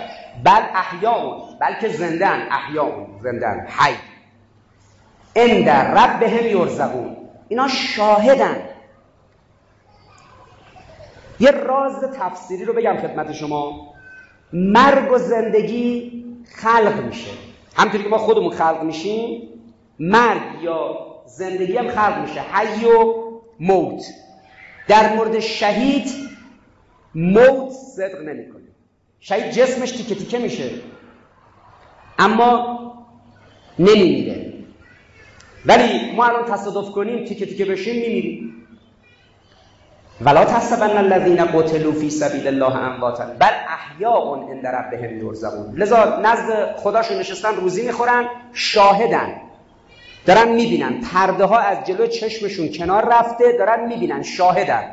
بل 0.44 0.62
احیاون 0.74 1.42
بلکه 1.60 1.88
زندن 1.88 2.48
احیاون 2.50 3.06
زندن 3.22 3.66
حی. 3.68 3.94
رب 5.36 5.98
ربهم 5.98 6.46
یرزقون. 6.46 7.16
اینا 7.48 7.68
شاهدن. 7.68 8.56
یه 11.40 11.50
راز 11.50 12.04
تفسیری 12.20 12.64
رو 12.64 12.72
بگم 12.72 12.96
خدمت 12.96 13.32
شما. 13.32 13.95
مرگ 14.56 15.12
و 15.12 15.18
زندگی 15.18 16.24
خلق 16.54 17.04
میشه. 17.06 17.30
همطوری 17.76 18.02
که 18.02 18.08
ما 18.08 18.18
خودمون 18.18 18.50
خلق 18.50 18.82
میشیم 18.82 19.48
مرگ 19.98 20.62
یا 20.62 21.06
زندگی 21.26 21.76
هم 21.76 21.88
خلق 21.88 22.20
میشه. 22.20 22.40
حی 22.40 22.84
و 22.84 23.14
موت. 23.60 24.04
در 24.88 25.16
مورد 25.16 25.40
شهید 25.40 26.08
موت 27.14 27.72
صدق 27.72 28.22
نمی‌کنه 28.22 28.62
شهید 29.20 29.50
جسمش 29.50 29.90
تیکه 29.90 30.14
تیکه 30.14 30.38
میشه. 30.38 30.70
اما 32.18 32.76
نمیمیره. 33.78 34.52
ولی 35.66 36.12
ما 36.12 36.24
الان 36.24 36.44
تصادف 36.44 36.90
کنیم 36.90 37.24
تیکه 37.24 37.46
تیکه 37.46 37.64
بشیم 37.64 37.94
میمیریم. 37.94 38.65
ولا 40.20 40.44
تحسبن 40.44 40.96
الذين 40.96 41.44
قتلوا 41.44 41.92
في 41.92 42.10
سبيل 42.10 42.48
الله 42.48 42.76
امواتا 42.76 43.24
بل 43.24 43.54
احیاء 43.68 44.50
عند 44.50 44.66
ربهم 44.66 45.26
یرزقون. 45.26 45.74
لذا 45.76 46.20
نزد 46.20 46.76
خداشون 46.76 47.18
نشستن 47.18 47.54
روزی 47.54 47.86
می‌خورن 47.86 48.24
شاهدن. 48.52 49.28
دارن 50.26 50.48
می‌بینن 50.48 51.00
پرده 51.00 51.44
ها 51.44 51.58
از 51.58 51.78
جلو 51.84 52.06
چشمشون 52.06 52.68
کنار 52.68 53.08
رفته 53.08 53.52
دارن 53.58 53.88
می‌بینن 53.88 54.22
شاهدن. 54.22 54.84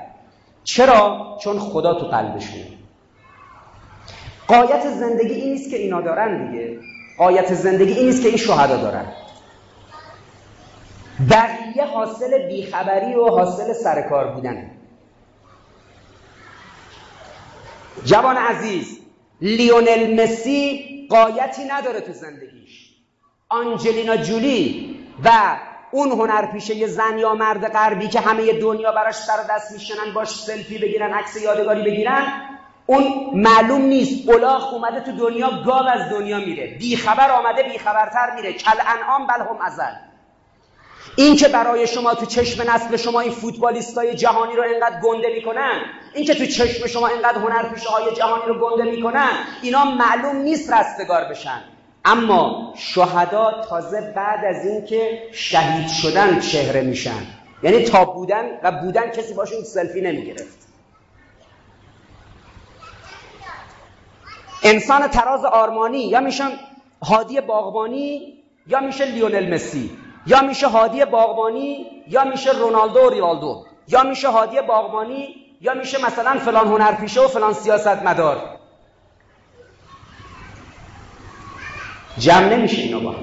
چرا؟ 0.64 1.38
چون 1.42 1.60
خدا 1.60 1.94
تو 1.94 2.06
قلبشونه. 2.06 2.68
قایت 4.48 4.88
زندگی 4.90 5.34
این 5.34 5.52
نیست 5.52 5.70
که 5.70 5.78
اینا 5.78 6.02
دارن 6.02 6.52
دیگه. 6.52 6.80
قایت 7.18 7.54
زندگی 7.54 7.94
این 7.94 8.06
نیست 8.06 8.22
که 8.22 8.28
این 8.28 8.38
شهدا 8.38 8.78
دارن. 8.78 9.06
بقیه 11.32 11.86
حاصل 11.94 12.48
بیخبری 12.48 13.16
و 13.16 13.26
حاصل 13.26 13.74
سرکار 13.74 14.28
بودنه 14.28 14.73
جوان 18.06 18.38
عزیز 18.38 19.00
لیونل 19.42 20.24
مسی 20.24 21.08
قایتی 21.10 21.64
نداره 21.64 22.02
تو 22.02 22.14
زندگیش. 22.14 22.90
آنجلینا 23.50 24.18
جولی 24.18 24.96
و 25.26 25.30
اون 25.92 26.12
هنرپیشه 26.12 26.88
زن 26.88 27.18
یا 27.18 27.36
مرد 27.36 27.68
غربی 27.74 28.08
که 28.08 28.20
همه 28.20 28.54
دنیا 28.54 28.92
براش 28.92 29.16
سر 29.16 29.44
دست 29.50 29.72
میشنن 29.72 30.14
باش 30.14 30.30
سلفی 30.30 30.78
بگیرن 30.78 31.14
عکس 31.14 31.42
یادگاری 31.42 31.84
بگیرن 31.84 32.50
اون 32.86 33.04
معلوم 33.34 33.82
نیست 33.82 34.30
الاغ 34.30 34.74
اومده 34.74 35.00
تو 35.00 35.12
دنیا 35.12 35.50
گاو 35.66 35.88
از 35.88 36.10
دنیا 36.10 36.38
میره. 36.40 36.78
بیخبر 36.80 37.32
آمده 37.32 37.64
بیخبرتر 37.64 38.36
میره. 38.36 38.54
کل 38.54 38.78
انعام 38.88 39.28
بل 39.28 39.34
هم 39.34 39.62
ازل. 39.62 40.13
این 41.16 41.36
که 41.36 41.48
برای 41.48 41.88
شما 41.88 42.14
تو 42.14 42.26
چشم 42.26 42.72
نسل 42.72 42.98
شما 42.98 43.20
این 43.20 43.32
فوتبالیستای 43.32 44.16
جهانی 44.16 44.56
رو 44.56 44.64
انقدر 44.74 45.00
گنده 45.04 45.34
می‌کنن 45.36 45.82
این 46.14 46.26
که 46.26 46.34
تو 46.34 46.46
چشم 46.46 46.88
شما 46.88 47.08
انقدر 47.08 47.38
هنر 47.38 47.66
های 47.90 48.16
جهانی 48.16 48.44
رو 48.48 48.60
گنده 48.60 48.92
می‌کنن 48.92 49.30
اینا 49.62 49.86
معلوم 49.86 50.36
نیست 50.36 50.74
رستگار 50.74 51.24
بشن. 51.24 51.62
اما 52.06 52.74
شهدا 52.78 53.66
تازه 53.70 54.14
بعد 54.16 54.46
از 54.46 54.66
اینکه 54.66 55.30
شهید 55.32 55.88
شدن 55.88 56.40
چهره 56.40 56.82
میشن. 56.82 57.28
یعنی 57.64 57.84
تا 57.84 58.06
بودن 58.06 58.60
و 58.64 58.72
بودن 58.72 59.10
کسی 59.10 59.34
باشون 59.34 59.64
سلفی 59.64 60.02
نمی‌گرفت. 60.02 60.68
انسان 64.64 65.08
تراز 65.08 65.46
آرمانی 65.46 66.00
یا 66.00 66.20
میشن 66.20 66.52
هادی 67.04 67.42
باغبانی 67.42 68.34
یا 68.68 68.80
میشه 68.80 69.06
لیونل 69.06 69.54
مسی. 69.54 69.98
یا 70.26 70.42
میشه 70.42 70.68
هادی 70.68 71.06
باغبانی 71.06 71.86
یا 72.08 72.24
میشه 72.24 72.52
رونالدو 72.52 73.00
و 73.00 73.10
ریالدو 73.10 73.66
یا 73.88 74.04
میشه 74.04 74.30
هادی 74.30 74.62
باغبانی 74.62 75.36
یا 75.62 75.74
میشه 75.74 76.06
مثلا 76.06 76.40
فلان 76.40 76.68
هنرپیشه 76.68 77.22
و 77.22 77.28
فلان 77.28 77.54
سیاست 77.54 78.04
مدار 78.04 78.38
جمع 82.18 82.46
نمیشه 82.46 82.82
اینا 82.82 83.00
با 83.00 83.16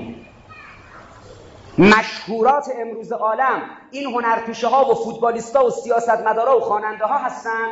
مشهورات 1.79 2.69
امروز 2.81 3.13
عالم 3.13 3.63
این 3.91 4.07
هنرپیشه 4.07 4.69
ها 4.69 4.85
و 4.85 4.95
فوتبالیستا 4.95 5.67
و 5.67 5.71
سیاستمدارا 5.71 6.57
و 6.57 6.61
خواننده 6.61 7.05
ها 7.05 7.19
هستن 7.19 7.67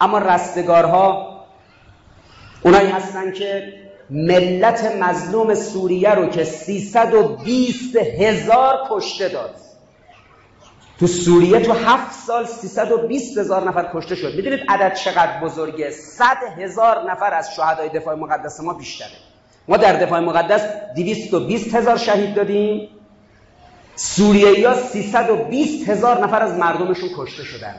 اما 0.00 0.18
رستگارها 0.18 1.36
اونایی 2.62 2.90
هستن 2.90 3.32
که 3.32 3.72
ملت 4.10 4.96
مظلوم 5.00 5.54
سوریه 5.54 6.10
رو 6.10 6.26
که 6.26 6.44
320 6.44 7.96
هزار 7.96 8.74
کشته 8.90 9.28
داد. 9.28 9.54
تو 11.00 11.06
سوریه 11.06 11.60
تو 11.60 11.72
هفت 11.72 12.26
سال 12.26 12.46
320 12.46 13.38
هزار 13.38 13.68
نفر 13.68 13.90
کشته 13.94 14.14
شد. 14.14 14.34
می‌دونید 14.36 14.60
عدد 14.68 14.94
چقدر 14.94 15.40
بزرگه؟ 15.40 15.90
100 15.90 16.24
هزار 16.58 17.10
نفر 17.10 17.34
از 17.34 17.54
شهدای 17.56 17.88
دفاع 17.88 18.14
مقدس 18.14 18.60
ما 18.60 18.74
بیشتره. 18.74 19.08
ما 19.68 19.76
در 19.76 20.04
دفاع 20.04 20.20
مقدس 20.20 20.62
220 20.96 21.74
هزار 21.74 21.96
شهید 21.96 22.34
دادیم. 22.34 22.88
سوریه 23.96 24.68
ها 24.68 24.74
320 24.74 25.88
هزار 25.88 26.24
نفر 26.24 26.42
از 26.42 26.58
مردمشون 26.58 27.08
کشته 27.16 27.44
شدن. 27.44 27.74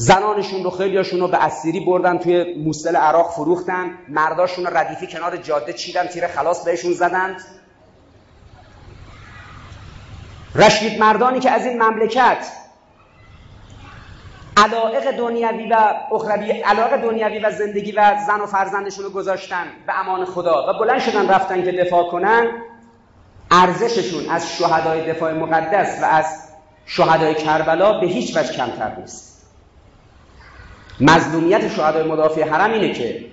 زنانشون 0.00 0.64
رو 0.64 0.70
خیلیاشون 0.70 1.20
رو 1.20 1.28
به 1.28 1.44
اسیری 1.44 1.80
بردن 1.80 2.18
توی 2.18 2.54
موسل 2.54 2.96
عراق 2.96 3.30
فروختن. 3.30 3.90
مرداشون 4.08 4.66
رو 4.66 4.76
ردیفی 4.76 5.06
کنار 5.06 5.36
جاده 5.36 5.72
چیدن 5.72 6.06
تیر 6.06 6.26
خلاص 6.26 6.64
بهشون 6.64 6.92
زدند 6.92 7.40
رشید 10.54 11.00
مردانی 11.00 11.40
که 11.40 11.50
از 11.50 11.66
این 11.66 11.82
مملکت 11.82 12.46
علائق 14.56 15.16
دنیوی 15.16 15.68
و 15.68 15.94
اخروی 16.12 16.50
علاقه 16.50 16.96
دنیوی 16.96 17.38
و 17.38 17.50
زندگی 17.50 17.92
و 17.92 18.16
زن 18.26 18.40
و 18.40 18.46
فرزندشون 18.46 19.04
رو 19.04 19.10
گذاشتن 19.10 19.66
به 19.86 20.00
امان 20.00 20.24
خدا 20.24 20.66
و 20.68 20.78
بلند 20.78 21.00
شدن 21.00 21.28
رفتن 21.28 21.64
که 21.64 21.72
دفاع 21.72 22.10
کنن. 22.10 22.46
ارزششون 23.50 24.30
از 24.30 24.56
شهدای 24.56 25.12
دفاع 25.12 25.32
مقدس 25.32 26.02
و 26.02 26.04
از 26.04 26.48
شهدای 26.86 27.34
کربلا 27.34 28.00
به 28.00 28.06
هیچ 28.06 28.36
وجه 28.36 28.52
کمتر 28.52 28.96
نیست. 28.96 29.29
مظلومیت 31.00 31.68
شهدای 31.68 32.02
مدافع 32.02 32.48
حرم 32.48 32.72
اینه 32.72 32.92
که 32.92 33.24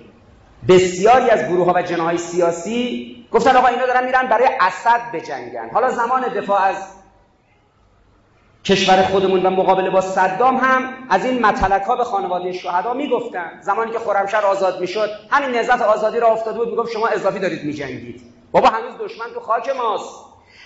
بسیاری 0.68 1.30
از 1.30 1.44
گروه 1.44 1.66
ها 1.66 1.72
و 1.76 1.82
جناهای 1.82 2.18
سیاسی 2.18 3.16
گفتن 3.32 3.56
آقا 3.56 3.66
اینا 3.66 3.86
دارن 3.86 4.04
میرن 4.04 4.26
برای 4.26 4.48
اسد 4.60 5.00
بجنگن. 5.12 5.70
حالا 5.72 5.90
زمان 5.90 6.22
دفاع 6.22 6.62
از 6.62 6.76
کشور 8.64 9.02
خودمون 9.02 9.46
و 9.46 9.50
مقابله 9.50 9.90
با 9.90 10.00
صدام 10.00 10.56
هم 10.56 10.92
از 11.10 11.24
این 11.24 11.46
مطلق 11.46 11.86
ها 11.86 11.96
به 11.96 12.04
خانواده 12.04 12.52
شهدا 12.52 12.94
می‌گفتن. 12.94 13.50
زمانی 13.60 13.92
که 13.92 13.98
خرمشهر 13.98 14.46
آزاد 14.46 14.80
می‌شد 14.80 15.10
همین 15.30 15.50
نهضت 15.50 15.82
آزادی 15.82 16.20
را 16.20 16.28
افتاده 16.28 16.58
بود 16.58 16.68
می‌گفت 16.68 16.92
شما 16.92 17.08
اضافی 17.08 17.38
دارید 17.38 17.64
میجنگید. 17.64 18.22
بابا 18.52 18.68
هنوز 18.68 18.98
دشمن 19.00 19.26
تو 19.34 19.40
خاک 19.40 19.68
ماست. 19.76 20.14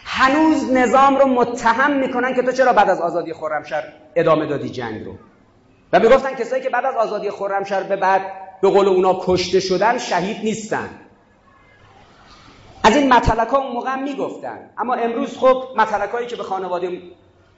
هنوز 0.04 0.72
نظام 0.72 1.16
رو 1.16 1.26
متهم 1.26 1.92
می‌کنن 1.96 2.34
که 2.34 2.42
تو 2.42 2.52
چرا 2.52 2.72
بعد 2.72 2.90
از 2.90 3.00
آزادی 3.00 3.32
خرمشهر 3.32 3.84
ادامه 4.16 4.46
دادی 4.46 4.68
جنگ 4.68 5.04
رو. 5.04 5.12
و 5.92 5.98
می‌گفتن 5.98 6.34
کسایی 6.34 6.62
که 6.62 6.70
بعد 6.70 6.84
از 6.84 6.94
آزادی 6.94 7.30
خرمشهر 7.30 7.82
به 7.82 7.96
بعد 7.96 8.22
به 8.62 8.68
قول 8.68 8.88
اونا 8.88 9.20
کشته 9.20 9.60
شدن 9.60 9.98
شهید 9.98 10.44
نیستن. 10.44 10.90
از 12.84 12.96
این 12.96 13.12
مطلق 13.12 13.50
ها 13.50 13.58
اون 13.58 13.72
موقع 13.72 13.96
می‌گفتن. 13.96 14.70
اما 14.78 14.94
امروز 14.94 15.38
خب 15.38 15.64
مطلق 15.76 16.10
هایی 16.10 16.26
که 16.26 16.36
به 16.36 16.42
خانواده 16.42 17.02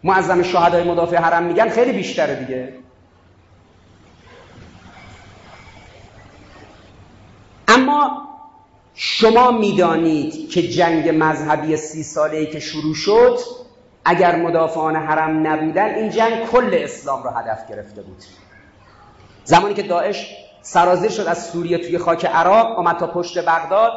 معظم 0.05 0.43
شهدای 0.43 0.85
مدافع 0.85 1.17
حرم 1.17 1.43
میگن 1.43 1.69
خیلی 1.69 1.93
بیشتره 1.93 2.35
دیگه. 2.35 2.75
اما 7.69 8.29
شما 8.95 9.51
می‌دانید 9.51 10.51
که 10.51 10.63
جنگ 10.63 11.09
مذهبی 11.09 11.77
سی 11.77 12.03
ساله 12.03 12.37
ای 12.37 12.47
که 12.47 12.61
شروع 12.61 12.95
شد 12.95 13.39
اگر 14.05 14.37
مدافعان 14.37 14.97
حرم 14.97 15.47
نبودن 15.47 15.95
این 15.95 16.11
جنگ 16.11 16.47
کل 16.47 16.71
اسلام 16.73 17.23
رو 17.23 17.31
هدف 17.31 17.69
گرفته 17.69 18.03
بود. 18.03 18.23
زمانی 19.45 19.75
که 19.75 19.83
داعش 19.83 20.37
سرازیر 20.63 21.11
شد 21.11 21.27
از 21.27 21.47
سوریه 21.47 21.79
توی 21.79 21.99
خاک 21.99 22.25
عراق 22.25 22.79
آمد 22.79 22.97
تا 22.97 23.07
پشت 23.07 23.39
بغداد. 23.39 23.93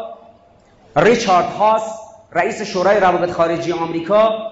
ریچارد 0.96 1.46
هاس 1.46 1.84
رئیس 2.32 2.62
شورای 2.62 3.00
روابط 3.00 3.32
خارجی 3.32 3.72
آمریکا 3.72 4.52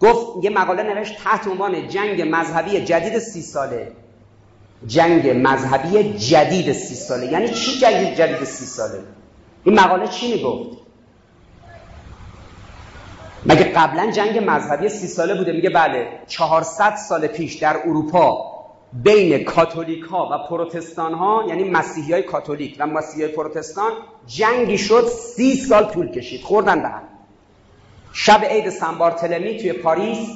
گفت 0.00 0.44
یه 0.44 0.50
مقاله 0.50 0.82
نوشت 0.82 1.16
تحت 1.24 1.46
عنوان 1.46 1.88
جنگ 1.88 2.28
مذهبی 2.30 2.84
جدید 2.84 3.18
سی 3.18 3.42
ساله. 3.42 3.92
جنگ 4.86 5.30
مذهبی 5.46 6.18
جدید 6.18 6.72
سی 6.72 6.94
ساله. 6.94 7.26
یعنی 7.26 7.48
چی 7.48 7.80
جنگ 7.80 8.14
جدید 8.14 8.44
سی 8.44 8.64
ساله؟ 8.64 9.00
این 9.64 9.80
مقاله 9.80 10.08
چی 10.08 10.34
می‌گفت؟ 10.34 10.81
مگه 13.46 13.64
قبلا 13.64 14.10
جنگ 14.10 14.38
مذهبی 14.46 14.88
سی 14.88 15.06
ساله 15.06 15.34
بوده؟ 15.34 15.52
میگه 15.52 15.70
بله. 15.70 16.08
400 16.26 16.96
سال 16.96 17.26
پیش 17.26 17.54
در 17.54 17.76
اروپا 17.84 18.52
بین 18.92 19.44
کاتولیک 19.44 20.04
ها 20.04 20.28
و 20.32 20.48
پروتستان 20.48 21.14
ها 21.14 21.44
یعنی 21.48 21.64
مسیحی 21.64 22.12
های 22.12 22.22
کاتولیک 22.22 22.76
و 22.78 22.86
مسیحی 22.86 23.28
پروتستان 23.28 23.92
جنگی 24.26 24.78
شد 24.78 25.06
سی 25.06 25.56
سال 25.56 25.84
طول 25.84 26.10
کشید. 26.10 26.42
خوردن 26.42 26.82
به 26.82 26.88
هم. 26.88 27.02
شب 28.12 28.44
عید 28.44 28.70
سنبارتلمی 28.70 29.56
توی 29.58 29.72
پاریس 29.72 30.28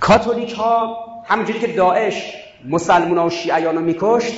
کاتولیک 0.00 0.52
ها 0.52 0.96
همونجوری 1.26 1.58
که 1.58 1.66
داعش 1.66 2.32
مسلمان 2.68 3.26
و 3.26 3.30
شیعیان 3.30 3.74
رو 3.74 3.80
میکشت 3.80 4.34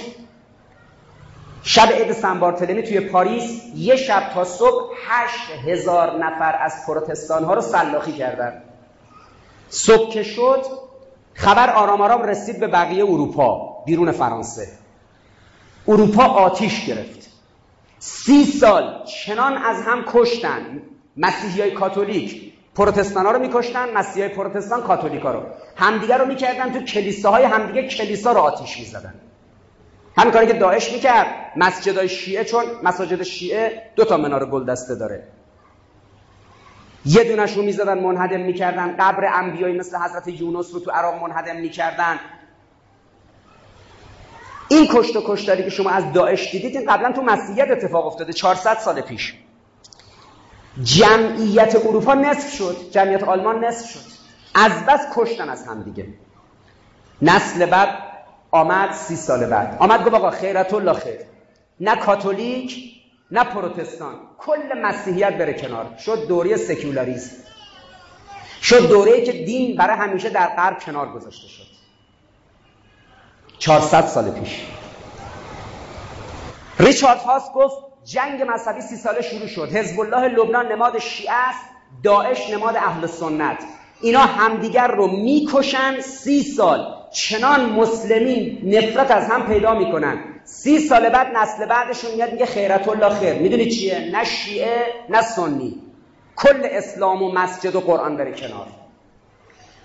شب 1.68 1.92
عید 1.92 2.12
سنبارتلمی 2.12 2.82
توی 2.82 3.00
پاریس 3.00 3.62
یه 3.74 3.96
شب 3.96 4.30
تا 4.34 4.44
صبح 4.44 4.94
هشت 5.06 5.50
هزار 5.68 6.18
نفر 6.18 6.58
از 6.60 6.72
پروتستان 6.86 7.44
ها 7.44 7.54
رو 7.54 7.60
سلاخی 7.60 8.12
کردن. 8.12 8.62
صبح 9.68 10.12
که 10.12 10.22
شد 10.22 10.64
خبر 11.34 11.70
آرام 11.70 12.00
آرام 12.00 12.22
رسید 12.22 12.60
به 12.60 12.66
بقیه 12.66 13.04
اروپا 13.04 13.76
بیرون 13.86 14.12
فرانسه. 14.12 14.68
اروپا 15.88 16.24
آتیش 16.24 16.86
گرفت. 16.86 17.30
سی 17.98 18.44
سال 18.44 19.04
چنان 19.04 19.56
از 19.56 19.82
هم 19.82 20.04
کشتن. 20.06 20.82
مسیحی 21.16 21.60
های 21.60 21.70
کاتولیک. 21.70 22.52
پروتستان 22.74 23.26
ها 23.26 23.32
رو 23.32 23.38
میکشتن 23.38 23.92
مسیحی 23.92 24.26
های 24.26 24.36
پروتستان 24.36 24.82
کاتولیک 24.82 25.22
ها 25.22 25.32
رو. 25.32 25.42
همدیگه 25.76 26.16
رو 26.16 26.26
می‌کردن 26.26 26.72
تو 26.72 26.80
کلیساهای 26.80 27.44
همدیگه 27.44 27.88
کلیسا 27.88 28.32
رو 28.32 28.38
آتیش 28.38 28.78
می‌زدن. 28.78 29.14
همین 30.16 30.32
کاری 30.32 30.46
که 30.46 30.52
داعش 30.52 30.92
می‌کرد. 30.92 31.26
مسجدهای 31.56 32.08
شیعه 32.08 32.44
چون 32.44 32.64
مساجد 32.82 33.22
شیعه 33.22 33.82
دو 33.96 34.04
تا 34.04 34.16
منار 34.16 34.50
گلدسته 34.50 34.94
داره. 34.94 35.22
یه 37.04 37.24
دونش 37.24 37.56
رو 37.56 37.62
می‌زدن 37.62 37.98
منهدم 37.98 38.40
می‌کردن. 38.40 38.96
قبر 38.96 39.24
انبیایی 39.34 39.78
مثل 39.78 39.98
حضرت 39.98 40.28
یونس 40.28 40.74
رو 40.74 40.80
تو 40.80 40.90
عراق 40.90 41.22
منهدم 41.22 41.56
می‌کردن. 41.56 42.18
این 44.68 44.88
کشت 44.92 45.16
و 45.16 45.22
کشتاری 45.26 45.64
که 45.64 45.70
شما 45.70 45.90
از 45.90 46.12
داعش 46.12 46.50
دیدید 46.50 46.76
این 46.76 46.92
قبلا 46.92 47.12
تو 47.12 47.22
مسیحیت 47.22 47.70
اتفاق 47.70 48.06
افتاده 48.06 48.32
400 48.32 48.78
سال 48.78 49.00
پیش. 49.00 49.34
جمعیت 50.82 51.76
اروپا 51.76 52.14
نصف 52.14 52.54
شد 52.54 52.76
جمعیت 52.90 53.22
آلمان 53.22 53.64
نصف 53.64 53.90
شد. 53.90 54.00
از 54.54 54.72
بس 54.88 55.06
کشتن 55.14 55.48
از 55.48 55.66
هم 55.66 55.82
دیگه. 55.82 56.06
نسل 57.22 57.66
بعد 57.66 57.88
آمد 58.56 58.92
سی 58.92 59.16
سال 59.16 59.46
بعد. 59.46 59.76
آمد 59.80 60.04
گفت 60.04 60.14
آقا 60.14 60.30
خیرت 60.30 60.74
الله 60.74 60.92
خیر. 60.92 61.20
نه 61.80 61.96
کاتولیک 61.96 62.92
نه 63.30 63.44
پروتستان. 63.44 64.14
کل 64.38 64.78
مسیحیت 64.82 65.38
بره 65.38 65.52
کنار. 65.52 65.86
شد 65.98 66.26
دوره 66.28 66.56
سکولاریسم. 66.56 67.36
شد 68.62 68.88
دوره 68.88 69.24
که 69.24 69.32
دین 69.32 69.76
برای 69.76 69.96
همیشه 69.96 70.30
در 70.30 70.46
غرب 70.46 70.78
کنار 70.78 71.12
گذاشته 71.12 71.48
شد. 71.48 71.66
400 73.58 74.06
سال 74.06 74.30
پیش. 74.30 74.60
ریچارد 76.78 77.18
هاس 77.18 77.52
گفت 77.54 77.76
جنگ 78.04 78.42
مذهبی 78.48 78.80
سی 78.80 78.96
ساله 78.96 79.22
شروع 79.22 79.46
شد. 79.46 79.68
حزب 79.76 80.00
الله 80.00 80.28
لبنان 80.28 80.72
نماد 80.72 80.98
شیعه 80.98 81.34
است 81.34 81.64
داعش 82.02 82.50
نماد 82.50 82.76
اهل 82.76 83.06
سنت. 83.06 83.58
اینا 84.00 84.20
همدیگر 84.20 84.86
رو 84.88 85.06
می‌کشن 85.06 86.00
سی 86.00 86.42
سال. 86.42 86.95
چنان 87.16 87.70
مسلمین 87.70 88.60
نفرت 88.64 89.10
از 89.10 89.30
هم 89.30 89.46
پیدا 89.46 89.74
می‌کنن. 89.74 90.18
سی 90.44 90.78
سال 90.78 91.08
بعد 91.08 91.36
نسل 91.36 91.66
بعدشون 91.66 92.10
میاد 92.14 92.32
میگه 92.32 92.46
خیرت 92.46 92.88
الله 92.88 93.08
خیر. 93.08 93.34
می‌دونی 93.34 93.70
چیه؟ 93.70 94.10
نه 94.12 94.24
شیعه 94.24 94.86
نه 95.08 95.22
سنی. 95.22 95.82
کل 96.36 96.68
اسلام 96.70 97.22
و 97.22 97.32
مسجد 97.32 97.76
و 97.76 97.80
قرآن 97.80 98.16
بره 98.16 98.32
کنار. 98.32 98.66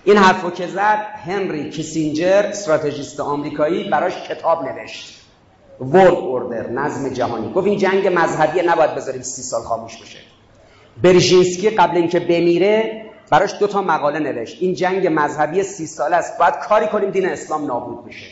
این 0.04 0.18
حرفو 0.18 0.50
که 0.50 0.68
زد 0.68 1.06
هنری 1.26 1.70
کیسینجر 1.70 2.46
استراتژیست 2.46 3.20
آمریکایی 3.20 3.90
براش 3.90 4.14
کتاب 4.30 4.64
نوشت. 4.64 5.22
ورد 5.82 6.14
اوردر 6.14 6.70
نظم 6.70 7.10
جهانی. 7.10 7.54
گفت 7.54 7.68
این 7.68 7.78
جنگ 7.78 8.08
مذهبی 8.08 8.62
نباید 8.62 8.96
بذاریم 8.96 9.22
سی 9.22 9.42
سال 9.42 9.62
خاموش 9.62 9.98
بشه. 9.98 10.20
برژینسکی 11.04 11.70
قبل 11.70 11.98
اینکه 11.98 12.20
بمیره 12.20 13.01
براش 13.32 13.54
دو 13.60 13.68
تا 13.68 13.82
مقاله 13.82 14.20
نوشت. 14.20 14.58
این 14.60 14.74
جنگ 14.74 15.08
مذهبی 15.12 15.64
سی 15.64 15.88
ساله 15.88 16.16
است. 16.16 16.38
باید 16.38 16.56
کاری 16.56 16.88
کنیم 16.88 17.10
دین 17.10 17.30
اسلام 17.30 17.66
نابود 17.66 18.06
بشه. 18.06 18.28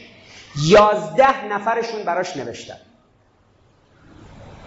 یازده 0.65 1.45
نفرشون 1.45 2.03
براش 2.03 2.37
نوشتن. 2.37 2.77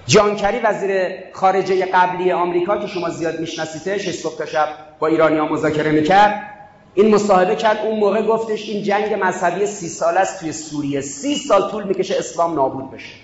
جانکری 0.07 0.59
وزیر 0.59 1.15
خارجه 1.33 1.87
قبلی 1.87 2.33
آمریکا 2.33 2.79
که 2.79 2.87
شما 2.87 3.11
زیاد 3.11 3.41
میشناسیدش 3.41 4.11
صبح 4.11 4.39
تا 4.39 4.47
شب 4.47 4.69
با 4.99 5.07
ایرانی 5.07 5.39
ها 5.39 5.49
مذاکره 5.49 5.91
می‌کرد 5.91 6.49
این 6.95 7.15
مصاحبه 7.15 7.57
کرد. 7.57 7.79
اون 7.79 7.99
موقع 7.99 8.23
گفتش 8.23 8.69
این 8.69 8.83
جنگ 8.83 9.19
مذهبی 9.25 9.67
سی 9.67 9.89
سال 9.89 10.19
است. 10.19 10.41
توی 10.41 10.53
سوریه 10.53 11.01
سی 11.01 11.35
سال 11.35 11.71
طول 11.71 11.85
می‌کشه 11.85 12.15
اسلام 12.19 12.55
نابود 12.55 12.91
بشه. 12.91 13.15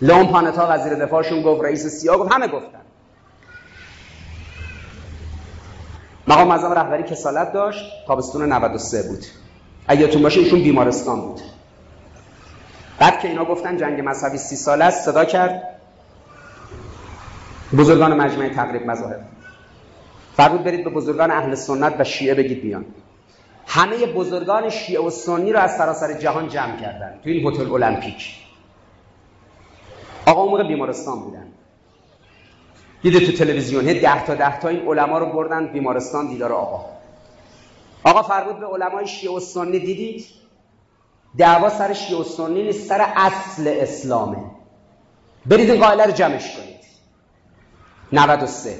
لون 0.00 0.26
پانتا 0.26 0.66
وزیر 0.70 0.94
دفاعشون 0.94 1.42
گفت 1.42 1.64
رئیس 1.64 1.86
سیا 1.86 2.18
گفت 2.18 2.32
همه 2.32 2.48
گفتن. 2.48 2.77
مقام 6.28 6.48
معظم 6.48 6.72
رهبری 6.72 7.02
کسالت 7.02 7.52
داشت 7.52 7.84
تابستون 8.06 8.52
93 8.52 9.02
بود. 9.02 9.24
اگه 9.86 10.06
باشه 10.06 10.40
ایشون 10.40 10.62
بیمارستان 10.62 11.20
بود. 11.20 11.40
بعد 12.98 13.20
که 13.20 13.28
اینا 13.28 13.44
گفتن 13.44 13.76
جنگ 13.76 14.00
مذهبی 14.04 14.38
سی 14.38 14.56
سال 14.56 14.82
است 14.82 15.04
صدا 15.04 15.24
کرد. 15.24 15.62
بزرگان 17.78 18.16
مجمع 18.16 18.48
تقریب 18.48 18.86
مذاهب. 18.86 19.20
فرمود 20.36 20.64
برید 20.64 20.84
به 20.84 20.90
بزرگان 20.90 21.30
اهل 21.30 21.54
سنت 21.54 21.94
و 21.98 22.04
شیعه 22.04 22.34
بگید 22.34 22.62
بیان 22.62 22.84
همه 23.66 24.06
بزرگان 24.06 24.70
شیعه 24.70 25.02
و 25.02 25.10
سنی 25.10 25.52
رو 25.52 25.58
از 25.58 25.76
سراسر 25.76 26.12
جهان 26.12 26.48
جمع 26.48 26.80
کردن. 26.80 27.20
تو 27.24 27.30
این 27.30 27.46
هتل 27.46 27.72
المپیک. 27.72 28.34
آقا 30.26 30.46
موقع 30.46 30.68
بیمارستان 30.68 31.20
بودن. 31.20 31.47
دیده 33.02 33.26
تو 33.26 33.32
تلویزیون 33.32 33.84
ده 33.84 34.26
تا 34.26 34.34
ده 34.34 34.60
تا 34.60 34.68
این 34.68 34.88
علما 34.88 35.18
رو 35.18 35.26
بردن 35.26 35.66
بیمارستان 35.66 36.26
دیدار 36.26 36.52
آقا. 36.52 36.84
آقا 38.04 38.22
فرمود 38.22 38.60
به 38.60 38.66
علمای 38.66 39.06
شیعه 39.06 39.32
و 39.32 39.40
سنی 39.40 39.78
دیدید؟ 39.78 40.26
دعوا 41.38 41.68
سر 41.68 41.92
شیعه 41.92 42.20
و 42.20 42.24
سنی 42.24 42.62
نیست 42.62 42.88
سر 42.88 43.12
اصل 43.16 43.74
اسلامه. 43.80 44.38
برید 45.46 45.70
این 45.70 45.80
قائله 45.80 46.04
رو 46.04 46.12
جمعش 46.12 46.56
کنید. 46.56 46.78
93 48.12 48.78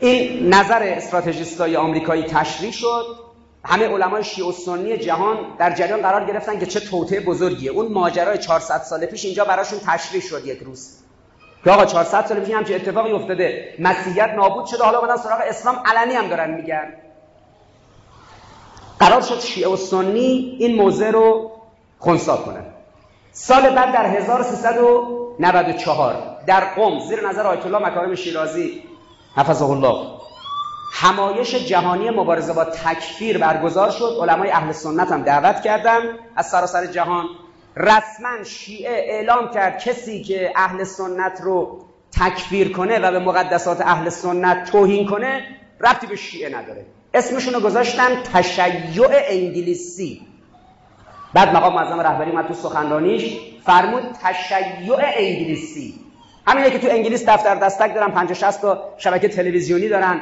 این 0.00 0.54
نظر 0.54 0.82
استراتژیستای 0.82 1.76
آمریکایی 1.76 2.22
تشریح 2.22 2.72
شد. 2.72 3.16
همه 3.64 3.88
علمای 3.88 4.24
شیعه 4.24 4.48
و 4.48 4.52
سنی 4.52 4.98
جهان 4.98 5.56
در 5.58 5.74
جریان 5.74 6.02
قرار 6.02 6.24
گرفتن 6.24 6.58
که 6.58 6.66
چه 6.66 6.80
توطئه 6.80 7.20
بزرگیه. 7.20 7.70
اون 7.70 7.92
ماجرای 7.92 8.38
400 8.38 8.82
سال 8.82 9.06
پیش 9.06 9.24
اینجا 9.24 9.44
براشون 9.44 9.78
تشریح 9.86 10.22
شد 10.22 10.46
یک 10.46 10.58
روز. 10.58 11.05
که 11.64 11.70
آقا 11.70 11.84
400 11.84 12.26
سال 12.26 12.40
پیش 12.40 12.54
همچین 12.54 12.76
اتفاقی 12.76 13.12
افتاده. 13.12 13.74
مسیحیت 13.78 14.30
نابود 14.36 14.66
شده. 14.66 14.84
حالا 14.84 14.98
اومدن 14.98 15.16
سراغ 15.16 15.40
اسلام. 15.44 15.82
علنی 15.86 16.14
هم 16.14 16.28
دارن 16.28 16.50
میگن. 16.50 16.92
قرار 19.00 19.20
شد 19.20 19.40
شیعه 19.40 19.68
و 19.68 19.76
سنی 19.76 20.56
این 20.58 20.76
موضع 20.76 21.10
رو 21.10 21.50
خونسا 21.98 22.36
کنن. 22.36 22.64
سال 23.32 23.74
بعد 23.74 23.92
در 23.92 24.06
1394 24.06 26.36
در 26.46 26.60
قم 26.60 27.00
زیر 27.08 27.28
نظر 27.28 27.46
آیت 27.46 27.66
الله 27.66 27.78
مکارم 27.78 28.14
شیرازی 28.14 28.82
حفظه 29.36 29.64
الله 29.64 30.06
همایش 30.92 31.54
جهانی 31.54 32.10
مبارزه 32.10 32.52
با 32.52 32.64
تکفیر 32.64 33.38
برگزار 33.38 33.90
شد. 33.90 34.16
علمای 34.20 34.50
اهل 34.50 34.72
سنت 34.72 35.12
هم 35.12 35.22
دعوت 35.22 35.62
کردن 35.62 36.00
از 36.36 36.48
سراسر 36.48 36.86
جهان. 36.86 37.26
رسما 37.76 38.44
شیعه 38.44 38.92
اعلام 38.92 39.50
کرد 39.50 39.78
کسی 39.78 40.22
که 40.22 40.52
اهل 40.56 40.84
سنت 40.84 41.40
رو 41.42 41.84
تکفیر 42.12 42.72
کنه 42.72 42.98
و 42.98 43.10
به 43.10 43.18
مقدسات 43.18 43.80
اهل 43.80 44.08
سنت 44.08 44.70
توهین 44.70 45.06
کنه 45.06 45.42
ربطی 45.80 46.06
به 46.06 46.16
شیعه 46.16 46.58
نداره. 46.58 46.86
اسمشون 47.14 47.54
رو 47.54 47.60
گذاشتن 47.60 48.22
تشیع 48.32 49.08
انگلیسی. 49.10 50.22
بعد 51.34 51.56
مقام 51.56 51.74
معظم 51.74 52.00
رهبری 52.00 52.30
اومد 52.30 52.46
تو 52.46 52.54
سخنرانیش 52.54 53.38
فرمود 53.64 54.02
تشیع 54.22 54.96
انگلیسی. 55.16 55.94
همینه 56.46 56.70
که 56.70 56.78
تو 56.78 56.88
انگلیس 56.90 57.28
دفتر 57.28 57.54
دستک 57.54 57.94
دارن 57.94 58.10
50 58.10 58.34
60 58.34 58.62
تا 58.62 58.94
شبکه 58.98 59.28
تلویزیونی 59.28 59.88
دارن. 59.88 60.20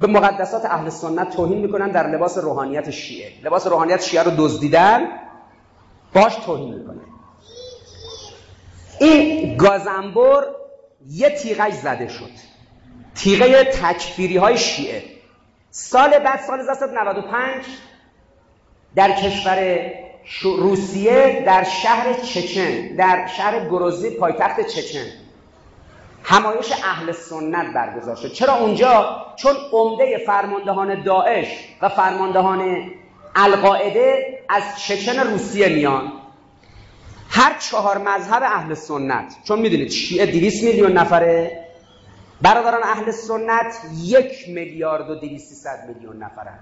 به 0.00 0.06
مقدسات 0.06 0.64
اهل 0.64 0.88
سنت 0.88 1.30
توهین 1.30 1.58
می‌کنن 1.58 1.90
در 1.90 2.06
لباس 2.06 2.38
روحانیت 2.38 2.90
شیعه. 2.90 3.30
لباس 3.44 3.66
روحانیت 3.66 4.02
شیعه 4.02 4.22
رو 4.22 4.30
دزدیدن. 4.38 5.08
باش 6.14 6.34
توهین 6.34 6.74
می‌کنن 6.74 7.00
این 9.00 9.56
گازنبر 9.56 10.44
یه 11.06 11.30
تیغش 11.30 11.72
زده 11.72 12.08
شد. 12.08 12.30
تیغه 13.14 13.64
تکفیری 13.64 14.36
های 14.36 14.58
شیعه. 14.58 15.02
سال 15.70 16.18
بعد 16.18 16.40
سال 16.40 16.60
1995 16.60 17.64
در 18.94 19.12
کشور 19.12 19.90
روسیه 20.42 21.42
در 21.46 21.64
شهر 21.64 22.12
چچن 22.12 22.96
در 22.96 23.26
شهر 23.26 23.64
گروزی 23.64 24.10
پایتخت 24.10 24.60
چچن. 24.60 25.06
همایش 26.22 26.72
اهل 26.72 27.12
سنت 27.12 27.74
برگزار 27.74 28.16
شد. 28.16 28.32
چرا 28.32 28.54
اونجا؟ 28.54 29.26
چون 29.36 29.54
عمده 29.72 30.18
فرماندهان 30.26 31.02
داعش 31.02 31.48
و 31.82 31.88
فرماندهان 31.88 32.90
القاعده 33.36 34.38
از 34.48 34.62
چچن 34.78 35.18
روسیه 35.18 35.68
میان. 35.68 36.12
هر 37.30 37.58
چهار 37.58 37.98
مذهب 37.98 38.42
اهل 38.42 38.74
سنت 38.74 39.36
چون 39.44 39.58
می‌دونید 39.58 39.90
شیعه 39.90 40.26
200 40.26 40.64
میلیون 40.64 40.92
نفره 40.92 41.66
برادران 42.42 42.82
اهل 42.82 43.10
سنت 43.10 43.74
یک 44.02 44.48
میلیارد 44.48 45.10
و 45.10 45.14
200 45.14 45.66
میلیون 45.88 46.22
نفرن 46.22 46.58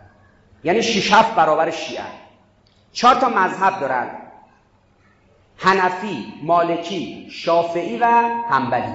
یعنی 0.64 0.82
6 0.82 1.12
7 1.12 1.34
برابر 1.34 1.70
شیعه. 1.70 2.02
چهار 2.92 3.14
تا 3.14 3.28
مذهب 3.28 3.80
دارن. 3.80 4.10
حنفی، 5.56 6.34
مالکی، 6.42 7.28
شافعی 7.30 7.98
و 7.98 8.04
حنبلی. 8.50 8.94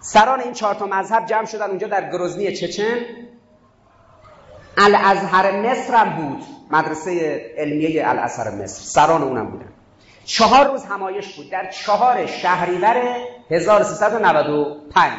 سران 0.00 0.40
این 0.40 0.52
چهار 0.52 0.74
تا 0.74 0.86
مذهب 0.86 1.26
جمع 1.26 1.46
شدن 1.46 1.68
اونجا 1.68 1.86
در 1.86 2.10
گروزنی 2.10 2.52
چچن. 2.52 2.98
الازهر 4.78 5.60
مصر 5.60 5.94
هم 5.94 6.10
بود. 6.10 6.42
مدرسه 6.70 7.40
علمیه 7.58 8.08
الازهر 8.08 8.50
مصر. 8.50 8.82
سران 8.82 9.22
اونم 9.22 9.50
بودن. 9.50 9.68
چهار 10.24 10.66
روز 10.66 10.84
همایش 10.84 11.34
بود. 11.36 11.50
در 11.50 11.70
چهار 11.70 12.26
شهریور 12.26 13.02
1395 13.50 15.12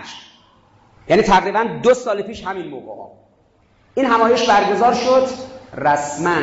یعنی 1.10 1.22
تقریبا 1.22 1.64
دو 1.84 1.93
سال 1.93 2.22
پیش 2.22 2.43
همین 2.43 2.68
موقع 2.68 3.01
ها. 3.01 3.12
این 3.95 4.06
همایش 4.06 4.49
برگزار 4.49 4.93
شد. 4.93 5.28
رسما 5.78 6.41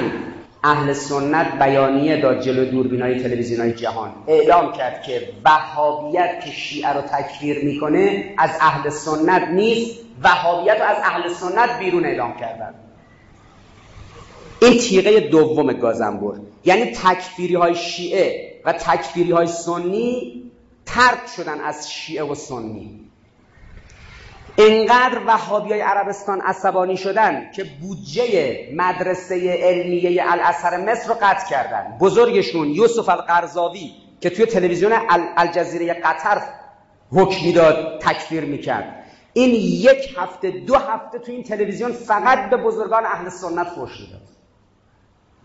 اهل 0.65 0.93
سنت 0.93 1.59
بیانیه 1.59 2.21
داد 2.21 2.41
جلو 2.41 2.65
دوربینای 2.65 3.23
تلویزیونای 3.23 3.73
جهان. 3.73 4.13
اعلام 4.27 4.73
کرد 4.73 5.03
که 5.03 5.29
وهابیت 5.45 6.45
که 6.45 6.51
شیعه 6.51 6.93
رو 6.93 7.01
تکفیر 7.01 7.65
می‌کنه 7.65 8.35
از 8.39 8.51
اهل 8.61 8.91
سنت 8.91 9.49
نیست. 9.49 10.01
وهابیت 10.23 10.81
رو 10.81 10.87
از 10.87 10.97
اهل 10.97 11.29
سنت 11.29 11.79
بیرون 11.79 12.05
اعلام 12.05 12.37
کردن. 12.37 12.75
این 14.63 14.79
تیغه 14.79 15.21
دوم 15.21 15.73
گازنبر 15.73 16.35
یعنی 16.65 16.85
تکفیری 16.85 17.55
های 17.55 17.75
شیعه 17.75 18.55
و 18.65 18.73
تکفیری 18.73 19.33
های 19.33 19.47
سنی 19.47 20.43
ترک 20.87 21.27
شدن 21.37 21.61
از 21.61 21.91
شیعه 21.91 22.25
و 22.25 22.35
سنی. 22.35 23.01
انقدر 24.59 25.21
وهابی 25.27 25.71
های 25.71 25.81
عربستان 25.81 26.41
عصبانی 26.41 26.97
شدن 26.97 27.51
که 27.53 27.65
بودجه 27.81 28.59
مدرسه 28.77 29.53
علمیه 29.53 30.23
الازهر 30.33 30.77
مصر 30.77 31.09
رو 31.09 31.15
قطع 31.15 31.51
کردن. 31.51 31.99
بزرگشون 32.01 32.69
یوسف 32.69 33.09
القرزاوی 33.09 33.91
که 34.21 34.31
توی 34.31 34.47
تلویزیون 34.47 34.93
الجزیره 35.37 35.95
قطر 35.95 36.43
حکم 37.13 37.47
می‌داد 37.47 38.01
تکفیر 38.01 38.45
می‌کرد. 38.45 39.05
این 39.33 39.51
یک 39.55 40.15
هفته 40.17 40.51
دو 40.51 40.75
هفته 40.75 41.19
توی 41.19 41.35
این 41.35 41.45
تلویزیون 41.45 41.93
فقط 41.93 42.51
به 42.51 42.57
بزرگان 42.57 43.05
اهل 43.07 43.29
سنت 43.29 43.69
خوش 43.69 44.01
می‌داد. 44.01 44.40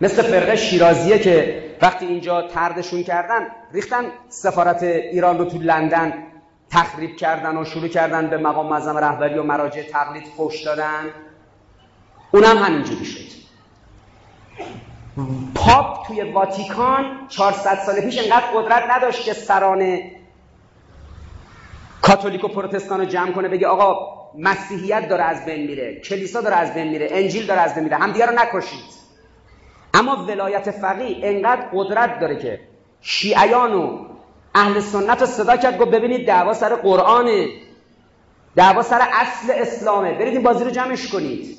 مثل 0.02 0.22
فرقه 0.22 0.56
شیرازیه 0.56 1.20
که 1.20 1.64
وقتی 1.82 2.06
اینجا 2.06 2.42
تردشون 2.42 3.04
کردن 3.04 3.48
ریختن 3.74 4.04
سفارت 4.30 4.84
ایران 4.84 5.38
رو 5.38 5.46
تو 5.46 5.58
لندن 5.58 6.14
تخریب 6.70 7.16
کردن 7.16 7.58
و 7.58 7.66
شروع 7.66 7.88
کردن 7.88 8.28
به 8.28 8.38
مقام 8.38 8.70
معظم 8.70 8.98
رهبری 8.98 9.38
و 9.38 9.44
مراجع 9.44 9.82
تقلید 9.82 10.24
فوش 10.38 10.64
دادن. 10.64 11.04
اونم 12.32 12.58
همینجوری 12.58 13.06
شد. 13.06 13.36
پاپ 15.56 16.08
توی 16.08 16.22
واتیکان 16.22 17.28
400 17.28 17.80
سال 17.86 18.02
پیش 18.02 18.18
انقدر 18.18 18.46
قدرت 18.56 18.84
نداشت 18.90 19.24
که 19.24 19.34
سران 19.34 20.00
کاتولیک 22.02 22.44
و 22.44 22.48
پروتستان 22.48 23.00
رو 23.00 23.06
جمع 23.06 23.32
کنه 23.32 23.48
بگه 23.48 23.68
آقا 23.68 24.16
مسیحیت 24.40 25.10
داره 25.10 25.24
از 25.24 25.46
بین 25.46 25.68
میره 25.68 26.02
کلیسا 26.02 26.42
داره 26.42 26.56
از 26.56 26.74
بین 26.74 26.88
میره 26.88 27.08
انجیل 27.12 27.46
داره 27.46 27.62
از 27.62 27.76
بین 27.76 27.84
میره 27.84 27.98
همدیگه 27.98 28.26
رو 28.26 28.36
نکشید. 28.36 29.05
اما 29.96 30.26
ولایت 30.26 30.72
فقیه 30.72 31.18
انقدر 31.22 31.70
قدرت 31.74 32.20
داره 32.20 32.40
که 32.40 32.60
شیعیان 33.02 33.74
و 33.74 34.06
اهل 34.56 34.80
سنت 34.80 35.22
رو 35.22 35.28
صدا 35.28 35.58
کرد 35.58 35.78
گفت 35.78 35.92
ببینید 35.92 36.28
دعوا 36.28 36.54
سر 36.54 36.76
قرآنه. 36.76 37.48
دعوا 38.56 38.82
سر 38.82 39.08
اصل 39.14 39.54
اسلامه. 39.56 40.14
برید 40.14 40.34
این 40.34 40.44
بازی 40.44 40.64
رو 40.64 40.70
جمعش 40.70 41.12
کنید. 41.12 41.58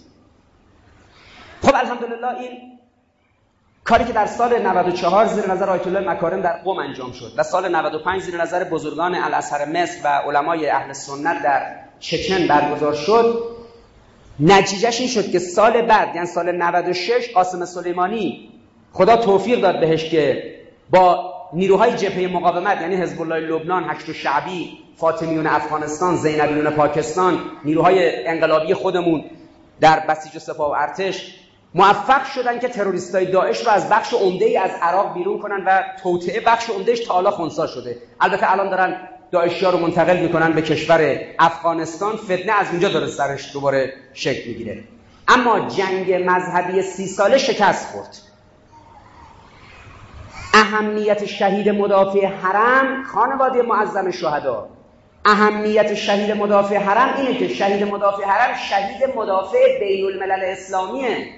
خب 1.63 1.75
الحمدلله 1.75 2.41
این 2.41 2.79
کاری 3.85 4.05
که 4.05 4.13
در 4.13 4.27
سال 4.27 4.59
94 4.67 5.27
زیر 5.27 5.51
نظر 5.51 5.71
آیت 5.71 5.87
الله 5.87 6.11
مکارم 6.11 6.41
در 6.41 6.53
قم 6.53 6.79
انجام 6.79 7.13
شد 7.13 7.33
و 7.37 7.43
سال 7.43 7.75
95 7.75 8.23
زیر 8.23 8.43
نظر 8.43 8.65
بزرگان 8.65 9.15
الازهر 9.15 9.65
مصر 9.65 10.01
و 10.05 10.09
علمای 10.09 10.71
اهل 10.71 10.93
سنت 10.93 11.43
در 11.43 11.77
چچن 12.01 12.47
برگزار 12.49 12.95
شد. 12.95 13.56
نتیجهش 14.41 15.01
این 15.01 15.09
شد 15.09 15.31
که 15.31 15.39
سال 15.39 15.83
بعد 15.83 16.15
یعنی 16.15 16.27
سال 16.27 16.53
96 16.53 17.31
قاسم 17.35 17.65
سلیمانی 17.65 18.51
خدا 18.93 19.17
توفیق 19.17 19.61
داد 19.61 19.81
بهش 19.81 20.11
که 20.11 20.55
با 20.91 21.33
نیروهای 21.53 21.97
جبهه 21.97 22.33
مقاومت 22.33 22.81
یعنی 22.81 22.97
حزب 22.97 23.23
الله 23.23 23.41
لبنان 23.41 23.85
هشت 23.85 24.13
شعبی 24.13 24.79
فاطمیون 24.97 25.47
افغانستان 25.47 26.17
زینبیون 26.17 26.71
پاکستان 26.71 27.39
نیروهای 27.65 28.27
انقلابی 28.27 28.75
خودمون 28.75 29.25
در 29.81 30.01
بسیج 30.01 30.37
و 30.37 30.39
سپاه 30.39 30.71
و 30.71 30.73
ارتش 30.73 31.35
موفق 31.75 32.25
شدن 32.25 32.59
که 32.59 32.69
تروریستای 32.69 33.27
داعش 33.27 33.67
رو 33.67 33.73
از 33.73 33.89
بخش 33.89 34.15
عمده 34.15 34.45
ای 34.45 34.57
از 34.57 34.71
عراق 34.83 35.15
بیرون 35.15 35.39
کنن 35.39 35.65
و 35.67 35.83
توطعه 36.03 36.41
بخش 36.41 36.71
عمدهش 36.71 37.01
تا 37.01 37.15
حالا 37.15 37.31
خونسا 37.31 37.67
شده. 37.67 37.97
البته 38.21 38.53
الان 38.53 38.71
دارن 38.71 39.09
داعشی 39.31 39.65
رو 39.65 39.79
منتقل 39.79 40.17
می‌کنن 40.17 40.53
به 40.53 40.63
کشور 40.63 41.21
افغانستان 41.39 42.17
فتنه 42.17 42.53
از 42.53 42.67
اونجا 42.71 42.89
داره 42.89 43.07
سرش 43.07 43.53
دوباره 43.53 43.93
شکل 44.15 44.49
می‌گیره. 44.49 44.85
اما 45.29 45.69
جنگ 45.69 46.13
مذهبی 46.27 46.83
سی 46.83 47.07
ساله 47.07 47.39
شکست 47.39 47.87
خورد. 47.93 48.17
اهمیت 50.55 51.25
شهید 51.25 51.69
مدافع 51.69 52.27
حرم 52.27 53.05
خانواده 53.05 53.63
معظم 53.63 54.11
شهدا. 54.11 54.69
اهمیت 55.25 55.95
شهید 55.95 56.31
مدافع 56.31 56.77
حرم 56.77 57.15
اینه 57.17 57.39
که 57.39 57.49
شهید 57.49 57.85
مدافع 57.85 58.25
حرم 58.25 58.57
شهید 58.71 59.17
مدافع 59.17 59.79
بین 59.81 60.05
الملل 60.05 60.45
اسلامیه. 60.45 61.29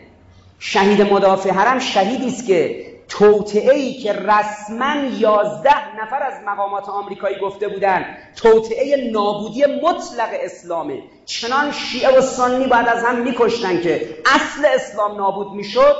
شهید 0.58 1.02
مدافع 1.02 1.50
حرم 1.50 1.78
شهیدی 1.78 2.26
است 2.26 2.46
که 2.46 2.87
توطعه 3.08 3.92
که 3.92 4.12
رسما 4.12 4.94
یازده 5.18 6.02
نفر 6.02 6.22
از 6.22 6.34
مقامات 6.46 6.88
آمریکایی 6.88 7.36
گفته 7.38 7.68
بودن 7.68 8.04
توطعه 8.36 9.10
نابودی 9.12 9.64
مطلق 9.82 10.28
اسلامه. 10.32 11.02
چنان 11.26 11.72
شیعه 11.72 12.18
و 12.18 12.20
سنی 12.20 12.66
بعد 12.66 12.88
از 12.88 13.04
هم 13.04 13.22
میکشتن 13.22 13.80
که 13.80 14.18
اصل 14.26 14.66
اسلام 14.74 15.16
نابود 15.16 15.52
می‌شد. 15.52 15.96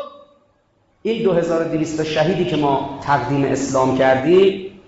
این 1.03 1.23
2200 1.23 2.05
شهیدی 2.05 2.45
که 2.45 2.57
ما 2.57 2.99
تقدیم 3.03 3.45
اسلام 3.45 3.99
کردیم 3.99 4.81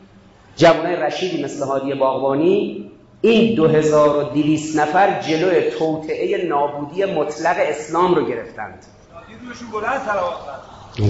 جوانای 0.57 0.97
رشیدی 0.97 1.45
مثل 1.45 1.67
هادی 1.67 1.95
باغبانی 1.95 2.91
این 3.21 3.55
2200 3.55 4.79
نفر 4.79 5.21
جلوی 5.21 5.71
توطعه 5.71 6.49
نابودی 6.49 7.05
مطلق 7.05 7.57
اسلام 7.59 8.15
رو 8.15 8.25
گرفتند. 8.25 8.85
لذا 10.99 11.05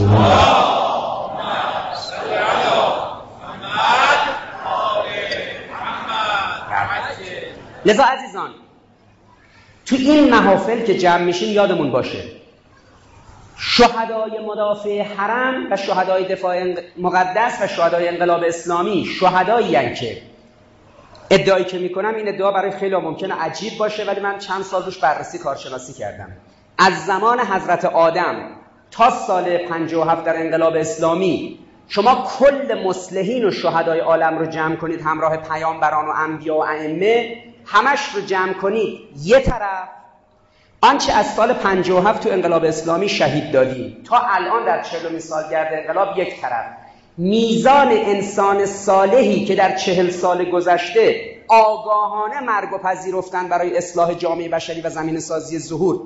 عزیزان 8.05 8.51
تو 9.87 9.97
این 9.97 10.31
محافل 10.31 10.87
که 10.87 10.99
جمع 10.99 11.22
میشیم 11.22 11.53
یادمون 11.53 11.91
باشه. 11.91 12.24
شهدای 13.57 14.47
مدافع 14.47 15.03
حرم 15.03 15.72
و 15.72 15.76
شهدای 15.76 16.24
دفاع 16.24 16.74
مقدس 16.99 17.59
و 17.62 17.66
شهدای 17.66 18.09
انقلاب 18.09 18.45
اسلامی 18.45 19.07
شهدایی 19.20 19.95
که. 19.95 20.22
ادعایی 21.31 21.64
که 21.64 21.78
می‌کنم 21.78 22.14
این 22.14 22.28
ادعا 22.28 22.53
برای 22.53 22.70
خیلی 22.70 22.97
ممکنه 22.97 23.35
عجیب 23.35 23.78
باشه 23.78 24.05
ولی 24.05 24.20
من 24.20 24.39
چند 24.39 24.62
سال 24.62 24.85
روش 24.85 24.99
بررسی 24.99 25.39
کارشناسی 25.39 25.93
کردم. 25.93 26.33
از 26.78 27.07
زمان 27.07 27.41
حضرت 27.41 27.85
آدم 27.85 28.60
تا 28.91 29.11
سال 29.11 29.59
57 29.59 30.24
در 30.24 30.36
انقلاب 30.36 30.76
اسلامی 30.76 31.59
شما 31.88 32.28
کل 32.38 32.84
مسلحین 32.84 33.45
و 33.45 33.51
شهدای 33.51 34.01
عالم 34.01 34.38
رو 34.38 34.47
جمع 34.47 34.76
کنید 34.76 35.01
همراه 35.01 35.36
پیامبران 35.36 36.07
و 36.07 36.12
انبیا 36.16 36.57
و 36.57 36.62
ائمه 36.62 37.36
همش 37.66 38.01
رو 38.14 38.20
جمع 38.20 38.53
کنید. 38.53 38.99
یه 39.22 39.41
طرف 39.41 39.88
آنچه 40.80 41.12
از 41.12 41.34
سال 41.34 41.53
57 41.53 42.22
تو 42.22 42.28
انقلاب 42.30 42.64
اسلامی 42.64 43.09
شهید 43.09 43.53
دادیم 43.53 43.97
تا 44.05 44.18
الان 44.18 44.64
در 44.64 44.82
40 44.82 45.18
سالگرد 45.18 45.68
انقلاب 45.72 46.18
یک 46.18 46.41
طرف. 46.41 46.66
میزان 47.16 47.88
انسان 47.88 48.66
صالحی 48.66 49.45
که 49.45 49.55
در 49.55 49.76
چهل 49.76 50.11
سال 50.11 50.51
گذشته 50.51 51.36
آگاهانه 51.49 52.41
مرگ 52.41 52.72
و 52.72 52.78
پذیرفتن 52.78 53.49
برای 53.49 53.76
اصلاح 53.76 54.14
جامعه 54.14 54.49
بشری 54.49 54.80
و 54.80 54.91
زمین 54.91 55.20
سازی 55.20 55.59
ظهور 55.59 56.01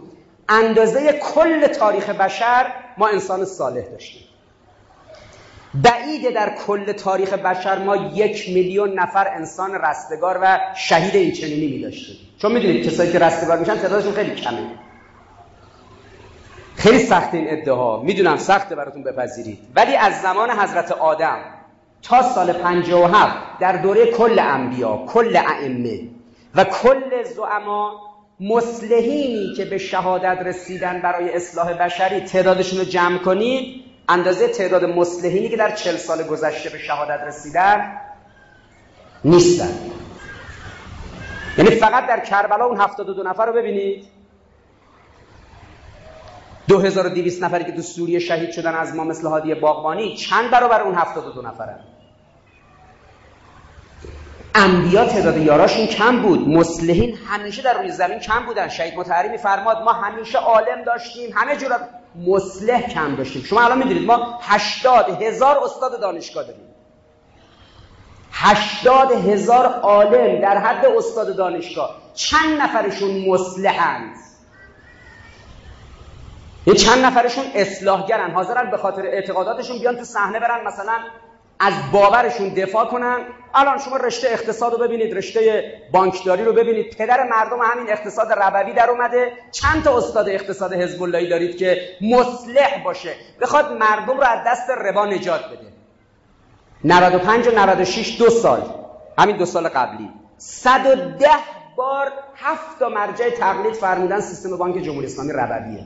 اندازه 0.48 1.12
کل 1.12 1.66
تاریخ 1.66 2.08
بشر 2.08 2.66
ما 2.98 3.08
انسان 3.08 3.44
صالح 3.44 3.82
داشتیم. 3.82 4.22
بعیده 5.74 6.30
در 6.30 6.54
کل 6.66 6.92
تاریخ 6.92 7.32
بشر 7.32 7.78
ما 7.78 7.96
یک 7.96 8.48
میلیون 8.48 8.98
نفر 8.98 9.28
انسان 9.28 9.74
رستگار 9.74 10.38
و 10.42 10.58
شهید 10.76 11.14
این 11.14 11.32
چنینی 11.32 11.66
می 11.66 11.82
داشتیم 11.82 12.16
چون 12.38 12.52
می‌دونید 12.52 12.86
کسایی 12.86 13.12
که 13.12 13.18
رستگار 13.18 13.58
میشن 13.58 13.76
تعدادشون 13.76 14.12
خیلی 14.12 14.34
کمه. 14.34 14.66
خیلی 16.76 16.98
سخت 16.98 17.34
این 17.34 17.46
ادعا 17.50 18.02
می‌دونم 18.02 18.36
سخته 18.36 18.74
براتون 18.74 19.02
بپذیرید. 19.02 19.58
ولی 19.76 19.96
از 19.96 20.20
زمان 20.22 20.50
حضرت 20.50 20.92
آدم 20.92 21.38
تا 22.02 22.22
سال 22.22 22.52
57 22.52 23.36
در 23.60 23.76
دوره 23.76 24.06
کل 24.06 24.38
انبیا 24.38 25.04
کل 25.08 25.36
ائمه 25.36 26.00
و 26.54 26.64
کل 26.64 27.22
زعما 27.22 28.13
مسلحینی 28.40 29.54
که 29.54 29.64
به 29.64 29.78
شهادت 29.78 30.38
رسیدن 30.44 31.00
برای 31.00 31.34
اصلاح 31.34 31.72
بشری 31.72 32.20
تعدادشون 32.20 32.78
رو 32.78 32.84
جمع 32.84 33.18
کنید 33.18 33.84
اندازه 34.08 34.48
تعداد 34.48 34.84
مسلحینی 34.84 35.48
که 35.48 35.56
در 35.56 35.74
چل 35.74 35.96
سال 35.96 36.22
گذشته 36.22 36.70
به 36.70 36.78
شهادت 36.78 37.20
رسیدن 37.26 38.00
نیستن. 39.24 39.78
یعنی 41.58 41.70
فقط 41.70 42.06
در 42.06 42.20
کربلا 42.20 42.64
اون 42.64 42.80
72 42.80 43.22
نفر 43.22 43.46
رو 43.46 43.52
ببینید. 43.52 44.04
2200 46.68 47.42
نفری 47.42 47.64
که 47.64 47.72
تو 47.72 47.82
سوریه 47.82 48.18
شهید 48.18 48.50
شدن 48.50 48.74
از 48.74 48.94
ما 48.94 49.04
مثل 49.04 49.28
هادی 49.28 49.54
باغبانی 49.54 50.16
چند 50.16 50.50
برابر 50.50 50.82
اون 50.82 50.94
72 50.94 51.42
نفرن؟ 51.42 51.93
انبیا 54.54 55.04
تعداد 55.04 55.36
یاراشون 55.36 55.86
کم 55.86 56.22
بود. 56.22 56.48
مسلحین 56.48 57.18
همیشه 57.28 57.62
در 57.62 57.78
روی 57.78 57.90
زمین 57.90 58.18
کم 58.18 58.46
بودن. 58.46 58.68
شهید 58.68 58.98
متحری 58.98 59.38
فرماد 59.38 59.82
ما 59.82 59.92
همیشه 59.92 60.38
عالم 60.38 60.82
داشتیم. 60.86 61.30
همه 61.34 61.56
جور 61.56 61.70
مسلح 62.26 62.80
کم 62.88 63.16
داشتیم. 63.16 63.42
شما 63.42 63.64
الان 63.64 63.78
می‌دونید 63.78 64.06
ما 64.06 64.38
هشتاد 64.42 65.22
هزار 65.22 65.58
استاد 65.64 66.00
دانشگاه 66.00 66.44
داریم. 66.44 66.74
هشتاد 68.32 69.12
هزار 69.12 69.66
عالم 69.66 70.40
در 70.40 70.58
حد 70.58 70.86
استاد 70.86 71.36
دانشگاه. 71.36 71.96
چند 72.14 72.60
نفرشون 72.60 73.28
مسلحند 73.28 74.16
یه 76.66 76.74
چند 76.74 77.04
نفرشون 77.04 77.44
اصلاحگرن. 77.54 78.30
حاضرن 78.30 78.70
به 78.70 78.76
خاطر 78.76 79.02
اعتقاداتشون 79.06 79.78
بیان 79.78 79.96
تو 79.96 80.04
صحنه 80.04 80.40
برن. 80.40 80.66
مثلا 80.66 80.92
از 81.58 81.74
باورشون 81.92 82.48
دفاع 82.48 82.86
کنن. 82.86 83.18
الان 83.54 83.78
شما 83.78 83.96
رشته 83.96 84.28
اقتصاد 84.30 84.72
رو 84.72 84.78
ببینید 84.78 85.16
رشته 85.16 85.72
بانکداری 85.92 86.44
رو 86.44 86.52
ببینید. 86.52 86.96
پدر 86.96 87.28
مردم 87.30 87.58
همین 87.62 87.92
اقتصاد 87.92 88.32
ربوی 88.32 88.72
در 88.72 88.90
اومده. 88.90 89.32
چند 89.52 89.84
تا 89.84 89.98
استاد 89.98 90.28
اقتصاد 90.28 90.72
حزب 90.72 91.02
اللهی 91.02 91.28
دارید 91.28 91.56
که 91.56 91.80
مصلح 92.00 92.82
باشه. 92.84 93.14
بخواد 93.40 93.72
مردم 93.72 94.16
رو 94.16 94.24
از 94.24 94.38
دست 94.46 94.70
ربا 94.70 95.06
نجات 95.06 95.44
بده. 95.44 95.72
95 96.84 97.48
و 97.48 97.50
96 97.50 98.18
دو 98.18 98.30
سال. 98.30 98.62
همین 99.18 99.36
دو 99.36 99.44
سال 99.46 99.68
قبلی. 99.68 100.10
110 100.38 101.28
بار 101.76 102.12
هفت 102.36 102.78
تا 102.78 102.88
مرجع 102.88 103.30
تقلید 103.30 103.74
فرمودن 103.74 104.20
سیستم 104.20 104.56
بانک 104.56 104.82
جمهوری 104.82 105.06
اسلامی 105.06 105.32
ربویه. 105.32 105.84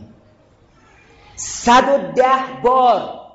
110 1.36 2.24
بار 2.62 3.27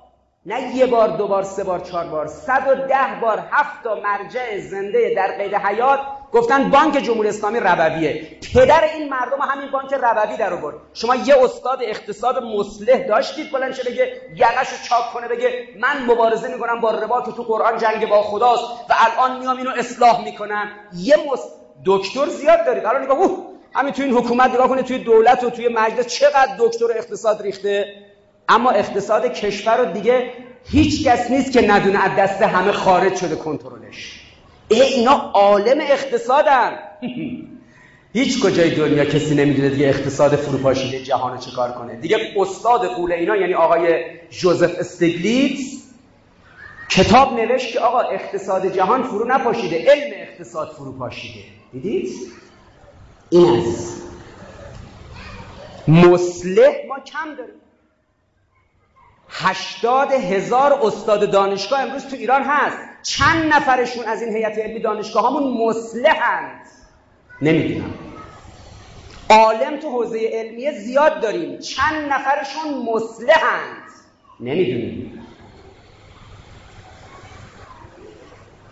نه 0.45 0.75
یه 0.75 0.85
بار 0.85 1.07
دو 1.09 1.27
بار 1.27 1.43
سه 1.43 1.63
بار 1.63 1.79
چهار 1.79 2.05
بار 2.05 2.27
صد 2.27 2.67
و 2.67 2.75
ده 2.75 3.19
بار 3.21 3.43
هفت 3.51 3.83
تا 3.83 3.95
مرجع 3.95 4.59
زنده 4.59 5.13
در 5.15 5.37
قید 5.37 5.55
حیات 5.55 5.99
گفتن 6.31 6.69
بانک 6.69 6.97
جمهوری 6.97 7.29
اسلامی 7.29 7.59
ربویه. 7.59 8.27
پدر 8.55 8.83
این 8.83 9.09
مردم 9.09 9.41
همین 9.41 9.71
بانک 9.71 9.93
ربوی 9.93 10.37
در 10.37 10.53
آورد. 10.53 10.75
شما 10.93 11.15
یه 11.15 11.43
استاد 11.43 11.79
اقتصاد 11.81 12.43
مصلح 12.43 13.07
داشتید 13.07 13.51
بلند 13.51 13.73
شه 13.73 13.83
بگه 13.83 14.21
یقش 14.35 14.89
چاک 14.89 15.13
کنه 15.13 15.27
بگه 15.27 15.67
من 15.79 16.05
مبارزه 16.05 16.47
می‌کنم 16.47 16.81
با 16.81 16.91
ربا 16.91 17.21
که 17.21 17.31
تو 17.31 17.43
قرآن 17.43 17.77
جنگ 17.77 18.09
با 18.09 18.21
خداست 18.21 18.63
و 18.89 18.93
الان 18.97 19.39
میام 19.39 19.57
اینو 19.57 19.71
اصلاح 19.77 20.23
می‌کنم. 20.23 20.69
یه 20.93 21.15
مص... 21.31 21.39
دکتر 21.85 22.25
زیاد 22.25 22.65
دارید. 22.65 22.85
الان 22.85 23.03
نگاه 23.03 23.17
همین 23.75 23.93
توی 23.93 24.05
این 24.05 24.13
حکومت 24.13 24.53
نگاه 24.53 24.67
کنید 24.67 24.85
توی 24.85 24.97
دولت 24.97 25.43
و 25.43 25.49
توی 25.49 25.67
مجلس 25.67 26.07
چقدر 26.07 26.55
دکتر 26.59 26.85
اقتصاد 26.95 27.41
ریخته؟ 27.41 27.85
اما 28.49 28.71
اقتصاد 28.71 29.33
کشور 29.33 29.77
رو 29.77 29.91
دیگه 29.91 30.31
هیچ 30.65 31.07
کس 31.07 31.31
نیست 31.31 31.51
که 31.51 31.71
ندونه 31.71 31.99
از 31.99 32.11
دست 32.17 32.41
همه 32.41 32.71
خارج 32.71 33.15
شده 33.15 33.35
کنترلش. 33.35 34.19
ای 34.67 34.81
اینا 34.81 35.11
عالم 35.33 35.81
اقتصادن. 35.81 36.71
هیچ 38.13 38.43
کجای 38.43 38.75
دنیا 38.75 39.05
کسی 39.05 39.35
نمی‌دونه 39.35 39.69
دیگه 39.69 39.87
اقتصاد 39.87 40.35
فروپاشیده 40.35 41.03
جهان 41.03 41.37
چه 41.37 41.51
کار 41.51 41.71
کنه. 41.71 41.95
دیگه 41.95 42.17
استاد 42.37 42.87
قول 42.87 43.11
اینا 43.11 43.35
یعنی 43.35 43.53
آقای 43.53 44.03
جوزف 44.29 44.79
استگلیتس 44.79 45.83
کتاب 46.89 47.33
نوشت 47.33 47.73
که 47.73 47.79
آقا 47.79 47.99
اقتصاد 47.99 48.73
جهان 48.75 49.03
فرو 49.03 49.27
نپاشیده 49.27 49.85
علم 49.91 50.13
اقتصاد 50.15 50.67
فرو 50.77 50.91
پاشیده 50.91 51.43
دیدید؟ 51.71 52.09
این 53.29 53.45
است 53.45 54.01
مسلح 55.87 56.87
ما 56.87 56.99
کم 56.99 57.35
داریم. 57.37 57.62
هشتاد 59.33 60.11
هزار 60.11 60.79
استاد 60.83 61.31
دانشگاه 61.31 61.81
امروز 61.81 62.07
تو 62.07 62.15
ایران 62.15 62.43
هست. 62.43 62.77
چند 63.03 63.53
نفرشون 63.53 64.05
از 64.05 64.21
این 64.21 64.35
هیئت 64.35 64.57
علمی 64.57 64.79
دانشگاه 64.79 65.27
همون 65.27 65.67
مسلحند 65.67 66.61
نمی‌دونم. 67.41 67.93
عالم 69.29 69.79
تو 69.79 69.89
حوزه 69.89 70.29
علمیه 70.33 70.71
زیاد 70.71 71.21
داریم. 71.21 71.59
چند 71.59 72.11
نفرشون 72.11 72.83
مسلحند 72.93 73.83
نمی‌دونیم 74.39 75.27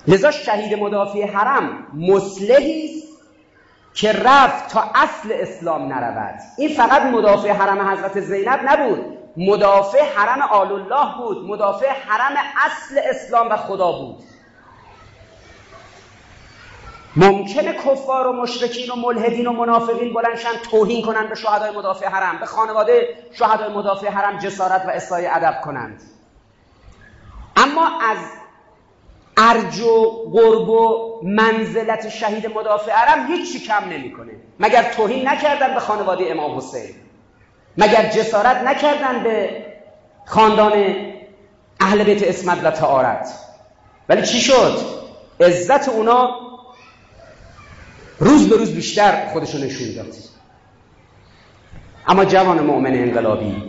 لذا 0.07 0.32
شهید 0.32 0.80
مدافع 0.80 1.28
حرم 1.28 1.88
مسلحی 1.93 2.86
است 2.86 3.07
که 3.93 4.12
رفت 4.12 4.70
تا 4.70 4.91
اصل 4.95 5.32
اسلام 5.32 5.93
نرود. 5.93 6.39
این 6.57 6.70
فقط 6.70 7.01
مدافع 7.01 7.51
حرم 7.51 7.89
حضرت 7.89 8.20
زینب 8.20 8.59
نبود. 8.66 9.20
مدافع 9.38 10.03
حرم 10.15 10.41
آل 10.41 10.71
الله 10.71 11.17
بود. 11.17 11.49
مدافع 11.49 11.89
حرم 11.89 12.38
اصل 12.65 12.99
اسلام 13.09 13.49
و 13.49 13.57
خدا 13.57 13.91
بود. 13.91 14.23
ممکنه 17.15 17.73
کفار 17.73 18.27
و 18.27 18.34
مشرکین 18.34 18.89
و 18.89 18.95
ملحدین 18.95 19.47
و 19.47 19.51
منافقین 19.51 20.13
بلنشن 20.13 20.49
توهین 20.71 21.05
کنند 21.05 21.29
به 21.29 21.36
شهدای 21.36 21.71
مدافع 21.71 22.07
حرم. 22.07 22.39
به 22.39 22.45
خانواده 22.45 23.17
شهدای 23.34 23.73
مدافع 23.73 24.09
حرم 24.09 24.39
جسارت 24.39 24.86
و 24.86 24.89
اصلاح 24.89 25.21
ادب 25.36 25.61
کنند. 25.61 26.01
اما 27.55 27.99
از 28.09 28.17
ارج 29.38 29.82
و 29.82 30.05
قرب 30.34 30.69
و 30.69 31.19
منزلت 31.23 32.09
شهید 32.09 32.57
مدافع 32.57 32.91
حرم 32.91 33.27
هیچی 33.27 33.59
کم 33.59 33.89
نمی‌کنه. 33.89 34.34
مگر 34.59 34.84
توهین 34.84 35.27
نکردن 35.27 35.73
به 35.73 35.79
خانواده 35.79 36.32
امام 36.32 36.57
حسین؟ 36.57 36.95
مگر 37.78 38.09
جسارت 38.09 38.57
نکردن 38.57 39.24
به 39.24 39.65
خاندان 40.26 40.95
اهل 41.80 42.03
بیت 42.03 42.24
اسمت 42.24 42.63
و 42.63 42.72
تعارت 42.72 43.34
ولی 44.09 44.22
چی 44.22 44.41
شد؟ 44.41 44.78
عزت 45.39 45.89
اونا 45.89 46.36
روز 48.19 48.49
به 48.49 48.55
روز 48.55 48.72
بیشتر 48.72 49.28
خودشو 49.34 49.57
نشون 49.57 49.93
داد. 49.95 50.13
اما 52.07 52.26
جوان 52.26 52.59
مؤمن 52.59 52.93
انقلابی 52.93 53.63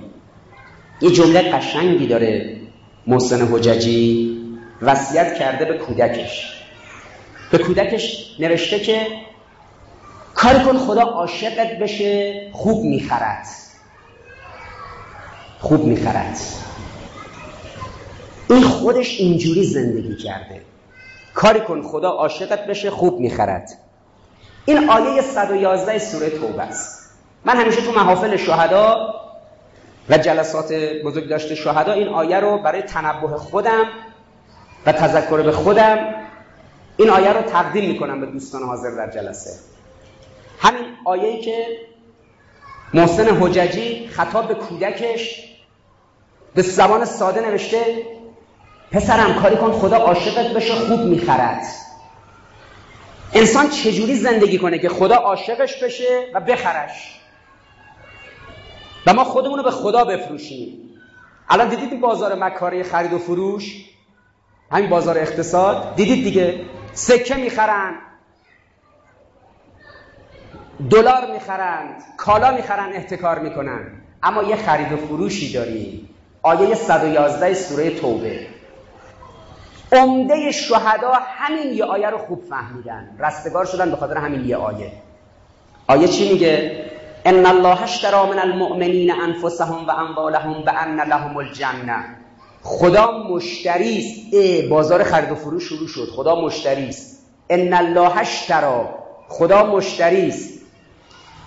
یه 1.01 1.11
جمله 1.11 1.53
قشنگی 1.53 2.07
داره 2.07 2.57
محسن 3.07 3.49
حججی 3.53 4.39
وصیت 4.83 5.39
کرده 5.39 5.65
به 5.65 5.79
کودکش. 5.79 6.63
به 7.51 7.59
کودکش 7.59 8.37
نوشته 8.39 8.81
که 8.81 9.07
کار 10.35 10.59
کن 10.59 10.79
خدا 10.79 11.03
عاشقت 11.03 11.79
بشه 11.79 12.41
خوب 12.53 12.85
می‌خرد. 12.85 13.47
خوب 15.63 15.85
می‌خرد 15.85 16.39
این 18.51 18.63
خودش 18.63 19.21
اینجوری 19.21 19.65
زندگی 19.65 20.17
کرده. 20.17 20.61
کاری 21.35 21.61
کن 21.61 21.83
خدا 21.83 22.09
عاشقت 22.09 22.67
بشه 22.67 22.91
خوب 22.91 23.21
می‌خرد. 23.21 23.71
این 24.65 24.91
آیه 24.91 25.23
111 25.23 25.99
سوره 25.99 26.31
توبه 26.31 26.63
است. 26.63 27.11
من 27.45 27.57
همیشه 27.57 27.81
تو 27.81 27.93
محافل 27.93 28.37
شهدا 28.37 29.15
و 30.09 30.19
جلسات 30.19 30.73
بزرگ 31.05 31.29
داشته 31.29 31.55
شهدا 31.55 31.93
این 31.93 32.09
آیه 32.09 32.41
رو 32.41 32.59
برای 32.59 32.83
تنبه 32.83 33.37
خودم 33.37 33.85
و 34.87 34.93
تذکر 34.93 35.43
به 35.43 35.53
خودم 35.53 36.15
این 36.97 37.11
آیه 37.11 37.33
رو 37.33 37.43
تقدیم 37.43 37.91
می‌کنم 37.91 38.21
به 38.21 38.27
دوستان 38.27 38.63
حاضر 38.63 38.91
در 38.91 39.11
جلسه. 39.11 39.51
همین 40.59 40.85
آیه‌ای 41.05 41.41
که 41.41 41.67
محسن 42.95 43.37
حججی 43.41 44.09
خطاب 44.09 44.49
به 44.49 44.55
کودکش 44.55 45.52
به 46.55 46.63
زبان 46.63 47.05
ساده 47.05 47.41
نوشته 47.41 48.07
پسرم 48.91 49.35
کاری 49.35 49.57
کن 49.57 49.73
خدا 49.73 49.97
عاشقت 49.97 50.55
بشه 50.55 50.75
خوب 50.75 51.01
می‌خرد. 51.01 51.63
انسان 53.35 53.69
چجوری 53.71 54.15
زندگی 54.15 54.59
کنه 54.59 54.79
که 54.79 54.89
خدا 54.89 55.17
عاشقش 55.17 55.83
بشه 55.83 56.31
و 56.35 56.41
بخرش؟ 56.41 57.21
و 59.07 59.13
ما 59.13 59.25
خودمون 59.25 59.59
رو 59.59 59.65
به 59.65 59.71
خدا 59.71 60.05
بفروشیم. 60.05 60.79
الان 61.49 61.69
دیدید 61.69 62.01
بازار 62.01 62.35
مکاره 62.35 62.83
خرید 62.83 63.13
و 63.13 63.19
فروش؟ 63.19 63.85
همین 64.73 64.91
بازار 64.91 65.19
اقتصاد. 65.19 65.95
دیدید 65.95 66.25
دیگه؟ 66.25 66.61
سکه 66.93 67.35
می‌خرن. 67.35 67.95
دلار 70.91 71.33
می‌خرند 71.33 72.03
کالا 72.17 72.51
می‌خرن 72.51 72.93
احتکار 72.93 73.39
می‌کنن. 73.39 74.03
اما 74.23 74.43
یه 74.43 74.57
خرید 74.57 74.93
و 74.93 74.97
فروشی 74.97 75.53
داریم. 75.53 76.09
آیه 76.43 76.75
111 76.75 77.55
سوره 77.55 77.91
توبه. 77.91 78.47
عمده 79.93 80.53
شهدا 80.53 81.13
همین 81.13 81.73
یه 81.73 81.85
آیه 81.85 82.11
رو 82.11 82.19
خوب 82.19 82.43
فهمیدن. 82.51 83.17
رستگار 83.19 83.65
شدن 83.65 83.91
به 83.91 83.97
خاطر 83.97 84.17
همین 84.17 84.45
یه 84.49 84.57
آیه. 84.57 84.93
آیه 85.89 86.09
چی 86.09 86.33
میگه؟ 86.33 86.85
ان 87.25 87.47
الله 87.47 87.83
اشترى 87.83 88.27
من 88.29 88.39
المؤمنین 88.39 89.13
انفسهم 89.13 89.87
و 89.87 89.91
اموالهم 89.91 90.65
بان 90.65 91.01
لهم 91.01 91.37
الجنه. 91.37 92.05
خدا 92.63 93.11
مشتری 93.29 93.99
است. 93.99 94.69
بازار 94.71 95.05
خرید 95.05 95.33
و 95.33 95.35
فروش 95.35 95.65
شروع 95.65 95.89
شد. 95.89 96.09
خدا 96.17 96.41
مشتری 96.41 96.89
است. 96.89 97.27
ان 97.51 97.73
الله 97.75 98.19
اشترى 98.19 98.85
خدا 99.29 99.67
مشتری 99.67 100.29
است. 100.29 100.52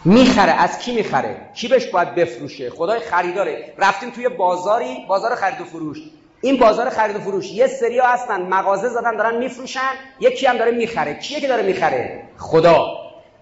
می‌خره. 0.06 0.52
از 0.52 0.80
کی 0.80 0.96
می‌خره؟ 0.96 1.38
کی 1.54 1.68
بهش 1.68 1.86
باید 1.86 2.16
بفروشه؟ 2.16 2.70
خدای 2.70 3.00
خریداره. 3.00 3.74
رفتیم 3.78 4.10
توی 4.10 4.30
بازاری 4.30 5.06
بازار 5.08 5.36
خرید 5.36 5.62
و 5.62 5.64
فروش. 5.64 5.98
این 6.42 6.58
بازار 6.58 6.90
خرید 6.90 7.16
و 7.16 7.20
فروش 7.20 7.52
یه 7.52 7.68
سری 7.68 8.00
هستن. 8.00 8.42
مغازه 8.42 8.90
زدن 8.90 9.18
دارن 9.18 9.38
میفروشن. 9.38 9.92
یکی 10.20 10.46
هم 10.46 10.58
داره 10.58 10.72
می‌خره. 10.72 11.14
کیه 11.14 11.40
که 11.40 11.48
داره 11.48 11.64
می‌خره؟ 11.64 12.24
خدا. 12.38 12.86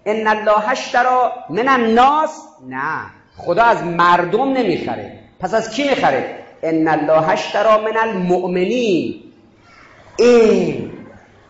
ان 0.06 0.26
الله 0.26 0.68
اشترا 0.68 1.32
من 1.50 1.68
الناس. 1.68 2.42
نه. 2.68 3.00
خدا 3.36 3.62
از 3.62 3.84
مردم 3.84 4.52
نمی‌خره. 4.52 5.18
پس 5.40 5.54
از 5.54 5.70
کی 5.70 5.88
می‌خره؟ 5.88 6.38
ان 6.62 6.88
الله 6.88 7.28
اشترا 7.28 7.78
من 7.78 7.96
المؤمنین. 7.96 9.22
این. 10.18 10.92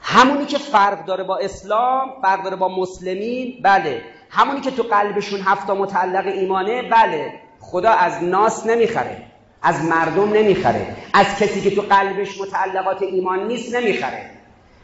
همونی 0.02 0.47
که 0.47 0.59
فرق 0.59 1.05
داره 1.05 1.24
با 1.24 1.36
اسلام 1.36 2.10
فرق 2.22 2.44
داره 2.44 2.56
با 2.56 2.68
مسلمین. 2.68 3.55
بله. 3.62 4.02
همونی 4.35 4.61
که 4.61 4.70
تو 4.70 4.82
قلبشون 4.82 5.40
هفتا 5.40 5.74
متعلق 5.74 6.27
ایمانه 6.27 6.82
بله. 6.82 7.32
خدا 7.61 7.90
از 7.90 8.24
ناس 8.24 8.66
نمی‌خره 8.66 9.16
از 9.62 9.85
مردم 9.85 10.32
نمی‌خره. 10.32 10.86
از 11.15 11.27
کسی 11.39 11.61
که 11.61 11.77
تو 11.77 11.82
قلبش 11.82 12.40
متعلقات 12.40 13.02
ایمان 13.02 13.47
نیست 13.48 13.74
نمی‌خره. 13.74 14.31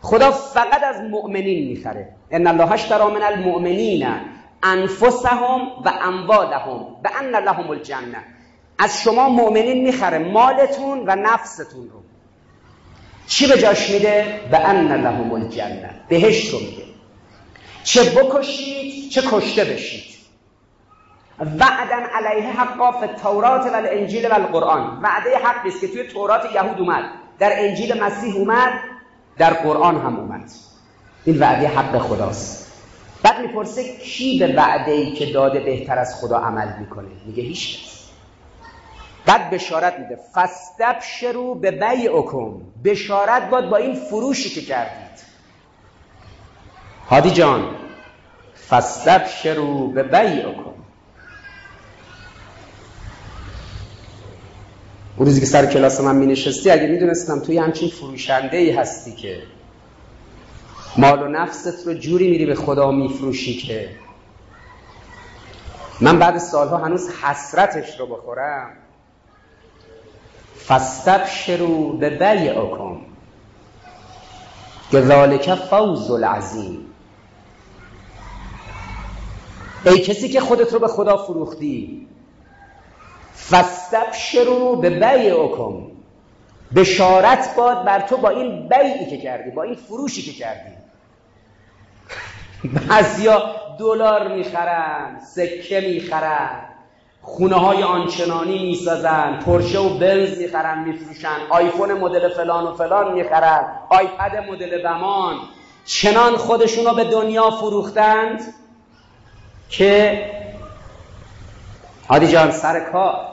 خدا 0.01 0.31
فقط 0.31 0.83
از 0.83 1.01
مؤمنین 1.01 1.69
می‌خره. 1.69 2.09
ان 2.31 2.47
الله 2.47 2.73
اشترى 2.73 3.05
من 3.05 3.23
المؤمنین 3.23 4.09
انفسهم 4.63 5.61
و 5.85 5.93
اموالهم. 6.03 6.87
به 7.03 7.11
ان 7.21 7.37
لهم 7.45 7.71
الجنه 7.71 8.25
از 8.79 9.03
شما 9.03 9.29
مؤمنین 9.29 9.85
می‌خره 9.85 10.19
مالتون 10.19 11.05
و 11.07 11.17
نفستون 11.17 11.89
رو. 11.89 12.01
چی 13.27 13.47
به 13.47 13.59
جاش 13.59 13.91
میده؟ 13.91 14.41
به 14.51 14.69
ان 14.69 14.93
لهم 14.93 15.33
الجنه 15.33 15.91
بهشت 16.09 16.53
رو 16.53 16.59
میده. 16.59 16.90
چه 17.85 18.03
بکشید 18.03 19.11
چه 19.11 19.23
کشته 19.31 19.65
بشید. 19.65 20.21
وعدن 21.41 22.03
علیه 22.15 22.51
حقا 22.51 22.93
فی 22.93 23.07
التورات 23.07 23.67
و 23.67 23.77
الانجیل 23.77 24.27
و 24.27 24.35
القرآن. 24.35 25.01
وعده 25.03 25.37
حقی 25.45 25.69
است 25.69 25.81
که 25.81 25.89
توی 25.89 26.05
تورات 26.05 26.55
یهود 26.55 26.81
اومد. 26.81 27.05
در 27.39 27.53
انجیل 27.55 28.03
مسیح 28.03 28.37
اومد 28.37 28.73
در 29.39 29.53
قرآن 29.53 30.01
هم 30.01 30.17
اومد. 30.17 30.51
این 31.25 31.39
وعده 31.39 31.69
حق 31.69 31.99
خداست. 31.99 32.73
بعد 33.23 33.41
می‌پرسه 33.41 33.97
کی 33.97 34.39
به 34.39 34.55
وعده 34.57 34.91
ای 34.91 35.13
که 35.13 35.27
داده 35.27 35.61
بهتر 35.61 35.99
از 35.99 36.21
خدا 36.21 36.39
عمل 36.39 36.79
می‌کنه؟ 36.79 37.09
میگه 37.27 37.43
هیچ 37.43 37.85
کس. 37.85 38.01
بعد 39.27 39.51
بشارت 39.51 39.99
میده. 39.99 40.19
فستبشرو 40.35 41.55
به 41.55 41.71
بیعکم 41.71 42.53
بشارت 42.85 43.51
باد 43.51 43.69
با 43.69 43.77
این 43.77 43.95
فروشی 43.95 44.51
که 44.51 44.63
کردید 44.63 45.10
هادی 47.11 47.31
جان 47.31 47.75
فستبشرو 48.69 49.87
به 49.87 50.03
بیعکم 50.03 50.71
اون 55.17 55.27
روزی 55.27 55.41
که 55.41 55.47
سر 55.47 55.67
کلاس 55.67 56.01
من 56.01 56.17
می 56.17 56.27
نشستی 56.27 56.71
اگه 56.71 56.87
می‌دونستم 56.87 57.41
توی 57.41 57.59
همچین 57.59 57.89
فروشنده 57.89 58.57
ای 58.57 58.71
هستی 58.71 59.13
که 59.13 59.43
مال 60.97 61.23
و 61.23 61.29
نفست 61.29 61.87
رو 61.87 61.95
جوری 61.95 62.31
میری 62.31 62.47
به 62.47 62.55
خدا 62.55 62.91
میفروشی 62.91 63.55
که 63.57 63.89
من 66.01 66.19
بعد 66.19 66.39
سالها 66.39 66.77
هنوز 66.77 67.11
حسرتش 67.11 68.01
رو 68.01 68.07
بخورم. 68.07 68.71
فستبشرو 70.67 71.93
به 71.93 72.11
بیعکم 72.11 73.01
که 74.91 75.01
ذالک 75.01 75.55
فوز 75.55 76.11
العظیم. 76.11 76.90
ای 79.87 79.99
کسی 79.99 80.29
که 80.29 80.41
خودت 80.41 80.73
رو 80.73 80.79
به 80.79 80.89
خدا 80.89 81.17
فروختی. 81.17 82.07
فستبشرو 83.51 84.77
به 84.77 84.91
بیعکم 84.91 85.75
بشارت 86.77 87.55
باد 87.57 87.85
بر 87.85 88.01
تو 88.01 88.17
با 88.17 88.29
این 88.29 88.69
بیعی 88.69 89.11
که 89.11 89.19
کردی 89.19 89.51
با 89.51 89.63
این 89.63 89.75
فروشی 89.75 90.23
که 90.23 90.33
کردی. 90.33 90.71
بعضیا 92.89 93.43
دلار 93.79 94.29
می‌خرن 94.29 95.21
سکه 95.35 95.81
می‌خرن 95.81 96.51
خونه 97.23 97.55
های 97.55 97.83
آنچنانی 97.83 98.67
می‌سازن 98.67 99.39
پرشه 99.47 99.79
و 99.79 99.99
بنز 99.99 100.39
می‌خرن 100.39 100.85
میفروشن 100.85 101.37
آیفون 101.51 101.93
مدل 101.93 102.29
فلان 102.29 102.65
و 102.65 102.75
فلان 102.75 103.13
می‌خرن 103.13 103.65
آیپد 103.89 104.37
مدل 104.51 104.83
بمان. 104.83 105.37
چنان 105.85 106.37
خودشون 106.37 106.85
رو 106.85 106.95
به 106.95 107.05
دنیا 107.05 107.51
فروختند 107.51 108.55
که 109.71 110.31
هادی 112.09 112.29
جان 112.29 112.51
سر 112.51 112.81
کار. 112.93 113.31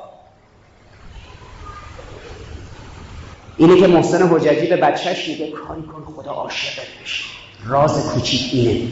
اینه 3.58 3.80
که 3.80 3.88
محسن 3.88 4.28
حججی 4.28 4.68
به 4.68 4.78
بچهش 4.78 5.28
میگه 5.28 5.52
کاری 5.52 5.82
کن 5.82 6.14
خدا 6.16 6.32
عاشقت 6.32 6.88
بشه 7.04 7.24
راز 7.66 8.14
کوچیک 8.14 8.54
اینه. 8.54 8.92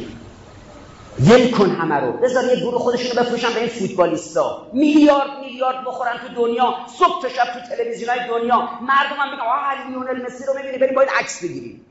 ول 1.19 1.51
کن 1.51 1.69
همه 1.69 1.95
رو. 1.95 2.11
بذار 2.11 2.43
یه 2.43 2.55
گروه 2.55 2.79
خودشون 2.79 3.11
رو 3.17 3.23
بفروشن 3.23 3.53
به 3.53 3.59
این 3.59 3.69
فوتبالیستا. 3.69 4.67
میلیارد 4.73 5.39
میلیارد 5.41 5.85
بخورن 5.85 6.17
تو 6.17 6.41
دنیا. 6.41 6.73
صبح 6.99 7.21
تا 7.21 7.29
شب 7.29 7.43
تو 7.53 7.75
تلویزیون 7.75 8.09
های 8.09 8.19
دنیا. 8.27 8.69
مردم 8.81 9.15
هم 9.19 9.31
میگن 9.31 9.41
آه 9.41 9.87
لیونل 9.87 10.25
مسی 10.25 10.43
رو 10.47 10.53
می‌بینی 10.53 10.77
بریم 10.77 10.95
باید 10.95 11.09
عکس 11.19 11.43
بگیریم. 11.43 11.85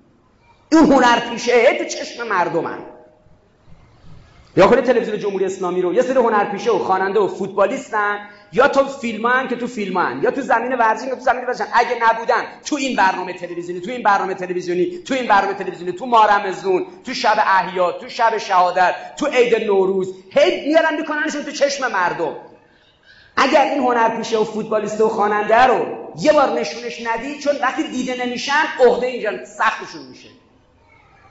این 0.72 0.92
هنر 0.92 1.20
پیشه 1.30 1.78
تو 1.78 1.84
چشم 1.84 2.26
مردمن. 2.26 2.78
یا 4.56 4.66
خود 4.66 4.80
تلویزیون 4.80 5.18
جمهوری 5.18 5.44
اسلامی 5.44 5.82
رو 5.82 5.94
یه 5.94 6.02
سری 6.02 6.18
هنرپیشه 6.18 6.70
و 6.70 6.78
خواننده 6.78 7.20
و 7.20 7.28
فوتبالیستن 7.28 8.18
یا 8.52 8.68
تو 8.68 8.84
فیلمان 8.84 9.48
که 9.48 9.56
تو 9.56 9.66
فیلمان 9.66 10.22
یا 10.22 10.30
تو 10.30 10.40
زمین 10.40 10.72
ورزشی 10.72 11.10
که 11.10 11.14
تو 11.16 11.20
زمین 11.20 11.44
ورزشی 11.44 11.68
اگه 11.72 11.96
نبودن 12.02 12.42
تو 12.66 12.76
این 12.76 12.96
برنامه 12.96 13.32
تلویزیونی 13.32 13.80
تو 13.80 13.90
این 13.90 14.02
برنامه 14.02 14.34
تلویزیونی 14.34 14.98
تو 14.98 15.14
این 15.14 15.26
برنامه 15.26 15.54
تلویزیونی 15.54 15.92
تو 15.92 16.06
مارمزون 16.06 16.86
تو 17.06 17.14
شب 17.14 17.36
احیا 17.38 17.92
تو 17.92 18.08
شب 18.08 18.38
شهادت 18.38 18.94
تو 19.16 19.26
عید 19.26 19.64
نوروز 19.64 20.14
هی 20.30 20.68
میارن 20.68 20.96
میکننشون 20.96 21.42
تو 21.42 21.50
چشم 21.50 21.92
مردم. 21.92 22.36
اگر 23.36 23.64
این 23.64 23.78
هنرپیشه 23.78 24.38
و 24.38 24.44
فوتبالیست 24.44 25.00
و 25.00 25.08
خواننده 25.08 25.66
رو 25.66 25.86
یه 26.20 26.32
بار 26.32 26.50
نشونش 26.50 27.06
ندی 27.06 27.38
چون 27.38 27.52
وقتی 27.62 27.82
دیده 27.82 28.26
نمیشن 28.26 28.64
عهده 28.80 29.06
اینجا 29.06 29.44
سختشون 29.44 30.02
میشه. 30.10 30.28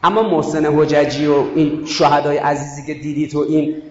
اما 0.04 0.22
محسن 0.22 0.66
حججی 0.66 1.26
و 1.26 1.34
این 1.56 1.86
شهدای 1.86 2.38
عزیزی 2.38 2.86
که 2.86 2.94
دیدید 2.94 3.36
و 3.36 3.40
این 3.40 3.82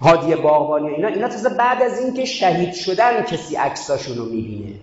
هادی 0.00 0.34
باغبانی 0.34 0.88
اینا 0.88 1.08
اینا 1.08 1.28
تازه 1.28 1.48
بعد 1.48 1.82
از 1.82 2.00
اینکه 2.00 2.24
شهید 2.24 2.74
شدن 2.74 3.22
کسی 3.22 3.56
عکساشون 3.56 4.16
رو 4.16 4.24
می‌بینه. 4.24 4.74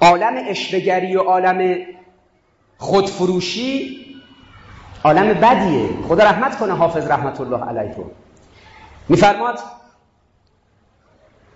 عالم 0.00 0.34
اشوهگری 0.48 1.16
و 1.16 1.20
عالم 1.20 1.76
خودفروشی 2.78 3.96
عالم 5.04 5.34
بدیه. 5.34 5.88
خدا 6.08 6.24
رحمت 6.24 6.58
کنه 6.58 6.72
حافظ 6.72 7.06
رحمت 7.06 7.40
الله 7.40 7.64
علیه. 7.64 7.94
رو 7.96 8.10
میفرماد 9.08 9.58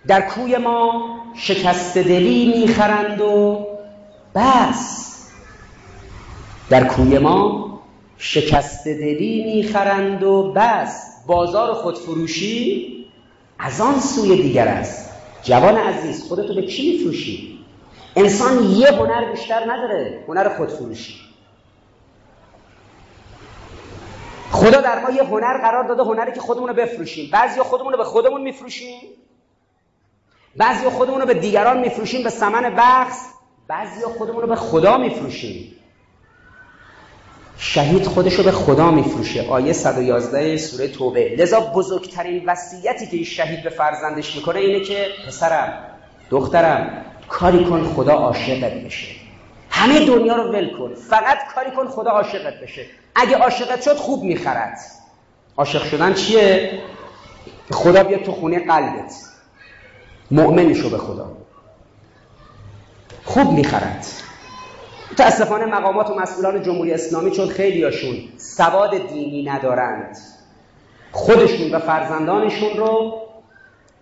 در 0.07 0.21
کوی 0.21 0.57
ما 0.57 1.09
شکست 1.35 1.97
دلی 1.97 2.59
می‌خرند 2.59 3.21
و 3.21 3.67
بس. 4.35 5.10
در 6.71 6.83
کوی 6.83 7.19
ما 7.19 7.71
شکست 8.17 8.87
دلی 8.87 9.43
می‌خرند 9.43 10.23
و 10.23 10.53
بس 10.55 11.23
بازار 11.27 11.73
خودفروشی 11.73 13.05
از 13.59 13.81
آن 13.81 13.99
سوی 13.99 14.41
دیگر 14.41 14.67
است. 14.67 15.11
جوان 15.43 15.77
عزیز 15.77 16.27
خودتو 16.27 16.55
به 16.55 16.67
چی 16.67 16.91
میفروشی؟ 16.91 17.59
انسان 18.15 18.63
یه 18.63 18.87
هنر 18.87 19.31
بیشتر 19.31 19.71
نداره 19.71 20.23
هنر 20.27 20.49
خودفروشی. 20.49 21.15
خدا 24.51 24.81
در 24.81 24.99
ما 24.99 25.09
یه 25.09 25.23
هنر 25.23 25.57
قرار 25.57 25.83
داده 25.83 26.03
هنری 26.03 26.31
که 26.31 26.41
خودمون 26.41 26.67
رو 26.69 26.75
بفروشیم. 26.75 27.29
بعضی 27.31 27.59
خودمون 27.59 27.91
رو 27.91 27.97
به 27.97 28.03
خودمون 28.03 28.41
میفروشیم. 28.41 29.01
بعضی 30.57 30.89
خودمون 30.89 31.21
رو 31.21 31.27
به 31.27 31.33
دیگران 31.33 31.79
میفروشیم 31.79 32.23
به 32.23 32.29
سمن 32.29 32.73
بخص 32.77 33.27
بعضی 33.67 34.01
خودمون 34.01 34.41
رو 34.41 34.47
به 34.47 34.55
خدا 34.55 34.97
میفروشیم. 34.97 35.75
شهید 37.63 38.05
خودش 38.05 38.33
رو 38.33 38.43
به 38.43 38.51
خدا 38.51 38.91
میفروشه. 38.91 39.47
آیه 39.49 39.73
111 39.73 40.57
سوره 40.57 40.87
توبه. 40.87 41.35
لذا 41.39 41.59
بزرگترین 41.59 42.43
وصیتی 42.45 43.07
که 43.07 43.15
این 43.15 43.25
شهید 43.25 43.63
به 43.63 43.69
فرزندش 43.69 44.35
می‌کنه 44.35 44.59
اینه 44.59 44.85
که 44.85 45.07
پسرم 45.27 45.73
دخترم 46.29 47.05
کاری 47.27 47.65
کن 47.65 47.83
خدا 47.83 48.13
عاشقت 48.13 48.73
بشه. 48.73 49.07
همه 49.69 50.05
دنیا 50.05 50.35
رو 50.35 50.51
ول 50.51 50.77
کن. 50.77 50.95
فقط 50.95 51.37
کاری 51.55 51.71
کن 51.71 51.87
خدا 51.87 52.11
عاشقت 52.11 52.59
بشه. 52.63 52.85
اگه 53.15 53.37
عاشقت 53.37 53.81
شد 53.81 53.95
خوب 53.95 54.23
می‌خرد. 54.23 54.77
عاشق 55.57 55.83
شدن 55.83 56.13
چیه؟ 56.13 56.79
خدا 57.71 58.03
بیاد 58.03 58.23
تو 58.23 58.31
خونه 58.31 58.59
قلبت. 58.59 59.13
مؤمنشو 60.31 60.89
به 60.89 60.97
خدا. 60.97 61.31
خوب 63.25 63.51
می‌خرد. 63.51 64.05
متاسفانه 65.11 65.65
مقامات 65.65 66.09
و 66.09 66.15
مسئولان 66.15 66.63
جمهوری 66.63 66.93
اسلامی 66.93 67.31
چون 67.31 67.47
خیلیاشون 67.47 68.15
سواد 68.37 69.07
دینی 69.07 69.43
ندارند 69.43 70.17
خودشون 71.11 71.71
و 71.71 71.79
فرزندانشون 71.79 72.77
رو 72.77 73.21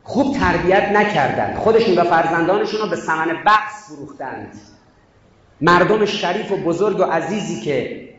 خوب 0.03 0.37
تربیت 0.37 0.83
نکردند. 0.91 1.57
خودشون 1.57 1.97
و 1.97 2.03
فرزندانشون 2.03 2.81
رو 2.81 2.87
به 2.89 2.95
ثمن 2.95 3.43
بحث 3.45 3.91
فروختند. 3.91 4.59
مردم 5.61 6.05
شریف 6.05 6.51
و 6.51 6.57
بزرگ 6.57 6.99
و 6.99 7.03
عزیزی 7.03 7.61
که 7.61 8.09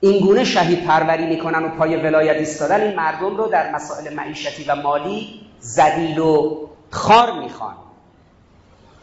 اینگونه 0.00 0.44
شهید 0.44 0.84
پروری 0.84 1.26
می‌کنن 1.26 1.64
و 1.64 1.68
پای 1.68 1.96
ولایت 1.96 2.36
ایستادن 2.36 2.80
این 2.80 2.96
مردم 2.96 3.36
رو 3.36 3.46
در 3.46 3.74
مسائل 3.74 4.14
معیشتی 4.14 4.64
و 4.64 4.74
مالی 4.74 5.40
زدیل 5.60 6.18
و 6.18 6.56
خار 6.90 7.32
می‌خوان. 7.42 7.74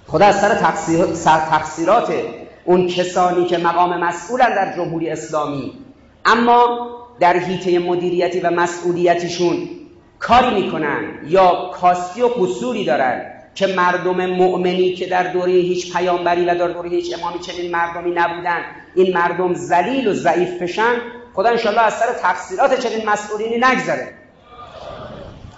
خدا 0.08 0.26
از 0.26 0.42
سر, 0.42 0.74
سر 1.14 1.40
تقصیرات 1.40 2.14
اون 2.66 2.88
کسانی 2.88 3.46
که 3.46 3.58
مقام 3.58 4.00
مسئولن 4.00 4.56
در 4.56 4.76
جمهوری 4.76 5.10
اسلامی. 5.10 5.74
اما 6.26 6.90
در 7.20 7.38
حیطه 7.38 7.80
مدیریتی 7.80 8.40
و 8.40 8.50
مسئولیتیشون 8.50 9.70
کاری 10.20 10.62
می‌کنن 10.62 11.04
یا 11.28 11.72
کاستی 11.74 12.22
و 12.22 12.28
قصوری 12.28 12.86
دارن 12.86 13.34
که 13.56 13.68
مردم 13.68 14.26
مؤمنی 14.26 14.94
که 14.94 15.08
در 15.08 15.34
دوره 15.34 15.52
هیچ 15.52 15.94
پیامبری 15.94 16.46
و 16.46 16.56
در 16.56 16.68
دوره 16.68 16.90
هیچ 16.90 17.18
امامی 17.18 17.40
چنین 17.40 17.72
مردمی 17.72 18.12
نبودن 18.12 18.62
این 18.96 19.14
مردم 19.14 19.54
ذلیل 19.54 20.08
و 20.08 20.14
ضعیف 20.14 20.62
بشن 20.62 20.94
خدا 21.34 21.50
انشالله 21.50 21.82
از 21.82 21.94
سر 21.94 22.14
تقصیرات 22.22 22.80
چنین 22.80 23.10
مسئولینی 23.10 23.58
نگذره. 23.58 24.14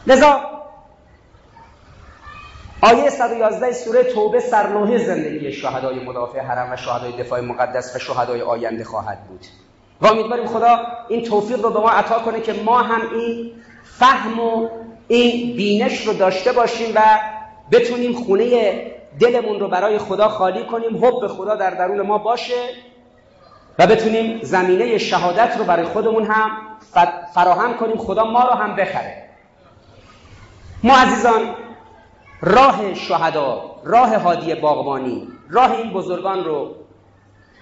لذا 0.07 0.54
آیه 2.85 3.09
111 3.09 3.71
سوره 3.71 4.03
توبه 4.03 4.39
سرلوحه 4.39 4.97
زندگی 4.97 5.51
شهدای 5.51 5.99
مدافع 5.99 6.39
حرم 6.39 6.73
و 6.73 6.77
شهدای 6.77 7.11
دفاع 7.11 7.41
مقدس 7.41 7.95
و 7.95 7.99
شهدای 7.99 8.41
آینده 8.41 8.83
خواهد 8.83 9.23
بود. 9.27 9.45
و 10.01 10.07
امیدواریم 10.07 10.45
خدا 10.45 10.79
این 11.09 11.23
توفیق 11.23 11.61
رو 11.61 11.69
به 11.69 11.79
ما 11.79 11.89
عطا 11.89 12.19
کنه 12.19 12.41
که 12.41 12.53
ما 12.53 12.81
هم 12.81 13.01
این 13.15 13.51
فهم 13.83 14.39
و 14.39 14.69
این 15.07 15.55
بینش 15.55 16.07
رو 16.07 16.13
داشته 16.13 16.51
باشیم 16.51 16.95
و 16.95 17.01
بتونیم 17.71 18.13
خونه 18.13 18.81
دلمون 19.19 19.59
رو 19.59 19.67
برای 19.67 19.97
خدا 19.97 20.29
خالی 20.29 20.63
کنیم 20.63 21.05
حب 21.05 21.27
خدا 21.27 21.55
در 21.55 21.69
درون 21.69 22.01
ما 22.01 22.17
باشه 22.17 22.69
و 23.79 23.87
بتونیم 23.87 24.39
زمینه 24.43 24.97
شهادت 24.97 25.57
رو 25.57 25.63
برای 25.63 25.85
خودمون 25.85 26.25
هم 26.25 26.51
فراهم 27.33 27.77
کنیم 27.77 27.97
خدا 27.97 28.23
ما 28.23 28.43
رو 28.43 28.51
هم 28.51 28.75
بخره. 28.75 29.23
ما 30.83 30.97
عزیزان 30.97 31.55
راه 32.45 32.93
شهدا 32.93 33.75
راه 33.83 34.15
هادی 34.15 34.55
باغبانی 34.55 35.27
راه 35.49 35.71
این 35.71 35.93
بزرگان 35.93 36.43
رو 36.43 36.75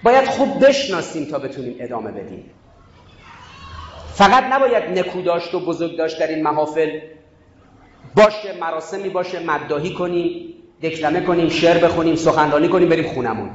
باید 0.03 0.25
خوب 0.25 0.65
بشناسیم 0.65 1.25
تا 1.25 1.39
بتونیم 1.39 1.75
ادامه 1.79 2.11
بدیم. 2.11 2.51
فقط 4.13 4.43
نباید 4.43 4.99
نکو 4.99 5.21
داشت 5.21 5.53
و 5.53 5.59
بزرگ 5.59 5.97
داشت 5.97 6.19
در 6.19 6.27
این 6.27 6.43
محافل. 6.43 6.99
باشه 8.15 8.57
مراسمی 8.61 9.09
باشه 9.09 9.39
مداهی 9.39 9.93
کنیم 9.93 10.53
دکلمه 10.83 11.21
کنیم 11.21 11.49
شعر 11.49 11.77
بخونیم 11.77 12.15
سخنرانی 12.15 12.67
کنیم 12.67 12.89
بریم 12.89 13.13
خونمون. 13.13 13.49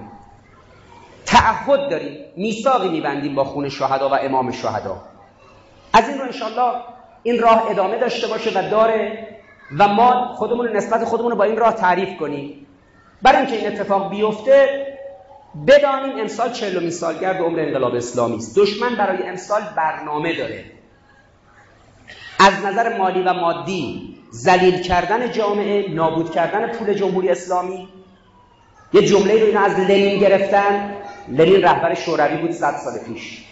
تعهد 1.26 1.90
داریم 1.90 2.16
میثاقی 2.36 2.88
میبندیم 2.88 3.34
با 3.34 3.44
خون 3.44 3.68
شهدا 3.68 4.08
و 4.08 4.14
امام 4.14 4.50
شهدا. 4.50 4.96
از 5.92 6.08
این 6.08 6.18
رو 6.18 6.24
انشالله 6.24 6.72
این 7.22 7.40
راه 7.40 7.70
ادامه 7.70 7.98
داشته 7.98 8.26
باشه 8.26 8.50
و 8.58 8.70
داره 8.70 9.28
و 9.76 9.88
ما 9.88 10.34
خودمون 10.34 10.76
نسبت 10.76 11.04
خودمون 11.04 11.30
رو 11.30 11.36
با 11.36 11.44
این 11.44 11.56
راه 11.56 11.72
تعریف 11.74 12.16
کنیم. 12.16 12.66
برای 13.22 13.38
اینکه 13.38 13.56
این 13.56 13.66
اتفاق 13.66 14.10
بیفته 14.10 14.86
بدانیم 15.66 16.18
امسال 16.18 16.52
چهلمین 16.52 16.90
سالگرد 16.90 17.36
عمر 17.36 17.60
انقلاب 17.60 17.94
اسلامی 17.94 18.36
است. 18.36 18.58
دشمن 18.58 18.96
برای 18.96 19.28
امسال 19.28 19.62
برنامه 19.76 20.36
داره. 20.36 20.64
از 22.38 22.64
نظر 22.64 22.98
مالی 22.98 23.22
و 23.22 23.32
مادی 23.32 24.14
ذلیل 24.32 24.82
کردن 24.82 25.32
جامعه 25.32 25.94
نابود 25.94 26.30
کردن 26.30 26.72
پول 26.72 26.94
جمهوری 26.94 27.28
اسلامی 27.28 27.88
یه 28.92 29.06
جمله 29.06 29.40
رو 29.40 29.46
اینا 29.46 29.60
از 29.60 29.80
لنین 29.80 30.20
گرفتن. 30.20 30.94
لنین 31.28 31.62
رهبر 31.62 31.94
شوروی 31.94 32.36
بود 32.36 32.50
صد 32.50 32.76
سال 32.76 32.98
پیش. 32.98 33.47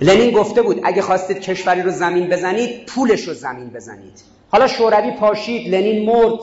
لنین 0.00 0.30
گفته 0.30 0.62
بود 0.62 0.80
اگه 0.84 1.02
خواستید 1.02 1.40
کشوری 1.40 1.82
رو 1.82 1.90
زمین 1.90 2.28
بزنید 2.28 2.86
پولش 2.86 3.28
رو 3.28 3.34
زمین 3.34 3.70
بزنید. 3.70 4.22
حالا 4.50 4.66
شوروی 4.66 5.10
پاشید 5.10 5.74
لنین 5.74 6.06
مرد. 6.06 6.38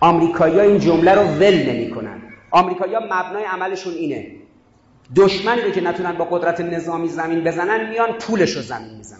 آمریکایی‌ها 0.00 0.62
این 0.62 0.78
جمله 0.78 1.14
رو 1.14 1.22
ول 1.22 1.62
نمی‌کنن. 1.70 2.22
آمریکایی‌ها 2.50 3.00
مبنای 3.00 3.44
عملشون 3.44 3.94
اینه. 3.94 4.26
دشمنی 5.16 5.60
رو 5.60 5.70
که 5.70 5.80
نتونن 5.80 6.12
با 6.12 6.24
قدرت 6.24 6.60
نظامی 6.60 7.08
زمین 7.08 7.44
بزنن 7.44 7.88
میان 7.88 8.12
پولش 8.12 8.50
رو 8.50 8.62
زمین 8.62 8.94
می‌زنن. 8.96 9.18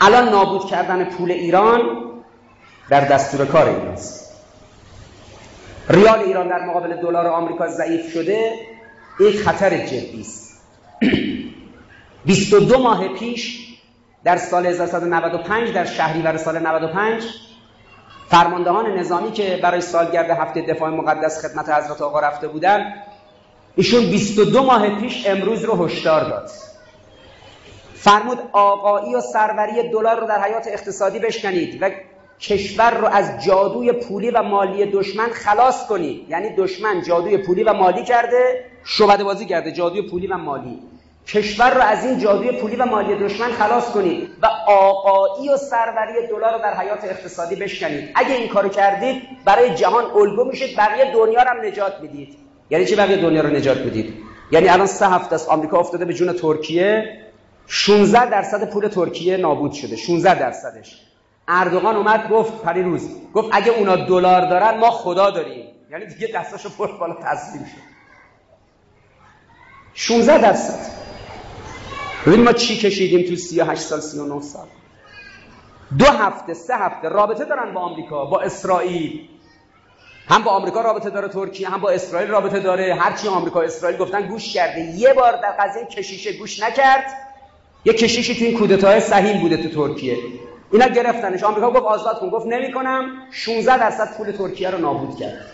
الان 0.00 0.28
نابود 0.28 0.66
کردن 0.66 1.04
پول 1.04 1.30
ایران 1.30 1.80
در 2.90 3.00
دستور 3.00 3.46
کار 3.46 3.68
ایناست. 3.68 4.32
ریال 5.88 6.18
ایران 6.18 6.48
در 6.48 6.64
مقابل 6.66 6.96
دلار 6.96 7.26
آمریکا 7.26 7.68
ضعیف 7.68 8.12
شده 8.12 8.52
یک 9.20 9.40
خطر 9.40 9.78
جدی 9.78 10.20
است. 10.20 10.60
22 12.24 12.78
ماه 12.78 13.08
پیش 13.08 13.68
در 14.24 14.36
سال 14.36 14.66
1395 14.66 15.72
در 15.72 15.84
شهریور 15.84 16.36
سال 16.36 16.58
95 16.58 17.24
فرماندهان 18.28 18.98
نظامی 18.98 19.32
که 19.32 19.60
برای 19.62 19.80
سالگرد 19.80 20.30
هفته 20.30 20.62
دفاع 20.62 20.90
مقدس 20.90 21.46
خدمت 21.46 21.68
حضرت 21.68 22.02
آقا 22.02 22.20
رفته 22.20 22.48
بودن 22.48 22.94
ایشون 23.76 24.10
22 24.10 24.62
ماه 24.62 25.00
پیش 25.00 25.26
امروز 25.26 25.64
رو 25.64 25.84
هشدار 25.84 26.24
داد. 26.24 26.50
فرمود 27.94 28.38
آقایی 28.52 29.14
و 29.14 29.20
سروری 29.20 29.90
دلار 29.90 30.20
رو 30.20 30.26
در 30.26 30.42
حیات 30.42 30.66
اقتصادی 30.66 31.18
بشکنید 31.18 31.82
و 31.82 31.90
کشور 32.40 32.90
رو 32.90 33.06
از 33.06 33.44
جادوی 33.44 33.92
پولی 33.92 34.30
و 34.30 34.42
مالی 34.42 34.86
دشمن 34.86 35.28
خلاص 35.28 35.86
کنید. 35.86 36.30
یعنی 36.30 36.56
دشمن 36.56 37.02
جادوی 37.02 37.38
پولی 37.38 37.62
و 37.62 37.72
مالی 37.72 38.04
کرده 38.04 38.64
شعبده 38.84 39.44
کرده 39.44 39.72
جادوی 39.72 40.02
پولی 40.02 40.26
و 40.26 40.36
مالی. 40.36 40.91
کشور 41.26 41.74
رو 41.74 41.80
از 41.80 42.04
این 42.04 42.18
جادوی 42.18 42.60
پولی 42.60 42.76
و 42.76 42.84
مالی 42.84 43.14
دشمن 43.14 43.52
خلاص 43.52 43.90
کنید 43.90 44.30
و 44.42 44.46
آقایی 44.66 45.48
و 45.48 45.56
سروری 45.56 46.26
دلار 46.30 46.52
رو 46.52 46.58
در 46.58 46.74
حیات 46.74 47.04
اقتصادی 47.04 47.56
بشکنید. 47.56 48.10
اگه 48.14 48.34
این 48.34 48.48
کارو 48.48 48.68
کردید 48.68 49.22
برای 49.44 49.74
جهان 49.74 50.04
الگو 50.04 50.44
میشید 50.44 50.76
بقیه 50.76 51.12
دنیا 51.12 51.42
رو 51.42 51.48
هم 51.50 51.66
نجات 51.66 52.00
می‌دید. 52.00 52.38
یعنی 52.70 52.86
چی 52.86 52.96
بقیه 52.96 53.16
دنیا 53.16 53.40
رو 53.40 53.48
نجات 53.48 53.78
می‌دید؟ 53.78 54.14
یعنی 54.50 54.68
الان 54.68 54.86
سه 54.86 55.08
هفته 55.08 55.34
است. 55.34 55.48
آمریکا 55.48 55.78
افتاده 55.78 56.04
به 56.04 56.14
جون 56.14 56.32
ترکیه. 56.32 57.18
16 57.66 58.30
درصد 58.30 58.70
پول 58.70 58.88
ترکیه 58.88 59.36
نابود 59.36 59.72
شده. 59.72 59.96
16 59.96 60.38
درصدش. 60.38 61.00
اردوغان 61.48 61.96
اومد 61.96 62.28
گفت 62.28 62.62
پریروز 62.62 63.08
گفت 63.34 63.48
اگه 63.52 63.70
اونا 63.70 63.96
دلار 63.96 64.50
دارن 64.50 64.78
ما 64.78 64.90
خدا 64.90 65.30
داریم. 65.30 65.66
یعنی 65.90 66.06
دیگه 66.06 66.28
دستاشو 66.34 66.68
پر 66.78 66.98
بالا 66.98 67.14
تسلیم 67.14 67.64
شد. 67.64 67.92
16 69.94 70.38
درصد. 70.38 71.01
ببین 72.26 72.42
ما 72.42 72.52
چی 72.52 72.76
کشیدیم 72.76 73.28
تو 73.28 73.36
38 73.36 73.82
سال 73.82 74.00
39 74.00 74.40
سال؟ 74.42 74.66
دو 75.98 76.04
هفته 76.04 76.54
سه 76.54 76.76
هفته 76.76 77.08
رابطه 77.08 77.44
دارن 77.44 77.74
با 77.74 77.80
آمریکا 77.80 78.24
با 78.24 78.40
اسرائیل. 78.40 79.28
هم 80.28 80.42
با 80.42 80.50
آمریکا 80.50 80.80
رابطه 80.80 81.10
داره 81.10 81.28
ترکیه 81.28 81.68
هم 81.68 81.80
با 81.80 81.90
اسرائیل 81.90 82.30
رابطه 82.30 82.60
داره. 82.60 82.94
هرچی 82.94 83.28
آمریکا 83.28 83.62
اسرائیل 83.62 83.98
گفتن 83.98 84.28
گوش 84.28 84.52
کرده. 84.52 84.80
یه 84.80 85.12
بار 85.12 85.32
در 85.32 85.50
قضیه 85.50 85.84
کشیشه 85.84 86.32
گوش 86.32 86.62
نکرد. 86.62 87.04
یه 87.84 87.92
کشیشی 87.92 88.34
تو 88.34 88.44
این 88.44 88.58
کودتای 88.58 89.00
صحیح 89.00 89.40
بوده 89.40 89.56
تو 89.56 89.68
ترکیه. 89.68 90.18
اینا 90.72 90.86
گرفتنش. 90.86 91.42
آمریکا 91.42 91.70
گفت 91.70 91.82
آزاد 91.82 92.20
کن. 92.20 92.28
گفت 92.30 92.46
نمی‌کنم. 92.46 93.04
16 93.30 93.78
درصد 93.78 94.16
پول 94.16 94.32
ترکیه 94.32 94.70
رو 94.70 94.78
نابود 94.78 95.18
کرد. 95.18 95.46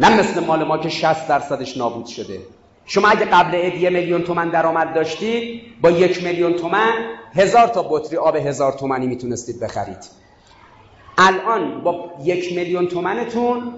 نه 0.00 0.20
مثل 0.20 0.44
مال 0.44 0.64
ما 0.64 0.78
که 0.78 0.88
60 0.88 1.28
درصدش 1.28 1.76
نابود 1.76 2.06
شده. 2.06 2.40
شما 2.86 3.08
اگه 3.08 3.24
قبل 3.24 3.54
عید 3.54 3.74
یه 3.74 3.90
میلیون 3.90 4.22
تومن 4.22 4.48
درآمد 4.48 4.94
داشتید 4.94 5.62
با 5.80 5.90
یک 5.90 6.22
میلیون 6.22 6.52
تومن 6.52 6.92
هزار 7.34 7.68
تا 7.68 7.86
بطری 7.90 8.16
آب 8.16 8.36
هزار 8.36 8.72
تومنی 8.72 9.06
می‌تونستید 9.06 9.60
بخرید. 9.60 9.98
الان 11.18 11.80
با 11.82 12.10
یک 12.24 12.52
میلیون 12.52 12.86
تومنتون 12.86 13.74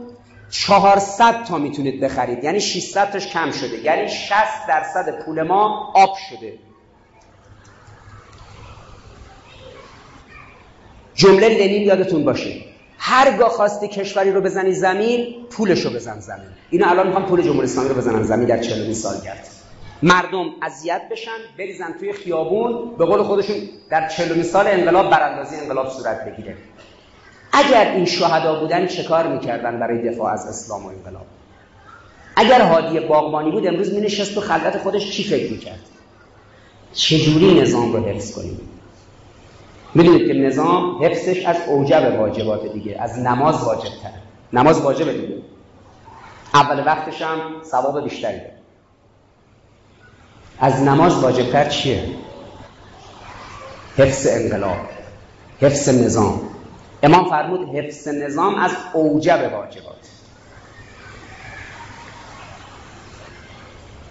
400 0.51 1.45
تا 1.45 1.59
می‌تونید 1.59 2.01
بخرید. 2.01 2.45
یعنی 2.45 2.61
600 2.61 3.11
تاش 3.11 3.27
کم 3.27 3.51
شده. 3.51 3.79
یعنی 3.79 4.09
60 4.09 4.35
درصد 4.69 5.25
پول 5.25 5.43
ما 5.43 5.93
آب 5.95 6.17
شده. 6.31 6.59
جمله 11.15 11.49
لنین 11.49 11.83
یادتون 11.83 12.25
باشه. 12.25 12.74
هرگاه 13.07 13.49
خواستی 13.49 13.89
کشوری 13.89 14.33
رو 14.33 14.41
بزنی 14.41 14.73
زمین 14.73 15.47
پولش 15.51 15.81
رو 15.81 15.91
بزن 15.91 16.21
زمین. 16.21 16.47
اینا 16.71 16.91
الان 16.91 17.07
می‌خوان 17.07 17.27
پول 17.27 17.43
جمهوری 17.43 17.65
اسلامی 17.65 17.89
رو 17.89 17.95
بزنن 17.95 18.23
زمین 18.23 18.47
در 18.47 18.59
40 18.59 18.93
سال 18.93 19.15
گرد 19.25 19.49
مردم 20.03 20.47
اذیت 20.63 21.03
بشن 21.11 21.31
بریزن 21.59 21.93
توی 22.01 22.13
خیابون 22.13 22.97
به 22.99 23.05
قول 23.05 23.23
خودشون 23.23 23.57
در 23.91 24.09
40 24.09 24.43
سال 24.43 24.67
انقلاب 24.67 25.11
براندازی 25.11 25.57
انقلاب 25.57 25.89
صورت 25.89 26.25
بگیره. 26.25 26.57
اگر 27.53 27.93
این 27.93 28.05
شهدا 28.05 28.61
بودن 28.61 28.87
چه 28.87 29.05
کار 29.05 29.27
می‌کردن 29.27 29.81
برای 29.81 30.11
دفاع 30.11 30.33
از 30.33 30.47
اسلام 30.47 30.87
و 30.87 30.89
انقلاب؟ 30.89 31.27
اگر 32.37 32.61
هادی 32.61 33.01
باغبانی 33.01 33.51
بود 33.51 33.67
امروز 33.67 33.93
مینشست 33.93 34.35
تو 34.35 34.41
خلوت 34.41 34.79
خودش 34.79 35.11
چی 35.11 35.25
فکر 35.25 35.53
می‌کرد؟ 35.53 35.81
چجوری 36.93 37.61
نظام 37.61 37.93
رو 37.93 38.05
حفظ 38.05 38.33
کنیم؟ 38.33 38.61
می‌دونید 39.95 40.27
که 40.27 40.35
نظام 40.35 41.05
حفظش 41.05 41.45
از 41.47 41.57
اوجب 41.66 42.16
واجبات 42.19 42.73
دیگه 42.73 42.97
از 43.01 43.19
نماز 43.19 43.65
واجب 43.65 43.91
تر 44.03 44.11
نماز 44.53 44.81
واجبه 44.81 45.12
دیگه. 45.12 45.43
اول 46.55 46.87
وقتش 46.87 47.23
هم 47.23 47.39
ثواب 47.65 48.05
بیشتری 48.05 48.41
از 50.59 50.83
نماز 50.83 51.25
واجبتر 51.25 51.69
چیه؟ 51.69 52.05
حفظ 53.97 54.27
انقلاب 54.31 54.77
حفظ 55.61 55.89
نظام. 55.89 56.41
امام 57.03 57.31
فرمود 57.31 57.69
حفظ 57.77 58.09
نظام 58.09 58.55
از 58.55 58.71
اوجب 58.93 59.51
واجبات. 59.53 59.95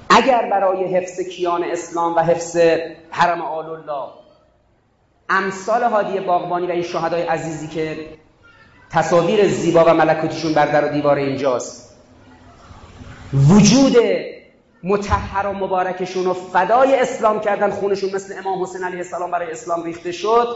اگر 0.09 0.49
برای 0.51 0.83
حفظ 0.83 1.19
کیان 1.19 1.63
اسلام 1.63 2.15
و 2.15 2.19
حفظ 2.19 2.57
حرم 3.09 3.41
آل 3.41 3.65
الله 3.65 4.22
امثال 5.33 5.83
هادی 5.83 6.19
باغبانی 6.19 6.67
و 6.67 6.71
این 6.71 6.83
شهدای 6.83 7.21
عزیزی 7.21 7.67
که 7.67 7.97
تصاویر 8.91 9.47
زیبا 9.47 9.85
و 9.85 9.93
ملکوتیشون 9.93 10.53
بر 10.53 10.65
در 10.65 10.85
و 10.85 10.93
دیوار 10.93 11.17
اینجاست. 11.17 11.95
وجود 13.33 13.97
متحر 14.83 15.47
و 15.47 15.53
مبارکشون 15.53 16.27
و 16.27 16.33
فدای 16.33 16.99
اسلام 16.99 17.39
کردن 17.39 17.71
خونشون 17.71 18.09
مثل 18.15 18.33
امام 18.39 18.63
حسین 18.63 18.83
علیه 18.83 18.97
السلام 18.97 19.31
برای 19.31 19.51
اسلام 19.51 19.83
ریخته 19.83 20.11
شد. 20.11 20.55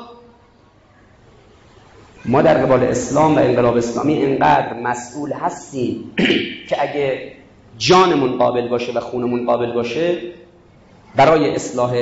ما 2.25 2.41
در 2.41 2.65
قبال 2.65 2.83
اسلام 2.83 3.35
و 3.35 3.39
انقلاب 3.39 3.77
اسلامی 3.77 4.23
انقدر 4.23 4.73
مسئول 4.73 5.33
هستیم 5.33 6.13
که 6.69 6.81
اگه 6.81 7.31
جانمون 7.77 8.37
قابل 8.37 8.67
باشه 8.67 8.91
و 8.93 8.99
خونمون 8.99 9.45
قابل 9.45 9.71
باشه 9.71 10.17
برای 11.15 11.55
اصلاح 11.55 11.95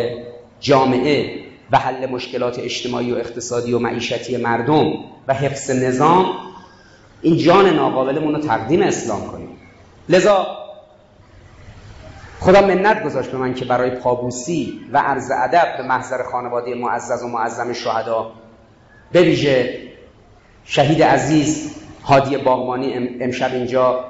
جامعه 0.59 1.44
و 1.71 1.77
حل 1.77 2.05
مشکلات 2.05 2.59
اجتماعی 2.59 3.11
و 3.11 3.15
اقتصادی 3.15 3.73
و 3.73 3.79
معیشتی 3.79 4.37
مردم 4.37 4.93
و 5.27 5.33
حفظ 5.33 5.71
نظام 5.71 6.25
این 7.21 7.37
جان 7.37 7.69
ناقابلمون 7.69 8.35
رو 8.35 8.41
تقدیم 8.41 8.81
اسلام 8.81 9.27
کنیم. 9.27 9.49
لذا 10.09 10.47
خدا 12.39 12.61
منت 12.61 13.03
گذاشت 13.03 13.31
به 13.31 13.37
من 13.37 13.53
که 13.53 13.65
برای 13.65 13.89
پابوسی 13.89 14.79
و 14.91 14.97
عرض 14.97 15.31
ادب 15.31 15.77
به 15.77 15.83
محضر 15.83 16.23
خانواده 16.23 16.75
معزز 16.75 17.23
و 17.23 17.27
معظم 17.27 17.73
شهدا 17.73 18.31
به 19.11 19.21
ویژه 19.21 19.79
شهید 20.65 21.03
عزیز 21.03 21.71
هادی 22.03 22.37
باغمانی 22.37 22.93
امشب 23.21 23.53
اینجا 23.53 24.05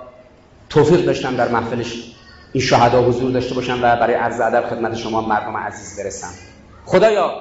توفیق 0.69 1.05
داشتم 1.05 1.35
در 1.35 1.47
محفلش 1.47 2.15
این 2.53 2.63
شهدا 2.63 3.03
حضور 3.03 3.31
داشته 3.31 3.55
باشم 3.55 3.79
و 3.81 3.95
برای 3.95 4.13
عرض 4.13 4.39
ادب 4.39 4.69
خدمت 4.69 4.95
شما 4.95 5.21
مردم 5.21 5.57
عزیز 5.57 5.99
برسم. 5.99 6.54
خدایا 6.85 7.31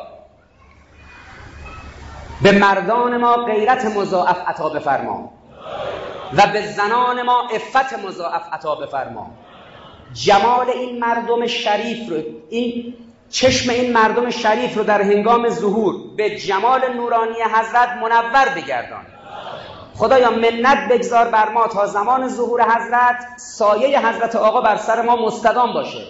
به 2.42 2.52
مردان 2.52 3.16
ما 3.16 3.36
غیرت 3.36 3.84
مضاعف 3.84 4.48
عطا 4.48 4.68
بفرما. 4.68 5.30
و 6.36 6.46
به 6.46 6.66
زنان 6.66 7.22
ما 7.22 7.48
افت 7.48 7.98
مضاعف 8.06 8.42
عطا 8.52 8.74
بفرما. 8.74 9.30
جمال 10.12 10.70
این 10.70 10.98
مردم 10.98 11.46
شریف 11.46 12.10
رو 12.10 12.16
این 12.50 12.94
چشم 13.30 13.70
این 13.70 13.92
مردم 13.92 14.30
شریف 14.30 14.76
رو 14.76 14.84
در 14.84 15.02
هنگام 15.02 15.48
ظهور 15.48 15.94
به 16.16 16.38
جمال 16.38 16.92
نورانی 16.96 17.42
حضرت 17.42 17.88
منور 17.88 18.48
بگردان. 18.56 19.06
خدایا 19.96 20.30
منت 20.30 20.88
بگذار 20.90 21.28
بر 21.28 21.48
ما 21.48 21.66
تا 21.66 21.86
زمان 21.86 22.28
ظهور 22.28 22.62
حضرت 22.62 23.26
سایه 23.36 24.08
حضرت 24.08 24.36
آقا 24.36 24.60
بر 24.60 24.76
سر 24.76 25.02
ما 25.02 25.16
مستدام 25.16 25.72
باشه. 25.72 26.06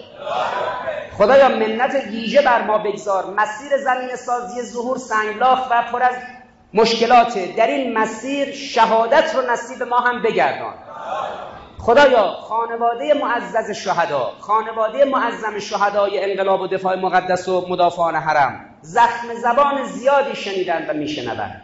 خدایا 1.17 1.49
منت 1.49 1.95
ویژه 2.11 2.41
بر 2.41 2.61
ما 2.61 2.77
بگذار. 2.77 3.25
مسیر 3.25 3.77
زمین 3.77 4.15
سازی 4.15 4.61
ظهور 4.61 4.97
سنگلاخ 4.97 5.59
و 5.71 5.83
پر 5.91 6.03
از 6.03 6.15
مشکلات. 6.73 7.55
در 7.55 7.67
این 7.67 7.97
مسیر 7.97 8.51
شهادت 8.51 9.35
رو 9.35 9.51
نصیب 9.51 9.83
ما 9.83 9.99
هم 9.99 10.21
بگردان. 10.21 10.73
خدایا 11.79 12.31
خانواده 12.31 13.13
معزز 13.13 13.71
شهدا 13.71 14.31
خانواده 14.39 15.05
معظم 15.05 15.59
شهدای 15.59 16.31
انقلاب 16.31 16.61
و 16.61 16.67
دفاع 16.67 16.95
مقدس 16.95 17.47
و 17.47 17.65
مدافعان 17.69 18.15
حرم 18.15 18.65
زخم 18.81 19.33
زبان 19.33 19.83
زیادی 19.83 20.35
شنیدن 20.35 20.89
و 20.89 20.93
میشنوند. 20.93 21.61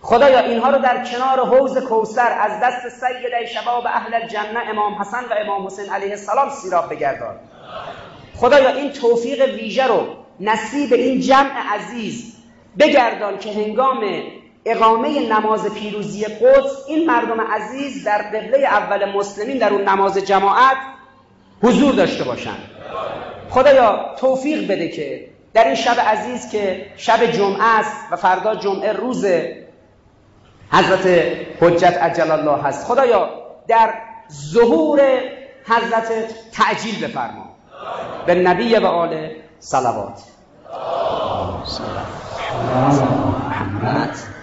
خدایا 0.00 0.38
اینها 0.38 0.70
رو 0.70 0.78
در 0.78 1.04
کنار 1.04 1.46
حوز 1.46 1.78
کوسر 1.78 2.38
از 2.40 2.60
دست 2.62 2.88
سید 2.88 3.46
شباب 3.46 3.86
اهل 3.86 4.14
الجنه 4.14 4.68
امام 4.70 4.94
حسن 4.94 5.24
و 5.30 5.34
امام 5.44 5.66
حسین 5.66 5.92
علیه 5.92 6.10
السلام 6.10 6.50
سیراب 6.50 6.90
بگردان. 6.90 7.34
خدایا 8.36 8.70
این 8.70 8.92
توفیق 8.92 9.54
ویژه 9.54 9.86
رو 9.86 10.06
نصیب 10.40 10.92
این 10.92 11.20
جمع 11.20 11.74
عزیز 11.74 12.36
بگردان 12.78 13.38
که 13.38 13.52
هنگام 13.52 14.00
اقامه 14.64 15.28
نماز 15.28 15.74
پیروزی 15.74 16.24
قدس 16.24 16.84
این 16.88 17.06
مردم 17.06 17.40
عزیز 17.40 18.04
در 18.04 18.22
قبله 18.22 18.58
اول 18.58 19.12
مسلمین 19.12 19.58
در 19.58 19.72
اون 19.72 19.88
نماز 19.88 20.18
جماعت 20.18 20.76
حضور 21.62 21.94
داشته 21.94 22.24
باشند 22.24 22.70
خدایا 23.50 24.14
توفیق 24.18 24.70
بده 24.70 24.88
که 24.88 25.28
در 25.54 25.64
این 25.64 25.74
شب 25.74 26.00
عزیز 26.00 26.50
که 26.50 26.86
شب 26.96 27.26
جمعه 27.26 27.78
است 27.78 27.96
و 28.10 28.16
فردا 28.16 28.54
جمعه 28.54 28.92
روز 28.92 29.24
حضرت 30.70 31.06
حجت 31.60 31.98
عجل 32.02 32.30
الله 32.30 32.62
هست 32.62 32.86
خدایا 32.86 33.30
در 33.68 33.94
ظهور 34.32 35.00
حضرت 35.64 36.34
تعجیل 36.52 37.06
بفرما. 37.06 37.43
به 38.26 38.34
نبی 38.34 38.76
و 38.76 38.86
آل 38.86 39.28
صلوات. 39.60 40.22
محمد 43.48 44.33